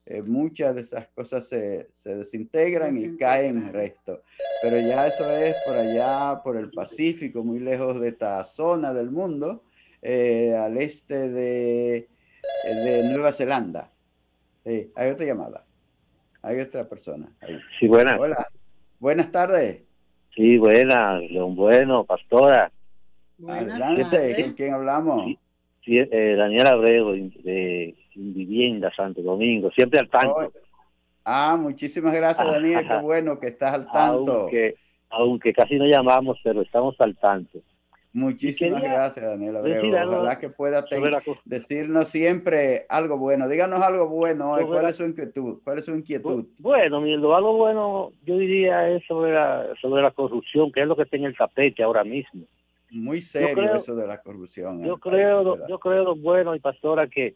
eh, 0.10 0.24
muchas 0.24 0.74
de 0.74 0.82
esas 0.82 1.08
cosas 1.10 1.48
se, 1.48 1.88
desintegran 2.04 2.98
y 2.98 3.16
caen 3.16 3.68
el 3.68 3.74
resto. 3.74 4.24
Pero 4.60 4.80
ya 4.80 5.06
eso 5.06 5.30
es 5.30 5.56
por 5.64 5.76
allá, 5.76 6.42
por 6.44 6.58
el 6.58 6.72
Pacífico, 6.72 7.44
muy 7.44 7.60
lejos 7.60 8.02
de 8.02 8.10
esta 8.10 8.44
zona 8.44 8.92
del 8.92 9.12
mundo, 9.12 9.64
eh, 10.02 10.56
al 10.58 10.78
este 10.78 11.30
de, 11.30 12.10
de 12.64 13.04
Nueva 13.04 13.32
Zelanda. 13.32 13.92
hay 14.66 15.10
otra 15.10 15.26
llamada. 15.26 15.64
Hay 16.42 16.60
otra 16.60 16.88
persona. 16.88 17.28
Sí, 17.80 17.88
buenas. 17.88 18.20
Hola. 18.20 18.48
Buenas 19.00 19.32
tardes. 19.32 19.84
Sí, 20.36 20.58
buenas, 20.58 21.22
León 21.30 21.56
Bueno, 21.56 22.04
pastora. 22.06 22.72
Adelante, 23.48 24.36
¿con 24.42 24.54
quién 24.54 24.74
hablamos? 24.74 25.26
Sí, 25.84 25.98
eh, 25.98 26.36
Daniel 26.38 26.68
Abrego, 26.68 27.14
de 27.14 27.96
vivienda 28.16 28.92
Santo 28.96 29.22
Domingo, 29.22 29.72
siempre 29.72 30.00
al 30.00 30.10
tanto. 30.10 30.52
Ah, 31.24 31.58
muchísimas 31.60 32.14
gracias, 32.14 32.46
Daniel, 32.46 32.86
qué 32.88 32.98
bueno 33.02 33.40
que 33.40 33.48
estás 33.48 33.76
al 33.76 33.92
tanto. 33.92 34.42
Aunque, 34.42 34.76
aunque 35.10 35.54
casi 35.54 35.76
no 35.76 35.86
llamamos, 35.86 36.38
pero 36.44 36.62
estamos 36.62 36.96
al 37.00 37.16
tanto. 37.16 37.60
Muchísimas 38.12 38.82
gracias, 38.82 39.24
Daniel 39.24 39.58
Ojalá 39.58 40.40
que 40.40 40.50
pueda 40.50 40.84
decirnos 41.46 42.08
siempre 42.08 42.86
algo 42.90 43.18
bueno. 43.18 43.48
Díganos 43.48 43.82
algo 43.82 44.08
bueno. 44.08 44.56
¿Cuál 44.66 44.90
es 44.90 44.96
su 44.96 45.06
inquietud? 45.06 45.60
¿Cuál 45.64 45.80
es 45.80 45.86
su 45.86 45.96
inquietud? 45.96 46.48
Bueno, 46.58 47.02
lo 47.02 47.36
algo 47.36 47.58
bueno 47.58 48.12
yo 48.26 48.38
diría 48.38 48.90
es 48.90 49.06
sobre 49.06 49.34
la, 49.34 49.68
sobre 49.80 50.02
la 50.02 50.12
corrupción, 50.12 50.72
que 50.72 50.82
es 50.82 50.88
lo 50.88 50.96
que 50.96 51.04
está 51.04 51.18
en 51.18 51.26
el 51.26 51.38
tapete 51.38 51.84
ahora 51.84 52.04
mismo. 52.04 52.46
Muy 52.90 53.22
serio 53.22 53.76
eso 53.76 53.96
de 53.96 54.08
la 54.08 54.20
corrupción. 54.20 54.84
Yo 54.84 54.98
creo, 54.98 55.68
yo 55.68 55.78
creo, 55.78 56.16
bueno 56.16 56.56
y 56.56 56.60
pastora, 56.60 57.06
que 57.06 57.36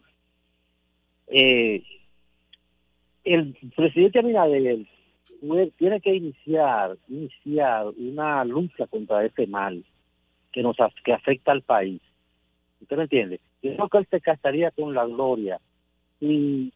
eh, 1.28 1.84
el 3.24 3.55
presidente 3.76 4.17
Abinader 4.17 4.88
tiene 5.78 6.01
que 6.01 6.15
iniciar, 6.15 6.97
iniciar 7.07 7.86
una 7.95 8.43
lucha 8.43 8.88
contra 8.88 9.24
ese 9.24 9.45
mal 9.45 9.84
que 10.54 10.64
nos 10.64 10.78
que 11.04 11.12
afecta 11.12 11.51
al 11.51 11.64
país. 11.64 12.01
¿Usted 12.80 12.95
me 12.95 13.04
entiende? 13.04 13.41
Yo 13.62 13.76
creo 13.76 13.89
que 13.89 13.97
él 13.97 14.08
se 14.10 14.22
casaría 14.22 14.72
con 14.72 14.93
la 14.93 15.06
gloria 15.06 15.60
y 16.22 16.72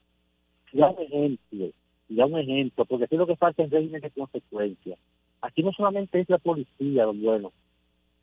da 0.73 0.89
un 0.89 1.01
ejemplo, 1.01 1.69
da 2.09 2.25
un 2.25 2.39
ejemplo, 2.39 2.85
porque 2.85 3.05
es 3.05 3.11
lo 3.11 3.27
que 3.27 3.35
falta 3.35 3.63
en 3.63 3.71
régimen 3.71 4.01
de 4.01 4.11
consecuencia. 4.11 4.97
Aquí 5.41 5.63
no 5.63 5.71
solamente 5.71 6.19
es 6.19 6.29
la 6.29 6.39
policía, 6.39 7.05
lo 7.05 7.13
bueno. 7.13 7.53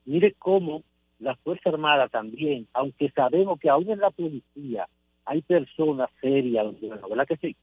Mire 0.04 0.34
cómo 0.38 0.82
la 1.20 1.36
Fuerza 1.36 1.70
Armada 1.70 2.08
también, 2.08 2.66
aunque 2.72 3.10
sabemos 3.10 3.60
que 3.60 3.70
aún 3.70 3.88
en 3.88 4.00
la 4.00 4.10
policía 4.10 4.88
hay 5.24 5.40
personas 5.42 6.10
serias, 6.20 6.66
¿verdad 6.80 7.26
que 7.26 7.36
sí? 7.36 7.56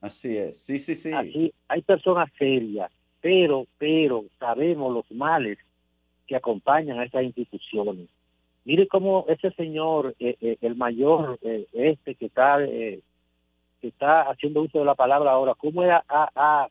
Así 0.00 0.36
es, 0.36 0.58
sí, 0.58 0.78
sí, 0.78 0.96
sí. 0.96 1.12
Así, 1.12 1.52
hay 1.68 1.82
personas 1.82 2.30
serias, 2.38 2.90
pero, 3.20 3.66
pero 3.78 4.24
sabemos 4.38 4.92
los 4.92 5.10
males 5.10 5.58
que 6.28 6.36
acompañan 6.36 7.00
a 7.00 7.04
esas 7.04 7.24
instituciones. 7.24 8.08
Mire 8.64 8.86
cómo 8.86 9.24
ese 9.28 9.50
señor, 9.52 10.14
eh, 10.20 10.36
eh, 10.40 10.58
el 10.60 10.76
mayor, 10.76 11.38
eh, 11.42 11.66
este 11.72 12.14
que 12.14 12.26
está, 12.26 12.58
que 12.58 13.02
está 13.80 14.22
haciendo 14.22 14.62
uso 14.62 14.78
de 14.78 14.84
la 14.84 14.94
palabra 14.94 15.32
ahora, 15.32 15.54
cómo 15.54 15.82
ha, 15.82 16.04
ha, 16.08 16.68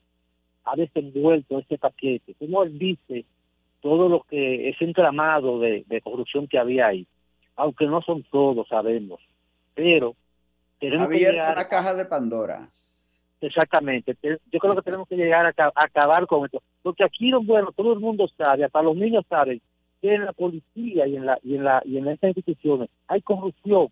ha 0.64 0.76
desenvuelto 0.76 1.60
este 1.60 1.78
paquete, 1.78 2.36
cómo 2.39 2.64
él 2.64 2.78
dice 2.78 3.26
todo 3.82 4.08
lo 4.08 4.22
que 4.22 4.70
es 4.70 4.82
entramado 4.82 5.60
de, 5.60 5.84
de 5.88 6.01
corrupción 6.01 6.47
que 6.47 6.60
había 6.60 6.88
ahí, 6.88 7.05
aunque 7.55 7.86
no 7.86 8.01
son 8.01 8.24
todos, 8.24 8.68
sabemos 8.70 9.20
pero 9.78 10.16
tenemos 10.80 11.08
que 11.10 11.20
llegar 11.20 11.53
una 11.53 11.68
caja 11.68 11.93
de 11.93 12.05
Pandora. 12.05 12.68
Exactamente. 13.42 14.16
Yo 14.24 14.60
creo 14.60 14.76
que 14.76 14.82
tenemos 14.82 15.08
que 15.08 15.16
llegar 15.16 15.46
a, 15.46 15.72
acabar 15.76 16.26
con 16.26 16.46
esto. 16.46 16.62
Porque 16.82 17.04
aquí, 17.04 17.32
bueno, 17.44 17.72
todo 17.76 17.94
el 17.94 18.00
mundo 18.00 18.28
sabe, 18.38 18.64
hasta 18.64 18.82
los 18.82 18.96
niños 18.96 19.26
saben, 19.30 19.62
que 20.02 20.14
en 20.14 20.26
la 20.26 20.34
policía 20.34 21.08
y 21.08 21.16
en 21.16 21.26
la 21.26 21.40
y 21.44 21.56
en 21.56 21.64
la 21.64 21.82
y 21.86 21.98
en 21.98 22.08
estas 22.08 22.30
instituciones 22.30 22.90
hay 23.08 23.22
corrupción. 23.22 23.90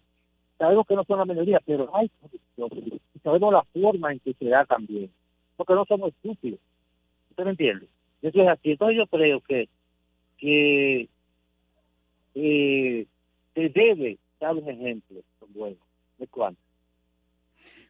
Sabemos 0.58 0.88
que 0.88 0.96
no 0.96 1.04
son 1.04 1.20
la 1.20 1.26
mayoría, 1.26 1.60
pero 1.66 1.90
hay 1.96 2.10
corrupción. 2.22 3.00
Y 3.14 3.20
sabemos 3.20 3.54
la 3.54 3.64
forma 3.64 4.14
en 4.14 4.20
que 4.20 4.34
se 4.34 4.46
da 4.46 4.66
también. 4.66 5.12
Porque 5.58 5.74
no 5.74 5.86
somos 5.86 6.10
estúpidos. 6.10 6.60
¿Usted 7.32 7.44
me 7.44 7.52
entiende? 7.52 7.88
Eso 8.22 8.42
es 8.42 8.48
así. 8.48 8.72
Entonces 8.72 8.98
yo 8.98 9.08
creo 9.08 9.42
que 9.42 9.68
que 10.38 11.08
eh, 12.36 13.06
se 13.54 13.70
debe 13.70 14.18
dar 14.40 14.56
un 14.56 14.70
ejemplo 14.70 15.22
bueno. 15.50 15.78
¿De 16.18 16.28
cuánto? 16.28 16.60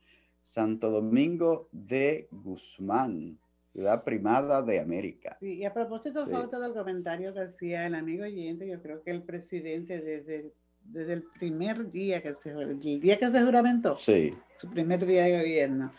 Santo 0.43 0.91
Domingo 0.91 1.68
de 1.72 2.28
Guzmán 2.30 3.39
ciudad 3.74 4.03
primada 4.03 4.61
de 4.61 4.80
América. 4.80 5.36
Sí, 5.39 5.55
y 5.55 5.65
a 5.65 5.74
propósito 5.74 6.26
sí. 6.26 6.32
del 6.32 6.74
comentario 6.74 7.34
que 7.34 7.41
hacía 7.41 7.88
el 7.88 7.95
amigo 7.95 8.24
oyente, 8.24 8.67
yo 8.67 8.82
creo 8.82 9.01
que 9.03 9.11
el 9.11 9.24
presidente 9.24 9.99
desde, 9.99 10.53
desde 10.84 11.13
el 11.13 11.24
primer 11.24 11.91
día 11.91 12.21
que 12.21 12.34
se 12.34 12.51
el 12.51 12.80
día 12.80 13.17
que 13.17 13.28
se 13.28 13.41
juramentó, 13.41 13.97
sí. 13.97 14.32
su 14.55 14.69
primer 14.69 15.05
día 15.05 15.24
de 15.24 15.39
gobierno, 15.39 15.91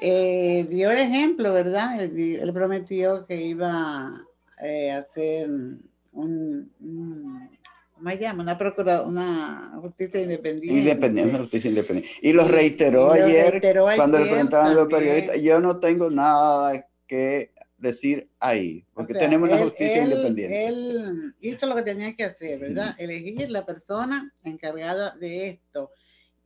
eh, 0.00 0.66
dio 0.68 0.90
el 0.90 0.98
ejemplo, 0.98 1.52
¿verdad? 1.52 2.02
Él, 2.02 2.50
prometió 2.52 3.24
que 3.26 3.40
iba 3.40 4.26
eh, 4.60 4.90
a 4.90 4.98
hacer 4.98 5.48
un, 5.48 6.70
un 6.80 7.48
¿cómo 7.94 8.10
se 8.10 8.18
llama? 8.18 8.42
Una 8.42 8.58
procura, 8.58 9.02
una 9.02 9.78
justicia 9.80 10.20
independiente. 10.20 10.80
Independiente, 10.80 11.30
una 11.30 11.38
justicia 11.38 11.68
independiente. 11.68 12.10
Y 12.22 12.32
lo 12.32 12.48
reiteró, 12.48 13.12
ayer, 13.12 13.62
cuando 13.94 14.18
le 14.18 14.26
preguntaban 14.26 14.74
los 14.74 14.88
periodistas, 14.88 15.40
yo 15.40 15.60
no 15.60 15.78
tengo 15.78 16.10
nada 16.10 16.88
que 17.14 17.50
decir 17.78 18.28
ahí, 18.40 18.84
porque 18.92 19.14
tenemos 19.14 19.48
una 19.48 19.58
justicia 19.58 20.02
independiente. 20.02 20.66
Él 20.66 21.34
hizo 21.40 21.66
lo 21.66 21.76
que 21.76 21.82
tenía 21.82 22.16
que 22.16 22.24
hacer, 22.24 22.58
¿verdad? 22.58 22.94
Elegir 22.98 23.50
la 23.50 23.64
persona 23.64 24.32
encargada 24.42 25.14
de 25.16 25.48
esto. 25.48 25.90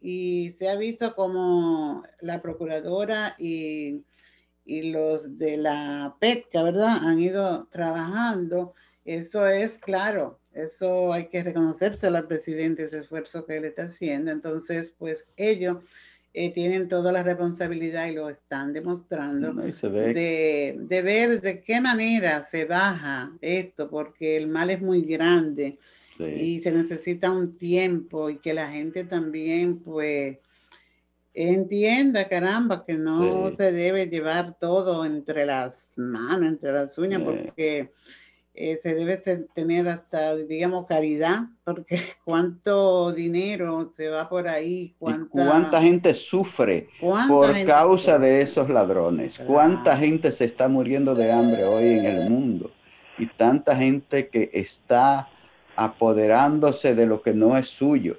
Y 0.01 0.53
se 0.59 0.69
ha 0.69 0.77
visto 0.77 1.14
como 1.14 2.05
la 2.21 2.43
procuradora 2.43 3.35
y, 3.39 4.05
y 4.64 4.91
los 4.91 5.39
de 5.39 5.57
la 5.57 6.16
PETCA, 6.21 6.62
¿verdad? 6.62 6.99
Han 7.03 7.19
ido 7.21 7.66
trabajando. 7.71 8.75
Eso 9.05 9.47
es 9.47 9.79
claro, 9.79 10.39
eso 10.53 11.12
hay 11.12 11.29
que 11.29 11.43
reconocérselo 11.43 12.19
al 12.19 12.27
presidente, 12.27 12.85
ese 12.85 12.99
esfuerzo 12.99 13.47
que 13.47 13.57
él 13.57 13.64
está 13.64 13.85
haciendo. 13.85 14.31
Entonces, 14.31 14.95
pues 14.99 15.29
ellos 15.37 15.79
eh, 16.41 16.51
tienen 16.51 16.89
toda 16.89 17.11
la 17.11 17.24
responsabilidad 17.24 18.07
y 18.07 18.14
lo 18.14 18.28
están 18.28 18.72
demostrando 18.72 19.53
de, 19.53 20.76
de, 20.78 21.03
ver 21.03 21.41
de 21.41 21.61
qué 21.62 21.80
manera 21.80 22.45
se 22.45 22.64
baja 22.64 23.32
esto, 23.41 23.91
porque 23.91 24.36
el 24.36 24.47
mal 24.47 24.70
es 24.70 24.80
muy 24.80 25.03
grande 25.03 25.78
y 26.20 26.61
se 26.61 26.70
necesita 26.70 27.32
un 27.32 27.57
tiempo 27.57 28.30
y 28.30 28.39
que 28.39 28.55
la 28.55 28.70
gente 28.70 29.03
también 29.03 29.80
pues 29.80 30.39
entienda, 31.34 32.28
caramba, 32.28 32.84
que 32.86 32.95
no 32.95 33.51
se 33.57 33.72
debe 33.72 34.07
llevar 34.07 34.57
todo 34.61 35.05
entre 35.05 35.45
las 35.45 35.95
manos, 35.97 36.47
entre 36.51 36.70
las 36.70 36.97
uñas, 36.99 37.20
porque 37.22 37.91
eh, 38.61 38.77
se 38.83 38.93
debe 38.93 39.17
tener 39.55 39.87
hasta, 39.87 40.35
digamos, 40.35 40.87
caridad, 40.87 41.43
porque 41.63 42.01
cuánto 42.25 43.13
dinero 43.13 43.93
se 43.95 44.09
va 44.09 44.29
por 44.29 44.49
ahí. 44.49 44.97
Cuánta, 44.99 45.81
gente 45.81 46.13
sufre 46.13 46.89
por 46.99 47.65
causa 47.65 48.19
de 48.19 48.43
esos 48.43 48.69
ladrones. 48.69 49.39
Cuánta 49.47 49.97
gente 49.97 50.33
se 50.33 50.45
está 50.45 50.69
muriendo 50.69 51.15
de 51.15 51.31
hambre 51.31 51.65
hoy 51.67 51.85
en 51.85 52.05
el 52.05 52.29
mundo. 52.29 52.73
Y 53.17 53.27
tanta 53.27 53.77
gente 53.77 54.29
que 54.29 54.51
está 54.53 55.29
apoderándose 55.77 56.97
de 56.97 57.07
lo 57.07 57.23
que 57.23 57.35
no 57.35 57.57
es 57.57 57.69
suyo 57.69 58.19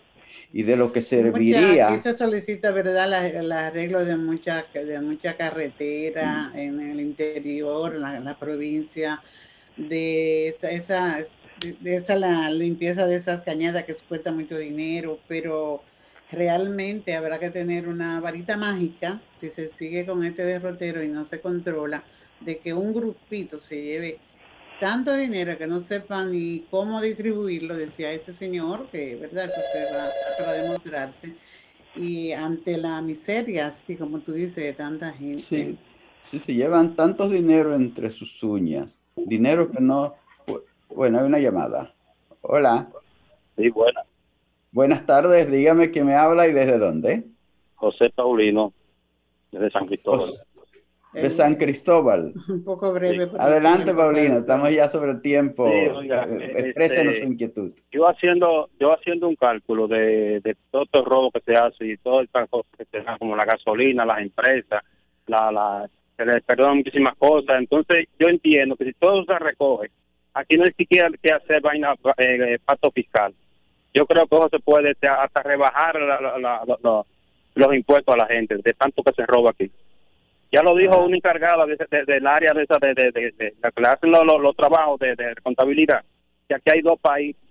y 0.53 0.63
de 0.63 0.77
lo 0.77 0.93
que 0.93 1.01
serviría. 1.01 1.89
aquí 1.89 1.99
se 1.99 2.13
solicita, 2.13 2.71
¿verdad?, 2.71 3.25
el 3.25 3.51
arreglo 3.51 4.05
de 4.05 4.15
mucha, 4.15 4.65
de 4.73 5.01
mucha 5.01 5.35
carretera 5.35 6.53
en 6.55 6.79
el 6.79 7.01
interior, 7.01 7.95
en 7.95 8.23
la 8.23 8.39
provincia 8.39 9.21
de 9.87 10.49
esa, 10.49 11.23
de 11.81 11.95
esa 11.95 12.15
la 12.15 12.51
limpieza 12.51 13.07
de 13.07 13.15
esas 13.15 13.41
cañadas 13.41 13.85
que 13.85 13.95
cuesta 14.07 14.31
mucho 14.31 14.57
dinero, 14.57 15.19
pero 15.27 15.81
realmente 16.31 17.15
habrá 17.15 17.39
que 17.39 17.49
tener 17.49 17.87
una 17.87 18.19
varita 18.19 18.57
mágica 18.57 19.21
si 19.33 19.49
se 19.49 19.69
sigue 19.69 20.05
con 20.05 20.23
este 20.23 20.43
derrotero 20.43 21.03
y 21.03 21.07
no 21.07 21.25
se 21.25 21.39
controla, 21.39 22.03
de 22.41 22.57
que 22.57 22.73
un 22.73 22.93
grupito 22.93 23.59
se 23.59 23.81
lleve 23.81 24.19
tanto 24.79 25.13
dinero 25.15 25.57
que 25.57 25.67
no 25.67 25.81
sepa 25.81 26.25
ni 26.25 26.65
cómo 26.69 27.01
distribuirlo, 27.01 27.75
decía 27.75 28.11
ese 28.11 28.31
señor, 28.31 28.87
que 28.91 29.15
verdad 29.15 29.45
eso 29.45 29.61
se 29.73 30.43
va 30.43 30.49
a 30.49 30.53
demostrarse, 30.53 31.35
y 31.95 32.31
ante 32.31 32.77
la 32.77 33.01
miseria, 33.01 33.67
así 33.67 33.95
como 33.95 34.19
tú 34.19 34.33
dices, 34.33 34.55
de 34.55 34.73
tanta 34.73 35.11
gente. 35.11 35.39
Sí, 35.39 35.77
sí, 36.23 36.39
se 36.39 36.53
llevan 36.53 36.95
tantos 36.95 37.31
dinero 37.31 37.75
entre 37.75 38.09
sus 38.11 38.41
uñas 38.43 38.98
dinero 39.25 39.69
que 39.71 39.81
no... 39.81 40.15
Bueno, 40.89 41.19
hay 41.19 41.25
una 41.25 41.39
llamada. 41.39 41.93
Hola. 42.41 42.89
Sí, 43.55 43.69
buena. 43.69 44.01
Buenas 44.71 45.05
tardes, 45.05 45.49
dígame 45.49 45.91
quién 45.91 46.05
me 46.05 46.15
habla 46.15 46.47
y 46.47 46.53
desde 46.53 46.77
dónde. 46.77 47.25
José 47.75 48.09
Paulino, 48.13 48.73
desde 49.51 49.71
San 49.71 49.87
Cristóbal. 49.87 50.29
De 51.13 51.29
San 51.31 51.55
Cristóbal. 51.55 52.33
Un 52.47 52.63
poco 52.63 52.93
breve. 52.93 53.31
Adelante, 53.39 53.95
Paulino, 53.95 54.39
estamos 54.39 54.69
ya 54.69 54.87
sobre 54.87 55.11
el 55.11 55.21
tiempo. 55.21 55.67
Sí, 55.67 55.87
oiga, 55.87 56.27
Exprésenos 56.29 57.13
este, 57.13 57.25
su 57.25 57.31
inquietud. 57.31 57.71
Yo 57.91 58.07
haciendo, 58.07 58.69
yo 58.79 58.93
haciendo 58.93 59.27
un 59.27 59.35
cálculo 59.35 59.87
de, 59.87 60.39
de 60.41 60.55
todo 60.69 60.85
el 60.93 61.05
robo 61.05 61.31
que 61.31 61.41
se 61.41 61.53
hace 61.53 61.85
y 61.87 61.97
todo 61.97 62.19
el 62.19 62.29
cosas 62.29 62.71
que 62.77 62.85
se 62.85 63.01
da, 63.01 63.17
como 63.17 63.35
la 63.35 63.45
gasolina, 63.45 64.05
las 64.05 64.19
empresas, 64.19 64.83
la, 65.25 65.51
la, 65.51 65.89
se 66.19 66.25
les 66.25 66.43
perdonan 66.43 66.77
muchísimas 66.77 67.15
cosas. 67.17 67.55
Entonces, 67.59 68.07
yo 68.19 68.27
entiendo 68.27 68.75
que 68.75 68.85
si 68.85 68.93
todo 68.93 69.23
se 69.23 69.39
recoge, 69.39 69.89
aquí 70.33 70.57
no 70.57 70.65
hay 70.65 70.73
siquiera 70.73 71.09
que 71.21 71.31
hacer 71.31 71.61
vaina, 71.61 71.95
eh, 72.17 72.57
pacto 72.63 72.91
fiscal. 72.91 73.33
Yo 73.93 74.05
creo 74.05 74.27
que 74.27 74.35
eso 74.35 74.49
se 74.49 74.59
puede 74.59 74.91
hasta 74.91 75.43
rebajar 75.43 75.95
los 77.55 77.73
impuestos 77.73 78.13
a 78.13 78.17
la 78.17 78.27
gente, 78.27 78.57
de 78.57 78.73
tanto 78.73 79.01
que 79.01 79.13
se 79.13 79.25
roba 79.25 79.51
aquí. 79.51 79.71
Ya 80.51 80.61
lo 80.61 80.75
dijo 80.75 81.05
un 81.05 81.15
encargado 81.15 81.65
del 81.65 82.27
área 82.27 82.53
de, 82.53 82.63
esa, 82.63 82.77
de, 82.79 82.93
de, 82.93 83.53
la 83.61 83.71
que 83.71 83.87
hacen 83.87 84.11
los, 84.11 84.55
trabajos 84.57 84.99
de, 84.99 85.15
contabilidad, 85.41 86.03
que 86.47 86.55
aquí 86.55 86.69
hay 86.73 86.81
dos 86.81 86.99
países. 86.99 87.41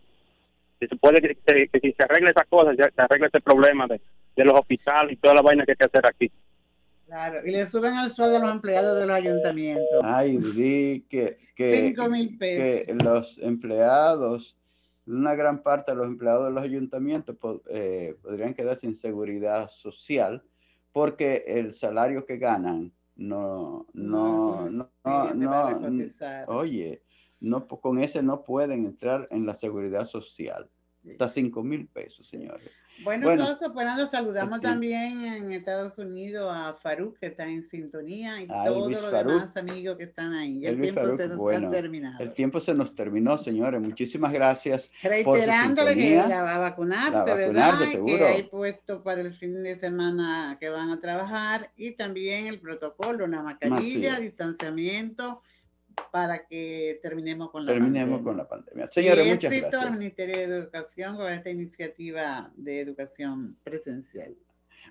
Que 0.78 0.86
se 0.86 0.94
puede 0.94 1.20
que, 1.20 1.34
si 1.80 1.92
se 1.92 2.04
arregle 2.04 2.30
esas 2.30 2.46
cosas, 2.48 2.76
se 2.76 3.02
arregle 3.02 3.28
ese 3.28 3.40
problema 3.40 3.86
de, 3.88 4.00
de 4.36 4.44
los 4.44 4.54
hospitales 4.60 5.12
y 5.12 5.16
toda 5.16 5.34
la 5.34 5.42
vaina 5.42 5.64
que 5.64 5.72
hay 5.72 5.76
que 5.76 5.84
hacer 5.86 6.06
aquí. 6.06 6.30
Claro, 7.08 7.40
y 7.46 7.52
le 7.52 7.64
suben 7.64 7.96
el 7.98 8.10
sueldo 8.10 8.36
a 8.36 8.40
los 8.40 8.50
empleados 8.50 9.00
de 9.00 9.06
los 9.06 9.16
ayuntamientos. 9.16 10.00
Ay, 10.04 10.36
di 10.36 11.06
que, 11.08 11.38
que, 11.56 11.94
que 12.38 12.94
los 13.02 13.38
empleados, 13.38 14.58
una 15.06 15.34
gran 15.34 15.62
parte 15.62 15.92
de 15.92 15.96
los 15.96 16.06
empleados 16.06 16.48
de 16.48 16.52
los 16.52 16.62
ayuntamientos 16.62 17.36
eh, 17.70 18.14
podrían 18.20 18.52
quedar 18.52 18.78
sin 18.78 18.94
seguridad 18.94 19.70
social 19.70 20.42
porque 20.92 21.44
el 21.46 21.72
salario 21.72 22.26
que 22.26 22.36
ganan 22.36 22.92
no, 23.16 23.86
no, 23.94 24.68
no, 24.68 24.90
no, 25.02 25.34
no 25.34 26.44
oye, 26.46 27.02
no, 27.40 27.66
con 27.66 27.98
ese 28.00 28.22
no 28.22 28.44
pueden 28.44 28.84
entrar 28.84 29.28
en 29.30 29.46
la 29.46 29.54
seguridad 29.54 30.04
social. 30.04 30.70
Hasta 31.12 31.28
5 31.28 31.62
mil 31.62 31.86
pesos, 31.86 32.26
señores. 32.28 32.70
Bueno, 33.04 33.26
bueno 33.26 33.44
nosotros 33.44 34.10
saludamos 34.10 34.60
también 34.60 35.24
en 35.24 35.52
Estados 35.52 35.98
Unidos 35.98 36.50
a 36.52 36.74
Faruk, 36.74 37.16
que 37.18 37.26
está 37.26 37.44
en 37.44 37.62
sintonía, 37.62 38.42
y 38.42 38.48
todos 38.48 38.90
los 38.90 39.12
demás 39.12 39.56
amigos 39.56 39.96
que 39.96 40.04
están 40.04 40.32
ahí. 40.32 40.66
El, 40.66 40.80
tiempo 40.80 41.16
se 41.16 41.28
nos 41.28 41.54
ha 41.54 41.70
terminado. 41.70 42.18
El 42.18 42.32
tiempo 42.32 42.60
se 42.60 42.74
nos 42.74 42.94
terminó, 42.94 43.38
señores. 43.38 43.80
Muchísimas 43.80 44.32
gracias. 44.32 44.90
Reiterándole 45.02 45.94
que 45.94 46.16
la 46.16 46.42
va 46.42 46.56
a 46.56 46.58
vacunarse, 46.58 47.34
¿verdad? 47.34 47.74
Que 48.04 48.24
hay 48.24 48.42
puesto 48.44 49.02
para 49.02 49.20
el 49.20 49.32
fin 49.34 49.62
de 49.62 49.76
semana 49.76 50.56
que 50.58 50.68
van 50.68 50.90
a 50.90 51.00
trabajar 51.00 51.70
y 51.76 51.92
también 51.92 52.46
el 52.46 52.58
protocolo, 52.58 53.26
la 53.26 53.42
mascarilla, 53.42 54.18
distanciamiento 54.18 55.42
para 56.10 56.46
que 56.46 56.98
terminemos 57.02 57.50
con 57.50 57.64
la 57.64 57.72
terminemos 57.72 58.20
pandemia. 58.20 58.24
con 58.24 58.36
la 58.36 58.48
pandemia. 58.48 58.90
Señores, 58.90 59.26
y 59.26 59.30
muchas 59.30 59.50
gracias. 59.50 59.82
al 59.82 59.98
Ministerio 59.98 60.36
de 60.36 60.44
Educación 60.44 61.16
con 61.16 61.32
esta 61.32 61.50
iniciativa 61.50 62.50
de 62.56 62.80
educación 62.80 63.56
presencial. 63.62 64.36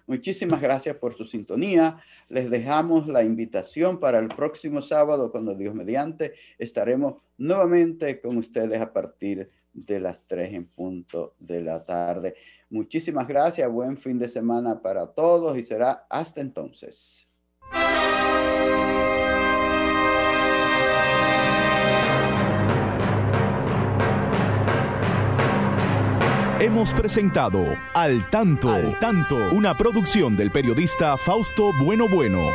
Muchísimas 0.05 0.61
gracias 0.61 0.95
por 0.95 1.15
su 1.15 1.25
sintonía. 1.25 2.01
Les 2.29 2.49
dejamos 2.49 3.07
la 3.07 3.23
invitación 3.23 3.99
para 3.99 4.19
el 4.19 4.29
próximo 4.29 4.81
sábado, 4.81 5.31
cuando 5.31 5.53
Dios 5.53 5.75
mediante, 5.75 6.33
estaremos 6.57 7.21
nuevamente 7.37 8.21
con 8.21 8.37
ustedes 8.37 8.79
a 8.79 8.93
partir 8.93 9.49
de 9.73 9.99
las 9.99 10.23
3 10.27 10.53
en 10.53 10.65
punto 10.65 11.35
de 11.39 11.61
la 11.61 11.83
tarde. 11.85 12.35
Muchísimas 12.69 13.27
gracias, 13.27 13.69
buen 13.69 13.97
fin 13.97 14.17
de 14.17 14.27
semana 14.27 14.81
para 14.81 15.07
todos 15.07 15.57
y 15.57 15.63
será 15.63 16.05
hasta 16.09 16.41
entonces. 16.41 17.27
Hemos 26.59 26.91
presentado 26.91 27.77
Al 27.93 28.27
Tanto, 28.31 28.71
Al 28.71 28.97
Tanto, 28.97 29.37
una 29.51 29.77
producción 29.77 30.35
del 30.35 30.49
periodista 30.49 31.15
Fausto 31.15 31.71
Bueno 31.83 32.07
Bueno. 32.09 32.49